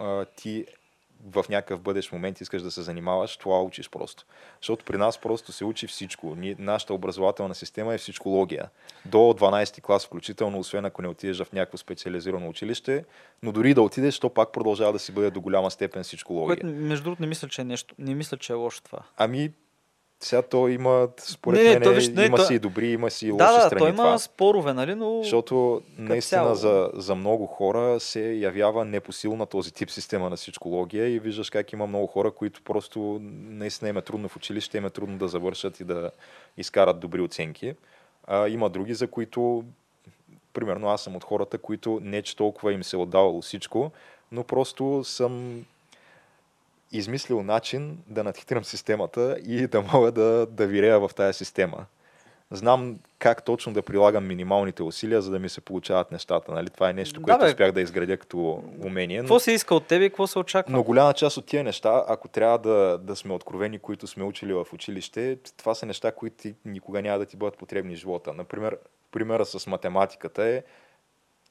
а, 0.00 0.24
ти 0.24 0.66
в 1.24 1.44
някакъв 1.48 1.80
бъдещ 1.80 2.12
момент 2.12 2.40
искаш 2.40 2.62
да 2.62 2.70
се 2.70 2.82
занимаваш, 2.82 3.36
това 3.36 3.62
учиш 3.62 3.90
просто. 3.90 4.24
Защото 4.60 4.84
при 4.84 4.96
нас 4.96 5.18
просто 5.18 5.52
се 5.52 5.64
учи 5.64 5.86
всичко. 5.86 6.34
Ние, 6.34 6.56
нашата 6.58 6.94
образователна 6.94 7.54
система 7.54 7.94
е 7.94 7.98
всичкология. 7.98 8.70
До 9.06 9.18
12 9.18 9.82
клас 9.82 10.06
включително, 10.06 10.58
освен 10.58 10.84
ако 10.84 11.02
не 11.02 11.08
отидеш 11.08 11.42
в 11.42 11.52
някакво 11.52 11.78
специализирано 11.78 12.48
училище, 12.48 13.04
но 13.42 13.52
дори 13.52 13.74
да 13.74 13.82
отидеш, 13.82 14.18
то 14.18 14.30
пак 14.30 14.52
продължава 14.52 14.92
да 14.92 14.98
си 14.98 15.12
бъде 15.12 15.30
до 15.30 15.40
голяма 15.40 15.70
степен 15.70 16.02
всичкология. 16.02 16.56
Което, 16.56 16.66
между 16.66 17.04
другото, 17.04 17.22
не 17.22 17.28
мисля, 17.28 17.48
че 17.48 17.60
е 17.60 17.64
нещо. 17.64 17.94
Не 17.98 18.14
мисля, 18.14 18.36
че 18.36 18.52
е 18.52 18.56
лошо 18.56 18.82
това. 18.82 18.98
Ами, 19.16 19.52
сега 20.20 20.42
то 20.42 20.68
има, 20.68 21.08
според 21.18 21.62
Не, 21.62 21.70
мен, 21.70 21.82
то 21.82 21.92
виж, 21.92 22.08
не, 22.08 22.24
има 22.24 22.36
то- 22.36 22.44
си 22.44 22.54
и 22.54 22.58
добри, 22.58 22.90
има 22.90 23.10
си 23.10 23.26
и 23.26 23.30
лоши 23.30 23.38
да, 23.38 23.52
да, 23.52 23.60
страни 23.66 23.78
той 23.78 23.88
има 23.88 24.02
това. 24.02 24.18
спорове, 24.18 24.72
нали, 24.72 24.94
но... 24.94 25.20
Защото 25.22 25.82
наистина 25.98 26.42
цяло. 26.42 26.54
за, 26.54 26.90
за 26.94 27.14
много 27.14 27.46
хора 27.46 28.00
се 28.00 28.32
явява 28.32 28.84
непосилна 28.84 29.46
този 29.46 29.72
тип 29.72 29.90
система 29.90 30.30
на 30.30 30.36
всичкология 30.36 31.08
и 31.08 31.18
виждаш 31.18 31.50
как 31.50 31.72
има 31.72 31.86
много 31.86 32.06
хора, 32.06 32.30
които 32.30 32.62
просто 32.62 33.18
наистина 33.48 33.88
им 33.88 33.96
е 33.96 34.02
трудно 34.02 34.28
в 34.28 34.36
училище, 34.36 34.78
им 34.78 34.84
е 34.86 34.90
трудно 34.90 35.18
да 35.18 35.28
завършат 35.28 35.80
и 35.80 35.84
да 35.84 36.10
изкарат 36.56 37.00
добри 37.00 37.20
оценки. 37.20 37.74
А, 38.26 38.48
има 38.48 38.70
други, 38.70 38.94
за 38.94 39.06
които, 39.06 39.64
примерно 40.52 40.88
аз 40.88 41.02
съм 41.02 41.16
от 41.16 41.24
хората, 41.24 41.58
които 41.58 42.00
не 42.02 42.22
че 42.22 42.36
толкова 42.36 42.72
им 42.72 42.84
се 42.84 42.96
е 42.96 42.98
отдавало 42.98 43.42
всичко, 43.42 43.90
но 44.32 44.44
просто 44.44 45.04
съм 45.04 45.64
измислил 46.92 47.42
начин 47.42 47.98
да 48.06 48.24
надхитрям 48.24 48.64
системата 48.64 49.36
и 49.46 49.66
да 49.66 49.80
мога 49.82 50.12
да, 50.12 50.46
да 50.46 50.66
вирея 50.66 51.00
в 51.00 51.10
тази 51.16 51.36
система. 51.38 51.86
Знам 52.50 52.98
как 53.18 53.44
точно 53.44 53.72
да 53.72 53.82
прилагам 53.82 54.26
минималните 54.26 54.82
усилия, 54.82 55.22
за 55.22 55.30
да 55.30 55.38
ми 55.38 55.48
се 55.48 55.60
получават 55.60 56.12
нещата. 56.12 56.52
Нали? 56.52 56.70
Това 56.70 56.90
е 56.90 56.92
нещо, 56.92 57.20
Да, 57.20 57.24
което 57.24 57.40
бе. 57.40 57.46
успях 57.50 57.72
да 57.72 57.80
изградя 57.80 58.16
като 58.16 58.62
умение. 58.84 59.18
Но, 59.18 59.22
Какво 59.22 59.38
се 59.40 59.52
иска 59.52 59.74
от 59.74 59.86
тебе 59.86 60.04
и 60.04 60.08
какво 60.10 60.26
се 60.26 60.38
очаква? 60.38 60.72
но 60.72 60.82
голяма 60.82 61.14
част 61.14 61.36
от 61.36 61.46
тия 61.46 61.64
неща, 61.64 62.04
ако 62.08 62.28
трябва 62.28 62.58
да, 62.58 62.98
да 62.98 63.16
сме 63.16 63.34
откровени, 63.34 63.78
които 63.78 64.06
сме 64.06 64.24
учили 64.24 64.52
в 64.52 64.66
училище, 64.72 65.38
това 65.56 65.74
са 65.74 65.86
неща, 65.86 66.12
които 66.12 66.48
никога 66.64 67.02
няма 67.02 67.18
да 67.18 67.26
ти 67.26 67.36
бъдат 67.36 67.58
потребни 67.58 67.96
в 67.96 67.98
живота. 67.98 68.32
Например, 68.32 68.78
примера 69.12 69.46
с 69.46 69.66
математиката 69.66 70.44
е 70.44 70.62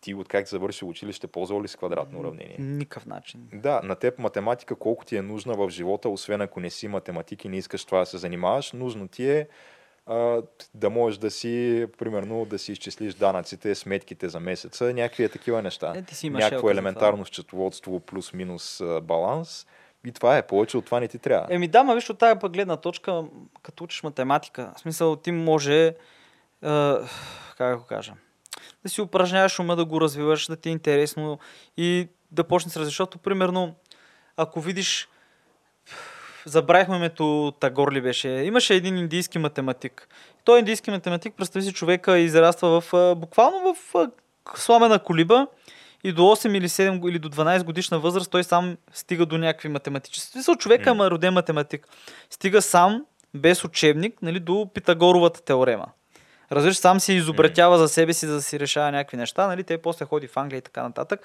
ти 0.01 0.13
от 0.13 0.27
как 0.27 0.47
завърши 0.47 0.85
училище, 0.85 1.27
ползвал 1.27 1.63
ли 1.63 1.67
си 1.67 1.77
квадратно 1.77 2.19
уравнение? 2.19 2.55
Никакъв 2.59 3.05
начин. 3.05 3.49
Да, 3.53 3.81
на 3.83 3.95
теб 3.95 4.19
математика 4.19 4.75
колко 4.75 5.05
ти 5.05 5.15
е 5.15 5.21
нужна 5.21 5.53
в 5.53 5.69
живота, 5.69 6.09
освен 6.09 6.41
ако 6.41 6.59
не 6.59 6.69
си 6.69 6.87
математик 6.87 7.45
и 7.45 7.49
не 7.49 7.57
искаш 7.57 7.85
това 7.85 7.99
да 7.99 8.05
се 8.05 8.17
занимаваш, 8.17 8.71
нужно 8.71 9.07
ти 9.07 9.29
е 9.29 9.47
а, 10.05 10.41
да 10.73 10.89
можеш 10.89 11.17
да 11.17 11.31
си, 11.31 11.85
примерно, 11.97 12.45
да 12.45 12.59
си 12.59 12.71
изчислиш 12.71 13.13
данъците, 13.13 13.75
сметките 13.75 14.29
за 14.29 14.39
месеца, 14.39 14.93
някакви 14.93 15.23
е 15.23 15.29
такива 15.29 15.61
неща. 15.61 15.93
Е, 15.95 16.01
ти 16.01 16.15
си 16.15 16.29
Някакво 16.29 16.69
елементарно 16.69 17.25
счетоводство 17.25 17.99
плюс-минус 17.99 18.81
баланс. 19.03 19.67
И 20.05 20.11
това 20.11 20.37
е, 20.37 20.47
повече 20.47 20.77
от 20.77 20.85
това 20.85 20.99
не 20.99 21.07
ти 21.07 21.19
трябва. 21.19 21.55
Еми 21.55 21.67
да, 21.67 21.83
ма 21.83 21.95
виж 21.95 22.09
от 22.09 22.17
тая 22.17 22.39
пък 22.39 22.53
гледна 22.53 22.77
точка, 22.77 23.23
като 23.63 23.83
учиш 23.83 24.03
математика, 24.03 24.73
в 24.75 24.79
смисъл 24.79 25.15
ти 25.15 25.31
може, 25.31 25.87
е, 25.87 25.93
как 27.57 27.71
да 27.71 27.77
го 27.77 27.83
кажа, 27.83 28.13
да 28.83 28.89
си 28.89 29.01
упражняваш 29.01 29.59
ума, 29.59 29.75
да 29.75 29.85
го 29.85 30.01
развиваш, 30.01 30.45
да 30.47 30.55
ти 30.55 30.69
е 30.69 30.71
интересно 30.71 31.39
и 31.77 32.07
да 32.31 32.43
почнеш 32.43 32.73
с 32.73 32.85
защото, 32.85 33.17
примерно, 33.17 33.75
ако 34.37 34.61
видиш, 34.61 35.07
забравихме 36.45 36.95
името 36.95 37.53
Тагор 37.59 37.91
ли 37.91 38.01
беше, 38.01 38.29
имаше 38.29 38.75
един 38.75 38.97
индийски 38.97 39.39
математик. 39.39 40.07
Той 40.43 40.59
индийски 40.59 40.91
математик, 40.91 41.33
представи 41.37 41.65
си 41.65 41.73
човека, 41.73 42.17
израства 42.17 42.81
в, 42.81 43.15
буквално 43.15 43.75
в 43.75 44.07
сламена 44.55 44.99
колиба 44.99 45.47
и 46.03 46.11
до 46.11 46.21
8 46.21 46.57
или 46.57 46.69
7 46.69 46.99
го- 46.99 47.09
или 47.09 47.19
до 47.19 47.29
12 47.29 47.63
годишна 47.63 47.99
възраст 47.99 48.31
той 48.31 48.43
сам 48.43 48.77
стига 48.93 49.25
до 49.25 49.37
някакви 49.37 49.69
математически. 49.69 50.31
Смисъл, 50.31 50.55
човека 50.55 50.93
М. 50.93 51.05
е 51.05 51.09
роден 51.09 51.33
математик. 51.33 51.87
Стига 52.29 52.61
сам, 52.61 53.05
без 53.33 53.63
учебник, 53.63 54.21
нали, 54.21 54.39
до 54.39 54.69
Питагоровата 54.73 55.41
теорема. 55.41 55.85
Разбираш, 56.51 56.77
сам 56.77 56.99
си 56.99 57.13
изобретява 57.13 57.77
за 57.77 57.89
себе 57.89 58.13
си, 58.13 58.25
за 58.25 58.33
да 58.33 58.41
си 58.41 58.59
решава 58.59 58.91
някакви 58.91 59.17
неща, 59.17 59.47
нали, 59.47 59.63
те 59.63 59.77
после 59.77 60.05
ходи 60.05 60.27
в 60.27 60.37
Англия 60.37 60.57
и 60.57 60.61
така 60.61 60.83
нататък. 60.83 61.21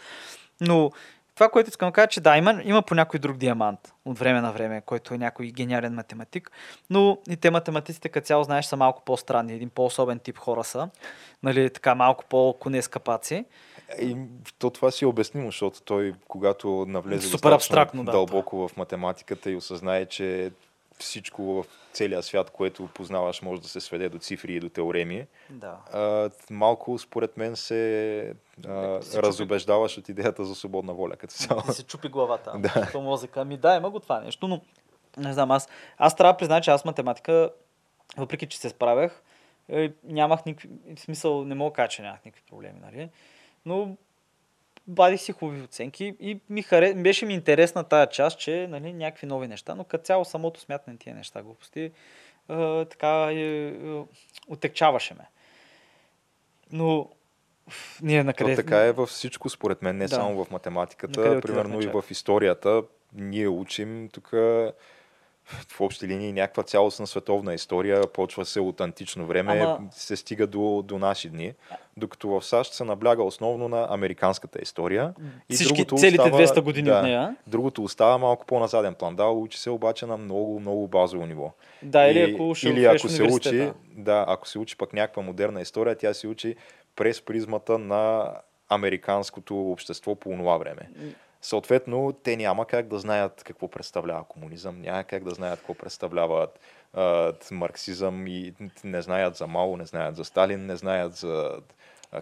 Но 0.60 0.90
това, 1.34 1.48
което 1.48 1.68
искам 1.68 1.88
да 1.88 1.92
кажа, 1.92 2.06
че 2.06 2.20
да, 2.20 2.36
има, 2.36 2.60
има 2.64 2.82
по 2.82 2.94
някой 2.94 3.20
друг 3.20 3.36
диамант 3.36 3.92
от 4.04 4.18
време 4.18 4.40
на 4.40 4.52
време, 4.52 4.82
който 4.86 5.14
е 5.14 5.18
някой 5.18 5.46
гениален 5.46 5.94
математик, 5.94 6.50
но 6.90 7.18
и 7.30 7.36
те 7.36 7.50
математиците 7.50 8.08
като 8.08 8.26
цяло, 8.26 8.44
знаеш, 8.44 8.66
са 8.66 8.76
малко 8.76 9.02
по-странни, 9.04 9.52
един 9.52 9.70
по-особен 9.70 10.18
тип 10.18 10.38
хора 10.38 10.64
са, 10.64 10.88
нали, 11.42 11.70
така 11.70 11.94
малко 11.94 12.24
по-коне 12.24 12.82
скапаци. 12.82 13.44
И 14.00 14.16
то 14.58 14.70
това 14.70 14.90
си 14.90 15.04
е 15.04 15.08
обяснимо, 15.08 15.46
защото 15.46 15.82
той, 15.82 16.14
когато 16.28 16.86
навлезе 16.88 17.28
Супер 17.28 17.52
абстрактно, 17.52 18.04
да, 18.04 18.12
дълбоко 18.12 18.68
в 18.68 18.76
математиката 18.76 19.50
и 19.50 19.56
осъзнае, 19.56 20.06
че 20.06 20.52
всичко 21.02 21.42
в 21.42 21.64
целия 21.92 22.22
свят, 22.22 22.50
което 22.50 22.86
познаваш, 22.86 23.42
може 23.42 23.62
да 23.62 23.68
се 23.68 23.80
сведе 23.80 24.08
до 24.08 24.18
цифри 24.18 24.54
и 24.54 24.60
до 24.60 24.68
теореми, 24.68 25.26
Да. 25.50 25.76
а, 25.92 26.30
малко 26.50 26.98
според 26.98 27.36
мен 27.36 27.56
се 27.56 28.34
а, 28.68 29.02
Се 29.02 29.10
чупи. 29.10 29.22
разобеждаваш 29.22 29.98
от 29.98 30.08
идеята 30.08 30.44
за 30.44 30.54
свободна 30.54 30.94
воля 30.94 31.16
като 31.16 31.34
цяло. 31.34 31.62
Ти 31.62 31.72
се 31.72 31.82
чупи 31.82 32.08
главата. 32.08 32.52
Да. 32.58 32.88
Да. 32.92 33.00
мозъка. 33.00 33.40
Ами 33.40 33.56
да, 33.56 33.76
има 33.76 33.90
го 33.90 34.00
това 34.00 34.20
нещо, 34.20 34.48
но 34.48 34.60
не 35.16 35.32
знам, 35.32 35.50
аз, 35.50 35.68
аз 35.98 36.16
трябва 36.16 36.32
да 36.32 36.36
призная, 36.36 36.60
че 36.60 36.70
аз 36.70 36.84
математика, 36.84 37.50
въпреки 38.16 38.46
че 38.46 38.58
се 38.58 38.68
справях, 38.68 39.22
е, 39.68 39.92
нямах 40.04 40.44
никакви, 40.44 40.68
в 40.96 41.00
смисъл, 41.00 41.44
не 41.44 41.54
мога 41.54 41.70
да 41.70 41.74
кажа, 41.74 41.88
че 41.88 42.02
нямах 42.02 42.24
никакви 42.24 42.46
проблеми, 42.46 42.80
нали? 42.82 43.08
Но 43.66 43.96
бадих 44.86 45.20
си 45.20 45.32
хубави 45.32 45.62
оценки 45.62 46.16
и 46.20 46.40
ми 46.50 46.62
харе... 46.62 46.94
беше 46.94 47.26
ми 47.26 47.34
интересна 47.34 47.84
тая 47.84 48.06
част, 48.06 48.38
че 48.38 48.66
нали, 48.70 48.92
някакви 48.92 49.26
нови 49.26 49.48
неща, 49.48 49.74
но 49.74 49.84
като 49.84 50.04
цяло 50.04 50.24
самото 50.24 50.60
смятане 50.60 50.96
тия 50.96 51.14
неща 51.14 51.42
глупости 51.42 51.90
е, 52.48 52.84
така 52.84 53.28
е, 53.30 53.68
е, 53.68 53.72
отекчаваше 54.48 55.14
ме. 55.14 55.24
Но 56.72 57.08
ние 58.02 58.24
накъде... 58.24 58.56
То 58.56 58.62
така 58.62 58.84
е 58.84 58.92
във 58.92 59.08
всичко, 59.08 59.48
според 59.48 59.82
мен, 59.82 59.96
не 59.96 60.04
Да. 60.06 60.14
само 60.14 60.44
в 60.44 60.50
математиката, 60.50 61.20
Накъде 61.20 61.40
примерно 61.40 61.80
и 61.80 61.86
в 61.86 62.04
историята. 62.10 62.82
Ние 63.14 63.48
учим 63.48 64.08
тук 64.12 64.30
в 65.46 65.80
общи 65.80 66.08
линии 66.08 66.32
някаква 66.32 66.62
цялостна 66.62 67.06
световна 67.06 67.54
история, 67.54 68.06
почва 68.06 68.44
се 68.44 68.60
от 68.60 68.80
антично 68.80 69.26
време, 69.26 69.52
Ама- 69.52 69.78
се 69.90 70.16
стига 70.16 70.46
до, 70.46 70.82
до 70.82 70.98
наши 70.98 71.28
дни, 71.28 71.52
докато 71.96 72.28
в 72.28 72.42
САЩ 72.42 72.72
се 72.72 72.84
набляга 72.84 73.22
основно 73.22 73.68
на 73.68 73.86
американската 73.90 74.58
история. 74.62 75.14
И 75.48 75.54
Всички, 75.54 75.74
другото 75.74 75.96
целите 75.96 76.22
остава- 76.22 76.38
200 76.38 76.60
години 76.60 76.88
да, 76.88 76.96
от 76.96 77.02
нея. 77.02 77.36
Другото 77.46 77.84
остава 77.84 78.18
малко 78.18 78.46
по-назаден 78.46 78.94
план. 78.94 79.16
Да, 79.16 79.26
учи 79.26 79.58
се 79.58 79.70
обаче 79.70 80.06
на 80.06 80.16
много, 80.16 80.60
много 80.60 80.88
базово 80.88 81.26
ниво. 81.26 81.52
Да, 81.82 82.06
или 82.06 82.18
И- 82.20 82.34
ако 82.34 82.54
или 82.64 82.84
ако 82.84 83.08
се 83.08 83.22
учи, 83.24 83.70
да, 83.86 84.24
ако 84.28 84.48
се 84.48 84.58
учи 84.58 84.76
пък 84.76 84.92
някаква 84.92 85.22
модерна 85.22 85.60
история, 85.60 85.96
тя 85.96 86.14
се 86.14 86.26
учи 86.26 86.56
през 86.96 87.22
призмата 87.22 87.78
на 87.78 88.32
американското 88.68 89.70
общество 89.70 90.14
по 90.14 90.30
това 90.30 90.56
време. 90.56 90.90
Съответно, 91.42 92.12
те 92.22 92.36
няма 92.36 92.66
как 92.66 92.88
да 92.88 92.98
знаят 92.98 93.42
какво 93.44 93.68
представлява 93.68 94.24
комунизъм, 94.24 94.80
няма 94.80 95.04
как 95.04 95.24
да 95.24 95.30
знаят 95.30 95.58
какво 95.58 95.74
представлява 95.74 96.48
а, 96.92 97.32
марксизъм 97.50 98.26
и 98.26 98.54
не 98.84 99.02
знаят 99.02 99.36
за 99.36 99.46
Мао, 99.46 99.76
не 99.76 99.86
знаят 99.86 100.16
за 100.16 100.24
Сталин, 100.24 100.66
не 100.66 100.76
знаят 100.76 101.14
за 101.14 101.50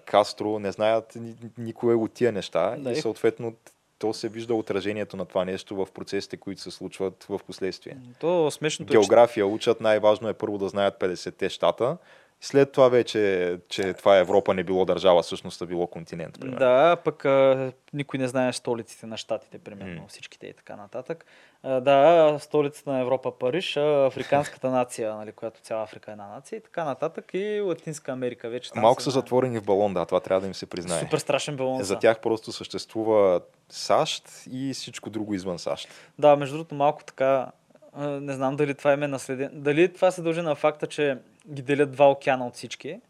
Кастро, 0.04 0.58
не 0.58 0.72
знаят 0.72 1.14
ни- 1.14 1.34
никое 1.58 1.94
от 1.94 2.12
тия 2.12 2.32
неща 2.32 2.76
Да, 2.78 2.92
и 2.92 2.96
съответно 2.96 3.54
то 3.98 4.14
се 4.14 4.28
вижда 4.28 4.54
отражението 4.54 5.16
на 5.16 5.24
това 5.24 5.44
нещо 5.44 5.76
в 5.76 5.88
процесите, 5.94 6.36
които 6.36 6.60
се 6.60 6.70
случват 6.70 7.26
в 7.28 7.40
последствие. 7.46 7.96
То 8.20 8.50
смешното 8.50 8.92
е, 8.92 8.94
че 8.94 8.98
География 9.00 9.46
учат, 9.46 9.80
най-важно 9.80 10.28
е 10.28 10.34
първо 10.34 10.58
да 10.58 10.68
знаят 10.68 11.00
50-те 11.00 11.48
щата. 11.48 11.96
След 12.42 12.72
това 12.72 12.88
вече, 12.88 13.58
че 13.68 13.92
това 13.92 14.16
Европа 14.18 14.54
не 14.54 14.64
било 14.64 14.84
държава, 14.84 15.22
всъщност 15.22 15.62
а 15.62 15.66
било 15.66 15.86
континент. 15.86 16.40
Примерно. 16.40 16.58
Да, 16.58 16.96
пък 17.04 17.24
а, 17.24 17.72
никой 17.92 18.18
не 18.18 18.28
знае 18.28 18.52
столиците 18.52 19.06
на 19.06 19.16
щатите, 19.16 19.58
примерно, 19.58 20.00
М. 20.00 20.08
всичките 20.08 20.46
и 20.46 20.52
така 20.52 20.76
нататък. 20.76 21.24
А, 21.62 21.80
да, 21.80 22.36
столицата 22.40 22.90
на 22.90 23.00
Европа 23.00 23.38
Париж, 23.38 23.76
а, 23.76 24.06
африканската 24.06 24.70
нация, 24.70 25.14
нали, 25.14 25.32
която 25.32 25.60
цяла 25.60 25.82
Африка 25.82 26.10
е 26.10 26.12
една 26.12 26.28
нация 26.28 26.56
и 26.56 26.60
така 26.60 26.84
нататък 26.84 27.30
и 27.34 27.60
Латинска 27.60 28.12
Америка 28.12 28.48
вече. 28.48 28.70
Малко 28.76 29.02
са 29.02 29.10
затворени 29.10 29.58
в 29.58 29.64
балон, 29.64 29.94
да, 29.94 30.06
това 30.06 30.20
трябва 30.20 30.40
да 30.40 30.46
им 30.46 30.54
се 30.54 30.66
признае. 30.66 31.00
Супер 31.00 31.18
страшен 31.18 31.56
балон. 31.56 31.78
За 31.78 31.94
са. 31.94 31.98
тях 31.98 32.20
просто 32.20 32.52
съществува 32.52 33.40
САЩ 33.68 34.24
и 34.52 34.72
всичко 34.74 35.10
друго 35.10 35.34
извън 35.34 35.58
САЩ. 35.58 35.88
Да, 36.18 36.36
между 36.36 36.56
другото, 36.56 36.74
малко 36.74 37.04
така, 37.04 37.50
не 37.96 38.32
знам 38.32 38.56
дали 38.56 38.74
това 38.74 38.92
е 38.92 38.96
наследен. 38.96 39.50
Дали 39.52 39.92
това 39.92 40.10
се 40.10 40.22
дължи 40.22 40.42
на 40.42 40.54
факта, 40.54 40.86
че 40.86 41.18
ги 41.48 41.62
делят 41.62 41.92
два 41.92 42.10
океана 42.10 42.46
от 42.46 42.54
всички, 42.54 43.00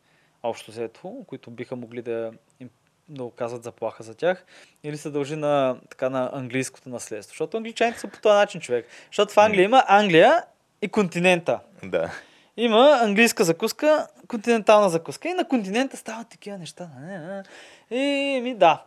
общо 0.43 0.71
взето, 0.71 1.25
които 1.27 1.51
биха 1.51 1.77
могли 1.77 2.03
да 2.03 2.33
им 2.61 2.71
да 3.09 3.25
оказват 3.25 3.63
заплаха 3.63 4.03
за 4.03 4.15
тях, 4.15 4.45
или 4.83 4.97
се 4.97 5.11
дължи 5.11 5.37
на, 5.37 5.77
така, 5.91 6.11
на 6.11 6.31
английското 6.33 6.89
наследство. 6.89 7.33
Защото 7.33 7.57
англичаните 7.57 8.01
са 8.01 8.09
по 8.09 8.21
този 8.21 8.35
начин, 8.35 8.61
човек. 8.61 8.87
Защото 9.07 9.33
в 9.33 9.39
Англия 9.39 9.65
има 9.65 9.85
Англия 9.89 10.45
и 10.83 10.89
континента. 10.89 11.61
Да. 11.83 12.11
Има 12.57 12.99
английска 13.03 13.45
закуска, 13.45 14.09
континентална 14.29 14.91
закуска. 14.91 15.29
И 15.29 15.33
на 15.35 15.49
континента 15.49 15.97
стават 15.97 16.29
такива 16.29 16.59
неща. 16.59 16.91
Не, 17.01 17.19
не. 17.19 17.43
И 18.01 18.41
ми 18.41 18.55
да. 18.55 18.85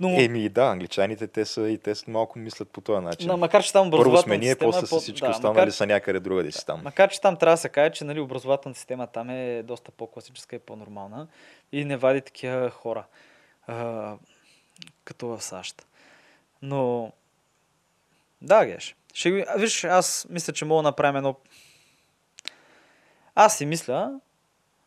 Но, 0.00 0.08
Еми 0.08 0.48
да, 0.48 0.64
англичаните 0.64 1.26
те 1.26 1.44
са 1.44 1.68
и 1.68 1.78
те 1.78 1.94
са 1.94 2.10
малко 2.10 2.38
мислят 2.38 2.70
по 2.70 2.80
този 2.80 3.04
начин. 3.04 3.28
да, 3.28 3.36
макар 3.36 3.62
че 3.62 3.72
там 3.72 3.90
Първо 3.90 4.02
образователната 4.02 4.26
сме 4.26 4.38
ние, 4.38 4.56
после 4.56 4.86
са 4.86 5.00
всички 5.00 5.26
да, 5.26 5.30
останали 5.30 5.66
макар- 5.66 5.70
са 5.70 5.86
някъде 5.86 6.20
другаде 6.20 6.52
си 6.52 6.66
там. 6.66 6.80
Макар, 6.84 7.10
че 7.10 7.20
там 7.20 7.36
трябва 7.36 7.52
да 7.52 7.60
се 7.60 7.68
каже, 7.68 7.90
че 7.90 8.04
нали, 8.04 8.20
образователната 8.20 8.78
система 8.78 9.06
там 9.06 9.30
е 9.30 9.62
доста 9.62 9.90
по-класическа 9.90 10.56
и 10.56 10.58
по-нормална 10.58 11.26
и 11.72 11.84
не 11.84 11.96
вади 11.96 12.20
такива 12.20 12.70
хора, 12.70 13.04
а, 13.66 14.14
като 15.04 15.26
в 15.26 15.42
САЩ. 15.42 15.86
Но, 16.62 17.12
да, 18.42 18.66
Геш. 18.66 18.96
Ще, 19.14 19.46
виж, 19.56 19.84
аз 19.84 20.26
мисля, 20.30 20.52
че 20.52 20.64
мога 20.64 20.82
да 20.82 20.88
направим 20.88 21.16
едно... 21.16 21.34
Аз 23.34 23.58
си 23.58 23.66
мисля, 23.66 24.20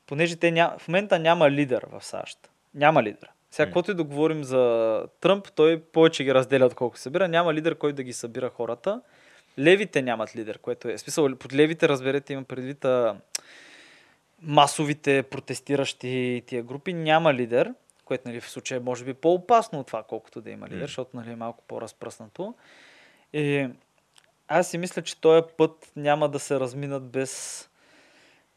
понеже 0.08 0.36
те 0.36 0.52
ня... 0.52 0.76
в 0.78 0.88
момента 0.88 1.20
няма 1.20 1.52
лидер 1.52 1.86
в 1.92 2.04
САЩ. 2.06 2.50
Няма 2.74 3.04
лидер. 3.04 3.33
Сега, 3.54 3.66
М. 3.66 3.70
каквото 3.70 3.92
и 3.92 3.94
да 3.94 4.04
говорим 4.04 4.44
за 4.44 5.04
Тръмп, 5.22 5.52
той 5.56 5.82
повече 5.82 6.24
ги 6.24 6.34
разделя, 6.34 6.66
отколко 6.66 6.98
събира. 6.98 7.28
Няма 7.28 7.54
лидер, 7.54 7.76
който 7.76 7.96
да 7.96 8.04
ги 8.04 8.14
събира 8.14 8.50
хората. 8.50 9.02
Левите 9.60 10.02
нямат 10.02 10.36
лидер, 10.36 10.60
което 10.60 10.90
е. 10.90 10.98
Смисъл, 10.98 11.36
под 11.36 11.54
левите, 11.54 11.90
разберете, 11.90 12.34
има 12.34 12.44
предвид 12.44 12.86
а, 12.86 13.16
масовите 14.42 15.24
протестиращи 15.24 16.44
тия 16.46 16.64
групи. 16.64 16.94
Няма 16.94 17.34
лидер, 17.34 17.74
което 18.06 18.28
нали, 18.28 18.42
в 18.42 18.50
случая 18.50 18.78
е 18.78 18.84
може 18.84 19.06
би 19.06 19.14
по-опасно 19.14 19.80
от 19.80 19.88
това, 19.88 20.04
колкото 20.04 20.42
да 20.42 20.50
има 20.50 20.68
лидер, 20.68 20.82
М. 20.82 20.88
защото 20.88 21.18
нали, 21.18 21.32
е 21.32 21.36
малко 21.36 21.64
по-разпръснато. 21.68 22.54
И 23.34 23.68
аз 24.48 24.70
си 24.70 24.78
мисля, 24.78 25.02
че 25.02 25.22
този 25.22 25.42
път 25.58 25.92
няма 25.96 26.30
да 26.30 26.40
се 26.40 26.60
разминат 26.60 27.04
без... 27.04 27.70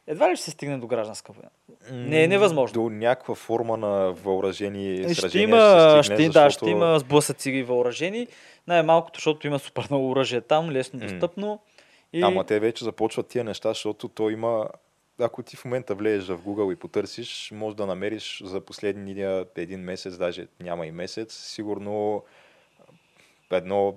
Едва 0.07 0.31
ли 0.31 0.37
ще 0.37 0.45
се 0.45 0.51
стигне 0.51 0.79
до 0.79 0.87
гражданска 0.87 1.33
война? 1.33 1.51
Не 2.09 2.23
е 2.23 2.29
невъзможно. 2.29 2.83
До 2.83 2.91
някаква 2.91 3.35
форма 3.35 3.77
на 3.77 4.13
въоръжени 4.13 5.03
Ще 5.05 5.15
сражения 5.15 5.49
има, 5.49 5.91
ще 5.91 6.03
ще, 6.03 6.15
стигне, 6.15 6.33
да, 6.33 6.45
защото... 6.45 6.65
ще 6.65 6.71
има 6.71 6.99
сблъсъци 6.99 7.51
и 7.51 7.63
въоръжени. 7.63 8.27
Най-малкото, 8.67 9.19
защото 9.19 9.47
има 9.47 9.59
супер 9.59 9.87
много 9.91 10.11
оръжие 10.11 10.41
там, 10.41 10.71
лесно 10.71 11.01
достъпно. 11.01 11.61
И... 12.13 12.23
Ама 12.23 12.45
те 12.45 12.61
вече 12.61 12.85
започват 12.85 13.29
тия 13.29 13.45
неща, 13.45 13.69
защото 13.69 14.09
то 14.09 14.31
има... 14.31 14.69
Ако 15.21 15.43
ти 15.43 15.57
в 15.57 15.65
момента 15.65 15.95
влезеш 15.95 16.29
в 16.29 16.39
Google 16.39 16.73
и 16.73 16.77
потърсиш, 16.77 17.51
може 17.55 17.77
да 17.77 17.87
намериш 17.87 18.43
за 18.45 18.61
последния 18.61 19.45
един 19.57 19.81
месец, 19.81 20.17
даже 20.17 20.47
няма 20.61 20.87
и 20.87 20.91
месец, 20.91 21.35
сигурно 21.35 22.23
едно 23.51 23.95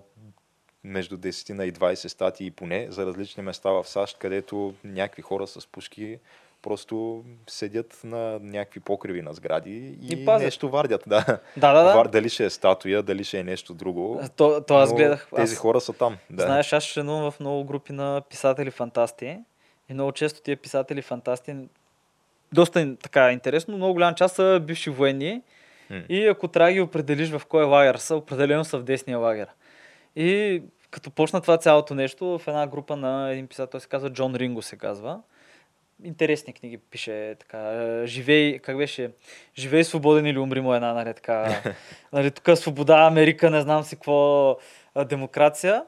между 0.84 1.18
10 1.18 1.64
и 1.64 1.74
20 1.74 2.08
статии 2.08 2.52
поне 2.52 2.88
за 2.90 3.06
различни 3.06 3.44
места 3.44 3.70
в 3.70 3.88
САЩ, 3.88 4.18
където 4.18 4.74
някакви 4.84 5.22
хора 5.22 5.48
с 5.48 5.68
пушки 5.68 6.20
просто 6.62 7.24
седят 7.48 8.00
на 8.04 8.40
някакви 8.42 8.80
покриви 8.80 9.22
на 9.22 9.34
сгради 9.34 9.98
и, 10.02 10.14
И 10.14 10.26
пазят. 10.26 10.46
нещо 10.46 10.70
вардят. 10.70 11.04
Да. 11.08 11.26
Да, 11.58 11.74
да, 11.74 11.84
да. 11.84 11.94
Вар- 11.96 12.08
Дали 12.10 12.30
ще 12.30 12.46
е 12.46 12.50
статуя, 12.50 13.04
дали 13.04 13.24
ще 13.24 13.40
е 13.40 13.44
нещо 13.44 13.74
друго. 13.74 14.22
То, 14.36 14.62
то 14.68 14.76
аз 14.76 14.94
гледах. 14.94 15.28
Тези 15.36 15.54
аз, 15.54 15.60
хора 15.60 15.82
са 15.82 15.94
там. 15.94 16.18
Да. 16.30 16.44
Знаеш, 16.44 16.74
аз 16.74 16.84
членувам 16.84 17.32
в 17.32 17.40
много 17.40 17.64
групи 17.64 17.94
на 17.94 18.22
писатели 18.30 18.72
фантасти. 18.72 19.38
И 19.90 19.94
много 19.94 20.12
често 20.12 20.42
тия 20.42 20.58
писатели 20.58 21.02
фантасти, 21.02 21.56
доста 22.54 22.96
така 22.96 23.32
интересно, 23.32 23.78
много 23.78 23.94
голям 23.94 24.16
част 24.16 24.36
са 24.36 24.62
бивши 24.66 24.90
военни. 24.90 25.42
М. 25.90 26.02
И 26.10 26.28
ако 26.28 26.48
трябва 26.48 26.70
да 26.70 26.74
ги 26.74 26.82
определиш 26.82 27.30
в 27.30 27.42
кой 27.50 27.64
лагер 27.64 27.96
са, 27.96 28.16
определено 28.16 28.66
са 28.66 28.78
в 28.78 28.84
десния 28.84 29.18
лагер. 29.18 29.48
И 30.16 30.62
като 30.92 31.12
почна 31.12 31.42
това 31.42 31.58
цялото 31.58 31.96
нещо, 31.96 32.40
в 32.40 32.48
една 32.48 32.68
група 32.68 32.96
на 32.96 33.32
един 33.32 33.48
писател, 33.48 33.72
той 33.72 33.82
се 33.82 33.88
казва 33.88 34.10
Джон 34.10 34.36
Ринго 34.36 34.62
се 34.62 34.78
казва. 34.78 35.20
Интересни 36.04 36.54
книги 36.54 36.78
пише 36.78 37.36
така. 37.40 37.58
е, 37.58 38.08
Живей, 38.08 38.60
как 38.60 38.78
беше? 38.78 39.12
Живей 39.58 39.84
свободен 39.84 40.26
или 40.26 40.40
умри 40.40 40.62
му 40.62 40.74
една, 40.74 40.94
нали 40.94 41.14
така. 41.14 41.62
нали, 42.14 42.32
тук 42.32 42.58
свобода, 42.58 43.08
Америка, 43.08 43.50
не 43.50 43.62
знам 43.62 43.84
си 43.84 43.96
какво, 43.96 44.58
демокрация. 45.06 45.84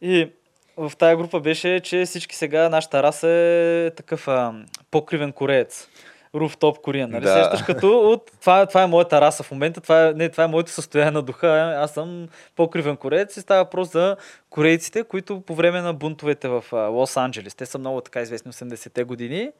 И 0.00 0.30
в 0.76 0.92
тая 0.98 1.16
група 1.16 1.40
беше, 1.40 1.80
че 1.80 2.04
всички 2.04 2.36
сега, 2.36 2.68
нашата 2.68 3.02
раса 3.02 3.28
е 3.28 3.90
такъв 3.96 4.28
а, 4.28 4.54
покривен 4.90 5.32
кореец. 5.32 5.88
Rooftop 6.34 6.84
Korean. 6.84 7.06
Нали? 7.06 7.24
Да. 7.24 7.44
Сещаш 7.44 7.62
като 7.62 8.00
от, 8.00 8.30
това, 8.40 8.66
това 8.66 8.82
е 8.82 8.86
моята 8.86 9.20
раса 9.20 9.42
в 9.42 9.50
момента, 9.50 9.80
това 9.80 10.06
е, 10.06 10.12
не, 10.12 10.28
това 10.28 10.44
е 10.44 10.46
моето 10.46 10.70
състояние 10.70 11.10
на 11.10 11.22
духа. 11.22 11.74
Аз 11.78 11.90
съм 11.90 12.28
по-кривен 12.56 12.96
кореец 12.96 13.36
и 13.36 13.40
става 13.40 13.64
въпрос 13.64 13.92
за 13.92 14.16
корейците, 14.50 15.04
които 15.04 15.40
по 15.40 15.54
време 15.54 15.80
на 15.80 15.94
бунтовете 15.94 16.48
в 16.48 16.64
Лос-Анджелес, 16.72 17.56
те 17.56 17.66
са 17.66 17.78
много 17.78 18.00
така 18.00 18.20
известни 18.20 18.52
80-те 18.52 19.04
години, 19.04 19.50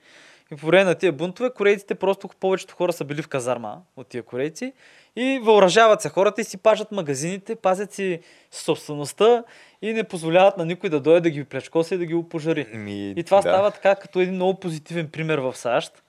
и 0.53 0.57
по 0.57 0.67
време 0.67 0.85
на 0.85 0.95
тия 0.95 1.13
бунтове, 1.13 1.51
корейците 1.51 1.95
просто 1.95 2.29
повечето 2.41 2.75
хора 2.75 2.93
са 2.93 3.05
били 3.05 3.23
в 3.23 3.29
казарма 3.29 3.77
от 3.97 4.07
тия 4.07 4.23
корейци 4.23 4.73
и 5.17 5.41
въоръжават 5.43 6.03
се 6.03 6.09
хората 6.09 6.41
и 6.41 6.45
си 6.45 6.57
пажат 6.57 6.93
магазините, 6.93 7.55
пазят 7.57 7.93
си 7.93 8.21
собствеността 8.51 9.45
и 9.83 9.93
не 9.93 10.05
позволяват 10.05 10.57
на 10.57 10.65
никой 10.65 10.91
да 10.91 11.01
дойде 11.01 11.21
да 11.21 11.31
ги 11.31 11.45
плячкоса 11.45 11.95
и 11.95 11.99
да 11.99 12.07
ги 12.07 12.15
опожари. 12.15 12.67
Ми, 12.75 13.11
И 13.17 13.25
това 13.25 13.37
да. 13.37 13.43
става 13.43 13.71
така 13.71 13.95
като 13.95 14.21
един 14.21 14.35
много 14.35 14.61
позитивен 14.61 15.09
пример 15.09 15.39
в 15.39 15.57
САЩ. 15.57 16.03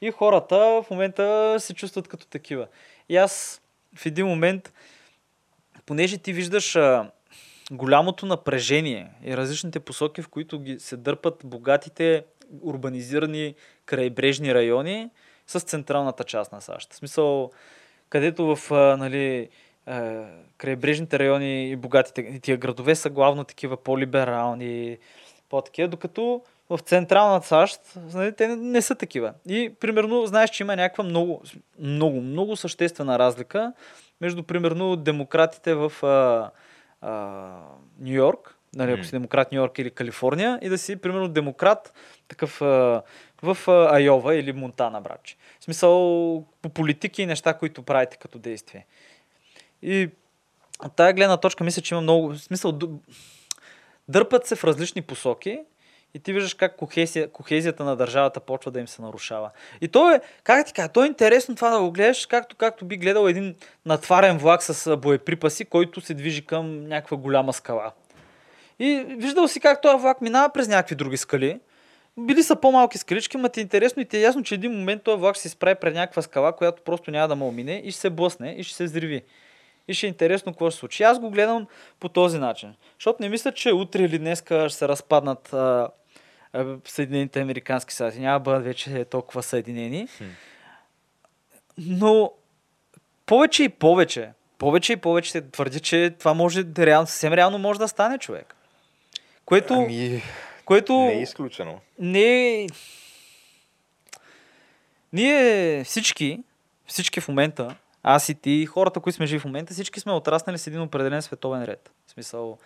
И 0.00 0.10
хората 0.10 0.56
в 0.56 0.86
момента 0.90 1.56
се 1.58 1.74
чувстват 1.74 2.08
като 2.08 2.26
такива. 2.26 2.66
И 3.08 3.16
аз 3.16 3.62
в 3.96 4.06
един 4.06 4.26
момент, 4.26 4.72
понеже 5.86 6.18
ти 6.18 6.32
виждаш 6.32 6.76
а, 6.76 7.10
голямото 7.70 8.26
напрежение 8.26 9.10
и 9.24 9.36
различните 9.36 9.80
посоки, 9.80 10.22
в 10.22 10.28
които 10.28 10.58
ги 10.58 10.80
се 10.80 10.96
дърпат 10.96 11.40
богатите 11.44 12.24
урбанизирани 12.62 13.54
крайбрежни 13.86 14.54
райони 14.54 15.10
с 15.46 15.60
централната 15.60 16.24
част 16.24 16.52
на 16.52 16.60
САЩ. 16.60 16.92
В 16.92 16.96
смисъл, 16.96 17.50
където 18.08 18.56
в 18.56 18.72
а, 18.72 18.96
нали, 18.96 19.48
а, 19.86 20.24
крайбрежните 20.58 21.18
райони 21.18 21.70
и 21.70 21.76
богатите 21.76 22.40
тия 22.40 22.56
градове 22.56 22.94
са 22.94 23.10
главно 23.10 23.44
такива 23.44 23.76
по-либерални, 23.76 24.98
по-такива, 25.48 25.88
докато 25.88 26.42
в 26.70 26.78
централната 26.78 27.46
САЩ 27.46 27.80
нали, 28.14 28.32
те 28.32 28.48
не, 28.48 28.82
са 28.82 28.94
такива. 28.94 29.32
И 29.48 29.74
примерно 29.80 30.26
знаеш, 30.26 30.50
че 30.50 30.62
има 30.62 30.76
някаква 30.76 31.04
много, 31.04 31.42
много, 31.78 32.20
много 32.20 32.56
съществена 32.56 33.18
разлика 33.18 33.72
между 34.20 34.42
примерно 34.42 34.96
демократите 34.96 35.74
в 35.74 35.92
Нью 38.00 38.14
Йорк, 38.14 38.56
нали, 38.74 38.92
ако 38.92 39.04
си 39.04 39.10
демократ 39.10 39.52
Нью 39.52 39.60
Йорк 39.60 39.78
или 39.78 39.90
Калифорния, 39.90 40.58
и 40.62 40.68
да 40.68 40.78
си 40.78 40.96
примерно 40.96 41.28
демократ 41.28 41.92
такъв 42.28 42.62
а, 42.62 43.02
в 43.42 43.58
а, 43.68 43.96
Айова 43.96 44.34
или 44.34 44.52
Монтана, 44.52 45.00
братче. 45.00 45.36
В 45.60 45.64
смисъл 45.64 46.44
по 46.62 46.68
политики 46.68 47.22
и 47.22 47.26
неща, 47.26 47.54
които 47.54 47.82
правите 47.82 48.16
като 48.16 48.38
действие. 48.38 48.86
И 49.82 50.10
от 50.84 50.96
тая 50.96 51.12
гледна 51.12 51.36
точка 51.36 51.64
мисля, 51.64 51.82
че 51.82 51.94
има 51.94 52.00
много 52.02 52.34
смисъл. 52.34 52.78
Дърпат 54.08 54.46
се 54.46 54.56
в 54.56 54.64
различни 54.64 55.02
посоки 55.02 55.60
и 56.14 56.18
ти 56.18 56.32
виждаш 56.32 56.54
как 56.54 56.76
кохезия, 56.76 57.32
кохезията 57.32 57.84
на 57.84 57.96
държавата 57.96 58.40
почва 58.40 58.70
да 58.70 58.80
им 58.80 58.88
се 58.88 59.02
нарушава. 59.02 59.50
И 59.80 59.88
то 59.88 60.10
е, 60.10 60.20
как 60.44 60.66
ти 60.66 60.72
кажа, 60.72 60.88
то 60.88 61.04
е 61.04 61.06
интересно 61.06 61.54
това 61.54 61.70
да 61.70 61.80
го 61.80 61.90
гледаш, 61.90 62.26
както, 62.26 62.56
както 62.56 62.84
би 62.84 62.96
гледал 62.96 63.28
един 63.28 63.54
натварен 63.86 64.38
влак 64.38 64.62
с 64.62 64.96
боеприпаси, 64.96 65.64
който 65.64 66.00
се 66.00 66.14
движи 66.14 66.46
към 66.46 66.88
някаква 66.88 67.16
голяма 67.16 67.52
скала. 67.52 67.92
И 68.78 69.04
виждал 69.08 69.48
си 69.48 69.60
как 69.60 69.82
този 69.82 70.02
влак 70.02 70.20
минава 70.20 70.52
през 70.52 70.68
някакви 70.68 70.94
други 70.94 71.16
скали. 71.16 71.60
Били 72.18 72.42
са 72.42 72.56
по-малки 72.56 72.98
скалички, 72.98 73.36
ма 73.36 73.48
ти 73.48 73.60
е 73.60 73.62
интересно 73.62 74.02
и 74.02 74.04
ти 74.04 74.16
е 74.16 74.20
ясно, 74.20 74.42
че 74.42 74.54
един 74.54 74.72
момент 74.72 75.02
този 75.02 75.20
влак 75.20 75.34
ще 75.34 75.42
се 75.42 75.48
изправи 75.48 75.74
пред 75.74 75.94
някаква 75.94 76.22
скала, 76.22 76.52
която 76.52 76.82
просто 76.82 77.10
няма 77.10 77.28
да 77.28 77.36
му 77.36 77.52
мине 77.52 77.82
и 77.84 77.90
ще 77.90 78.00
се 78.00 78.10
блъсне 78.10 78.54
и 78.58 78.64
ще 78.64 78.76
се 78.76 78.84
взриви. 78.84 79.22
И 79.88 79.94
ще 79.94 80.06
е 80.06 80.08
интересно 80.08 80.52
какво 80.52 80.70
ще 80.70 80.74
се 80.74 80.80
случи. 80.80 81.02
Аз 81.02 81.18
го 81.18 81.30
гледам 81.30 81.66
по 82.00 82.08
този 82.08 82.38
начин. 82.38 82.74
Защото 82.98 83.22
не 83.22 83.28
мисля, 83.28 83.52
че 83.52 83.72
утре 83.72 84.02
или 84.02 84.18
днеска 84.18 84.68
ще 84.68 84.78
се 84.78 84.88
разпаднат 84.88 85.52
а, 85.52 85.88
Съединените 86.84 87.40
Американски 87.40 87.94
щати. 87.94 88.20
Няма 88.20 88.38
да 88.38 88.42
бъдат 88.42 88.64
вече 88.64 89.04
толкова 89.04 89.42
съединени. 89.42 90.08
Но 91.78 92.32
повече 93.26 93.62
и 93.62 93.68
повече, 93.68 94.30
повече 94.58 94.92
и 94.92 94.96
повече 94.96 95.30
се 95.30 95.40
твърди, 95.40 95.80
че 95.80 96.14
това 96.18 96.34
може 96.34 96.64
реално, 96.78 97.06
съвсем 97.06 97.32
реално 97.32 97.58
може 97.58 97.78
да 97.78 97.88
стане 97.88 98.18
човек. 98.18 98.54
Което, 99.44 99.74
Ами, 99.74 100.22
което 100.64 100.92
не 100.92 101.12
е 101.12 101.22
изключено. 101.22 101.80
не 101.98 102.66
Ние 105.12 105.84
всички, 105.84 106.42
всички 106.86 107.20
в 107.20 107.28
момента, 107.28 107.76
аз 108.02 108.28
и 108.28 108.34
ти, 108.34 108.66
хората, 108.66 109.00
които 109.00 109.16
сме 109.16 109.26
живи 109.26 109.40
в 109.40 109.44
момента, 109.44 109.72
всички 109.74 110.00
сме 110.00 110.12
отраснали 110.12 110.58
с 110.58 110.66
един 110.66 110.80
определен 110.82 111.22
световен 111.22 111.64
ред. 111.64 111.90
В 112.06 112.10
смисъл, 112.10 112.58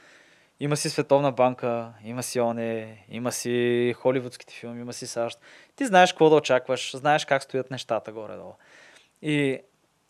има 0.61 0.77
си 0.77 0.91
Световна 0.91 1.33
банка, 1.33 1.93
има 2.05 2.23
си 2.23 2.41
ОНЕ, 2.41 3.05
има 3.11 3.33
си 3.33 3.95
холивудските 3.97 4.55
филми, 4.55 4.81
има 4.81 4.93
си 4.93 5.07
САЩ. 5.07 5.39
Ти 5.77 5.87
знаеш 5.87 6.13
какво 6.13 6.31
да 6.31 6.37
очакваш, 6.37 6.97
знаеш 6.97 7.25
как 7.25 7.43
стоят 7.43 7.71
нещата 7.71 8.13
горе-долу. 8.13 8.53
И 9.23 9.59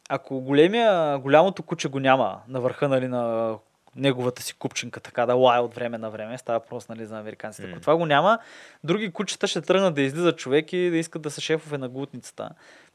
ако 0.08 0.40
големия, 0.40 1.18
голямото 1.18 1.62
куче 1.62 1.88
го 1.88 2.00
няма 2.00 2.40
на 2.48 2.60
върха 2.60 2.88
нали, 2.88 3.08
на 3.08 3.54
неговата 3.96 4.42
си 4.42 4.54
купчинка, 4.54 5.00
така 5.00 5.26
да 5.26 5.34
лая 5.34 5.62
от 5.62 5.74
време 5.74 5.98
на 5.98 6.10
време, 6.10 6.38
става 6.38 6.60
просто 6.60 6.92
нали, 6.92 7.06
за 7.06 7.18
американците. 7.18 7.66
Ако 7.66 7.74
М. 7.74 7.80
това 7.80 7.96
го 7.96 8.06
няма, 8.06 8.38
други 8.84 9.10
кучета 9.12 9.46
ще 9.46 9.60
тръгнат 9.60 9.94
да 9.94 10.02
излизат 10.02 10.38
човек 10.38 10.72
и 10.72 10.90
да 10.90 10.96
искат 10.96 11.22
да 11.22 11.30
са 11.30 11.40
шефове 11.40 11.78
на 11.78 11.88
глутницата. 11.88 12.50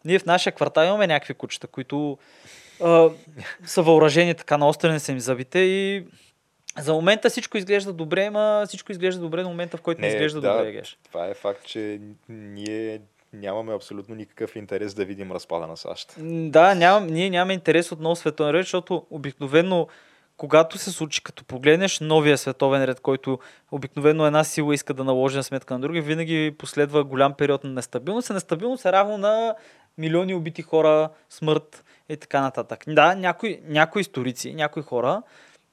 Ние 0.05 0.19
в 0.19 0.25
нашия 0.25 0.53
квартал 0.53 0.85
имаме 0.85 1.07
някакви 1.07 1.33
кучета, 1.33 1.67
които 1.67 2.17
а, 2.83 3.09
са 3.65 3.81
въоръжени 3.81 4.35
така 4.35 4.57
на 4.57 4.67
острени 4.67 4.99
са 4.99 5.11
им 5.11 5.19
зъбите 5.19 5.59
и 5.59 6.05
за 6.79 6.93
момента 6.93 7.29
всичко 7.29 7.57
изглежда 7.57 7.93
добре, 7.93 8.29
ма 8.29 8.63
всичко 8.67 8.91
изглежда 8.91 9.21
добре 9.21 9.43
до 9.43 9.49
момента, 9.49 9.77
в 9.77 9.81
който 9.81 10.01
не, 10.01 10.07
Не, 10.07 10.13
изглежда 10.13 10.41
да. 10.41 10.57
добре, 10.57 10.71
Геш. 10.71 10.97
Това 11.03 11.27
е 11.27 11.33
факт, 11.33 11.65
че 11.65 11.99
ние 12.29 13.01
нямаме 13.33 13.73
абсолютно 13.73 14.15
никакъв 14.15 14.55
интерес 14.55 14.93
да 14.93 15.05
видим 15.05 15.31
разпада 15.31 15.67
на 15.67 15.77
САЩ. 15.77 16.15
Да, 16.49 16.75
нямам, 16.75 17.07
ние 17.07 17.29
нямаме 17.29 17.53
интерес 17.53 17.91
от 17.91 17.99
нов 17.99 18.19
световен 18.19 18.51
ред, 18.51 18.61
защото 18.61 19.05
обикновено, 19.09 19.87
когато 20.37 20.77
се 20.77 20.91
случи, 20.91 21.23
като 21.23 21.43
погледнеш 21.43 21.99
новия 21.99 22.37
световен 22.37 22.83
ред, 22.83 22.99
който 22.99 23.39
обикновено 23.71 24.25
една 24.25 24.43
сила 24.43 24.73
иска 24.73 24.93
да 24.93 25.03
наложи 25.03 25.37
на 25.37 25.43
сметка 25.43 25.73
на 25.73 25.79
други, 25.79 26.01
винаги 26.01 26.55
последва 26.57 27.03
голям 27.03 27.33
период 27.33 27.63
на 27.63 27.69
нестабилност. 27.69 28.29
А 28.29 28.33
нестабилност 28.33 28.85
е 28.85 28.91
равно 28.91 29.17
на 29.17 29.55
милиони 29.97 30.35
убити 30.35 30.61
хора, 30.61 31.09
смърт 31.29 31.83
и 32.09 32.17
така 32.17 32.41
нататък. 32.41 32.83
Да, 32.87 33.15
някои, 33.15 33.59
някои 33.63 34.01
историци, 34.01 34.53
някои 34.53 34.83
хора, 34.83 35.21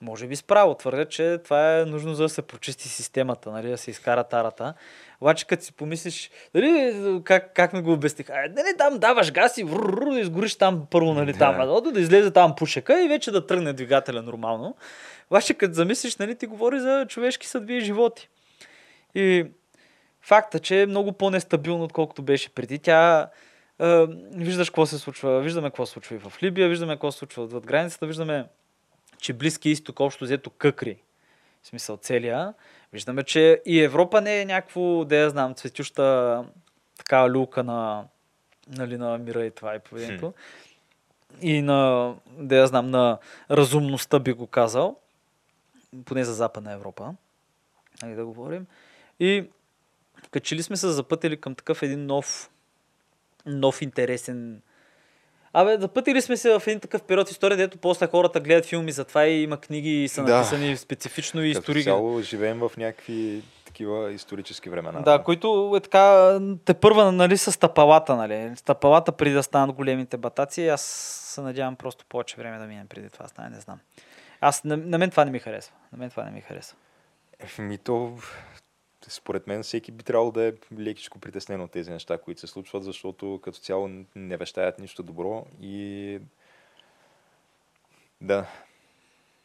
може 0.03 0.27
би 0.27 0.37
справо 0.37 0.75
твърдят, 0.75 1.11
че 1.11 1.39
това 1.45 1.79
е 1.79 1.85
нужно 1.85 2.15
за 2.15 2.23
да 2.23 2.29
се 2.29 2.43
прочисти 2.43 2.89
системата, 2.89 3.51
нали, 3.51 3.69
да 3.69 3.79
се 3.79 3.91
изкара 3.91 4.25
тарата. 4.25 4.75
Обаче 5.21 5.47
като 5.47 5.65
си 5.65 5.73
помислиш, 5.73 6.31
дали, 6.55 7.21
как, 7.25 7.55
как 7.55 7.73
ми 7.73 7.83
го 7.83 7.93
обясних, 7.93 8.31
а, 8.31 8.35
нали 8.35 8.77
там 8.79 8.99
даваш 8.99 9.33
газ 9.33 9.59
и 9.59 9.65
врррр, 9.65 10.13
да 10.13 10.21
изгориш 10.21 10.57
там 10.57 10.87
първо, 10.91 11.15
нали, 11.15 11.33
там, 11.33 11.57
Да. 11.57 11.63
а, 11.63 11.81
да, 11.81 11.93
да 11.93 12.01
излезе 12.01 12.31
там 12.31 12.55
пушека 12.57 13.05
и 13.05 13.09
вече 13.09 13.31
да 13.31 13.47
тръгне 13.47 13.73
двигателя 13.73 14.23
нормално. 14.23 14.77
Обаче 15.31 15.55
като 15.55 15.75
замислиш, 15.75 16.17
нали, 16.17 16.35
ти 16.35 16.47
говори 16.47 16.81
за 16.81 17.07
човешки 17.09 17.47
съдби 17.47 17.77
и 17.77 17.81
животи. 17.81 18.29
И 19.15 19.47
факта, 20.23 20.59
че 20.59 20.83
е 20.83 20.87
много 20.87 21.13
по-нестабилно, 21.13 21.85
отколкото 21.85 22.23
беше 22.23 22.55
преди. 22.55 22.79
Тя 22.79 23.29
е, 23.81 24.07
виждаш 24.35 24.71
какво 24.71 24.87
се 24.87 24.99
случва, 24.99 25.41
виждаме 25.41 25.69
какво 25.69 25.87
се 25.87 25.93
случва 25.93 26.17
и 26.17 26.19
в 26.19 26.33
Либия, 26.43 26.69
виждаме 26.69 26.95
какво 26.95 27.13
се 27.13 27.19
случва 27.19 27.43
отвъд 27.43 27.67
границата, 27.67 28.07
виждаме, 28.07 28.45
че 29.21 29.33
Близки 29.33 29.71
изток 29.71 30.01
общо 30.01 30.25
взето 30.25 30.51
къкри. 30.51 30.99
В 31.63 31.67
смисъл 31.67 31.97
целия. 31.97 32.55
Виждаме, 32.93 33.23
че 33.23 33.63
и 33.67 33.81
Европа 33.81 34.21
не 34.21 34.41
е 34.41 34.45
някакво, 34.45 35.05
да 35.05 35.17
я 35.17 35.31
знам, 35.31 35.55
цветюща 35.55 36.45
такава 36.99 37.31
люлка 37.31 37.65
на, 37.65 38.05
нали, 38.69 38.97
на 38.97 39.19
мира 39.19 39.47
и 39.47 39.51
това 39.51 39.75
и 39.75 39.79
поведението. 39.79 40.35
И 41.41 41.63
на, 41.63 42.15
да 42.29 42.57
я 42.57 42.67
знам, 42.67 42.91
на 42.91 43.19
разумността 43.51 44.19
би 44.19 44.33
го 44.33 44.47
казал. 44.47 44.97
Поне 46.05 46.25
за 46.25 46.35
Западна 46.35 46.73
Европа. 46.73 47.15
Нали 48.03 48.15
да 48.15 48.27
говорим. 48.27 48.67
И 49.21 49.45
качили 50.31 50.63
сме 50.63 50.77
се 50.77 50.89
запътили 50.89 51.41
към 51.41 51.55
такъв 51.55 51.83
един 51.83 52.07
нов, 52.07 52.51
нов 53.47 53.83
интересен 53.83 54.63
Абе, 55.53 55.79
запътили 55.79 56.23
сме 56.23 56.37
се 56.37 56.59
в 56.59 56.63
един 56.67 56.81
такъв 56.81 57.03
период 57.03 57.29
в 57.29 57.31
история, 57.31 57.57
дето 57.57 57.79
после 57.79 58.07
хората 58.07 58.41
гледат 58.41 58.67
филми 58.67 58.93
за 58.93 59.05
това 59.05 59.27
и 59.27 59.43
има 59.43 59.57
книги 59.57 60.05
и 60.05 60.09
са 60.09 60.23
Да. 60.23 60.37
написани 60.37 60.77
специфично 60.77 61.43
и 61.43 61.51
истории. 61.51 61.85
цяло 61.85 62.21
живеем 62.23 62.59
в 62.59 62.71
някакви 62.77 63.43
такива 63.65 64.13
исторически 64.13 64.71
времена. 64.71 65.01
Да, 65.01 65.23
които 65.23 65.73
е 65.77 65.81
така, 65.81 66.39
те 66.65 66.75
първа, 66.75 67.13
нали, 67.13 67.37
с 67.37 67.53
стъпалата, 67.53 68.17
нали. 68.17 68.53
Стъпалата 68.57 69.13
преди 69.13 69.35
да 69.35 69.43
станат 69.43 69.77
големите 69.77 70.17
батаци, 70.17 70.69
аз 70.69 70.83
се 71.25 71.41
надявам 71.41 71.77
просто 71.77 72.05
повече 72.09 72.37
време 72.37 72.59
да 72.59 72.65
мине 72.65 72.85
преди 72.89 73.11
това 73.11 73.29
стане, 73.29 73.49
не 73.51 73.61
знам. 73.61 73.79
Аз, 74.41 74.65
на, 74.65 74.77
на 74.77 74.99
мен 74.99 75.11
това 75.11 75.25
не 75.25 75.31
ми 75.31 75.39
харесва. 75.39 75.75
На 75.93 75.99
мен 75.99 76.11
това 76.11 76.25
не 76.25 76.31
ми 76.31 76.41
харесва. 76.41 76.77
Ми 77.59 77.79
то, 77.79 78.19
според 79.11 79.47
мен, 79.47 79.63
всеки 79.63 79.93
би 79.93 80.05
трябвало 80.05 80.31
да 80.31 80.45
е 80.45 80.53
лекичко 80.79 81.19
притеснен 81.19 81.61
от 81.61 81.71
тези 81.71 81.91
неща, 81.91 82.19
които 82.19 82.41
се 82.41 82.47
случват, 82.47 82.85
защото 82.85 83.41
като 83.43 83.59
цяло 83.59 83.91
не 84.17 84.37
вещаят 84.37 84.79
нищо 84.79 85.03
добро 85.03 85.47
и 85.61 86.19
да, 88.21 88.47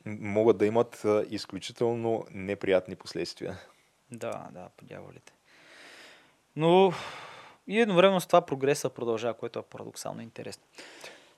могат 0.05 0.57
да 0.57 0.65
имат 0.65 1.05
изключително 1.29 2.25
неприятни 2.31 2.95
последствия. 2.95 3.57
Да, 4.11 4.47
да, 4.51 4.69
по 4.77 4.85
дяволите. 4.85 5.33
Но 6.55 6.93
И 7.67 7.79
едновременно 7.79 8.21
с 8.21 8.27
това 8.27 8.41
прогреса 8.41 8.89
продължава, 8.89 9.33
което 9.33 9.59
е 9.59 9.63
парадоксално 9.63 10.21
интересно. 10.21 10.63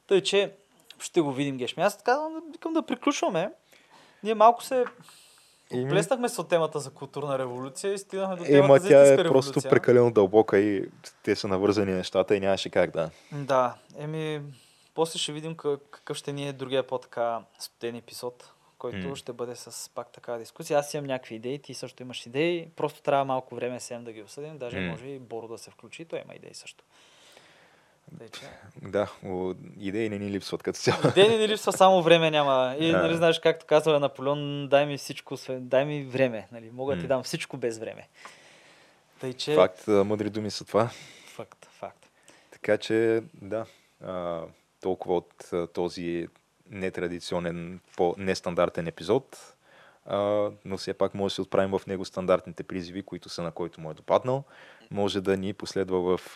Тъй, 0.08 0.24
че 0.24 0.56
ще 1.00 1.22
го 1.22 1.32
видим, 1.32 1.58
Гешми. 1.58 1.84
Аз 1.84 2.04
казвам, 2.04 2.44
викам 2.52 2.74
да 2.74 2.86
приключваме. 2.86 3.52
Ние 4.24 4.34
малко 4.34 4.64
се 4.64 4.86
Еми- 5.72 5.90
плеснахме 5.90 6.30
с 6.30 6.40
от 6.40 6.50
темата 6.50 6.80
за 6.80 6.92
културна 6.92 7.40
революция 7.40 7.94
и 7.94 7.98
стигнахме 7.98 8.36
до 8.36 8.44
Ема 8.44 8.52
темата 8.52 8.80
за 8.80 8.90
тя 8.90 9.00
е 9.00 9.04
истинска 9.04 9.24
просто 9.24 9.50
революция. 9.52 9.70
прекалено 9.72 10.12
дълбока 10.12 10.60
и 10.60 10.86
те 11.24 11.36
са 11.36 11.48
навързани 11.48 11.94
нещата 11.94 12.36
и 12.36 12.40
нямаше 12.40 12.70
как 12.70 12.92
да. 12.92 13.10
Да, 13.34 13.76
еми, 13.98 14.42
после 14.94 15.20
ще 15.20 15.32
видим 15.32 15.56
как- 15.56 15.80
какъв 15.92 16.18
ще 16.18 16.34
ни 16.34 16.48
е 16.48 16.54
другия 16.54 16.84
по-така 16.84 17.40
студен 17.60 17.96
епизод, 17.96 18.50
който 18.78 18.98
М. 19.00 19.16
ще 19.16 19.34
бъде 19.34 19.56
с 19.56 19.90
пак 19.90 20.12
така 20.12 20.34
дискусия. 20.34 20.80
Аз 20.80 20.94
имам 20.94 21.06
някакви 21.06 21.36
идеи, 21.36 21.60
ти 21.60 21.74
също 21.74 22.04
имаш 22.04 22.26
идеи, 22.26 22.68
просто 22.76 23.02
трябва 23.02 23.26
малко 23.26 23.56
време 23.56 23.80
сега 23.80 24.00
да 24.00 24.12
ги 24.12 24.22
обсъдим, 24.22 24.58
даже 24.58 24.80
М. 24.80 24.88
може 24.88 25.06
и 25.06 25.20
Боро 25.20 25.48
да 25.48 25.58
се 25.58 25.72
включи, 25.72 26.06
той 26.06 26.20
има 26.20 26.34
идеи 26.34 26.54
също. 26.54 26.84
Да, 28.82 29.12
о, 29.26 29.54
идеи 29.80 30.10
не 30.10 30.20
ни 30.20 30.32
липсват 30.32 30.64
като 30.64 30.80
цяло. 30.80 31.00
Идеи 31.10 31.30
не 31.30 31.38
ни 31.38 31.48
липсва, 31.48 31.74
само 31.74 32.02
време 32.02 32.32
няма. 32.32 32.76
И 32.80 32.92
Да. 32.92 33.02
нали 33.02 33.16
знаеш, 33.16 33.40
както 33.40 33.66
казва 33.66 34.00
Наполеон, 34.00 34.68
дай 34.68 34.86
ми 34.86 34.98
всичко, 34.98 35.38
дай 35.50 35.86
ми 35.86 36.04
време. 36.04 36.48
Нали? 36.52 36.70
Мога 36.74 36.96
да 36.96 37.02
ти 37.02 37.08
дам 37.08 37.24
всичко 37.24 37.58
без 37.58 37.78
време. 37.78 38.08
Тъй, 39.20 39.34
че... 39.34 39.56
Факт, 39.56 39.88
мъдри 39.88 40.30
думи 40.30 40.52
са 40.52 40.66
това. 40.66 40.90
Факт, 41.26 41.66
факт. 41.72 42.06
Така 42.52 42.78
че, 42.78 43.24
да, 43.42 43.66
а, 44.06 44.42
толкова 44.82 45.16
от 45.16 45.54
а, 45.54 45.68
този 45.68 46.28
нетрадиционен, 46.70 47.80
по-нестандартен 47.98 48.88
епизод, 48.88 49.54
а, 50.06 50.50
но 50.66 50.78
все 50.78 50.94
пак 50.94 51.14
може 51.14 51.32
да 51.32 51.36
се 51.36 51.42
отправим 51.42 51.72
в 51.72 51.88
него 51.88 52.06
стандартните 52.06 52.64
призиви, 52.64 53.04
които 53.04 53.30
са 53.30 53.42
на 53.42 53.52
който 53.52 53.82
му 53.82 53.92
е 53.92 53.94
допаднал. 53.94 54.44
Може 54.92 55.22
да 55.22 55.38
ни 55.38 55.54
последва 55.54 55.98
в 55.98 56.36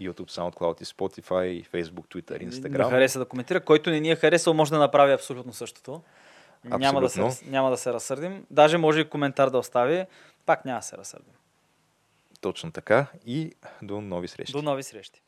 YouTube, 0.00 0.30
SoundCloud 0.30 0.82
и 0.82 0.84
Spotify, 0.84 1.66
Facebook, 1.68 2.06
Twitter, 2.14 2.48
Instagram. 2.48 2.90
хареса 2.90 3.18
да 3.18 3.24
коментира. 3.24 3.60
Който 3.60 3.90
не 3.90 4.00
ни 4.00 4.10
е 4.10 4.16
харесал, 4.16 4.54
може 4.54 4.70
да 4.70 4.78
направи 4.78 5.12
абсолютно 5.12 5.52
същото. 5.52 6.02
Няма 6.64 7.00
да, 7.00 7.08
се, 7.08 7.20
Абсолютно. 7.20 7.50
няма 7.50 7.70
да 7.70 7.76
се 7.76 7.92
разсърдим. 7.92 8.46
Даже 8.50 8.78
може 8.78 9.00
и 9.00 9.08
коментар 9.08 9.50
да 9.50 9.58
остави. 9.58 10.04
Пак 10.46 10.64
няма 10.64 10.78
да 10.78 10.86
се 10.86 10.96
разсърдим. 10.96 11.32
Точно 12.40 12.72
така 12.72 13.06
и 13.26 13.52
до 13.82 14.00
нови 14.00 14.28
срещи. 14.28 14.52
До 14.52 14.62
нови 14.62 14.82
срещи. 14.82 15.22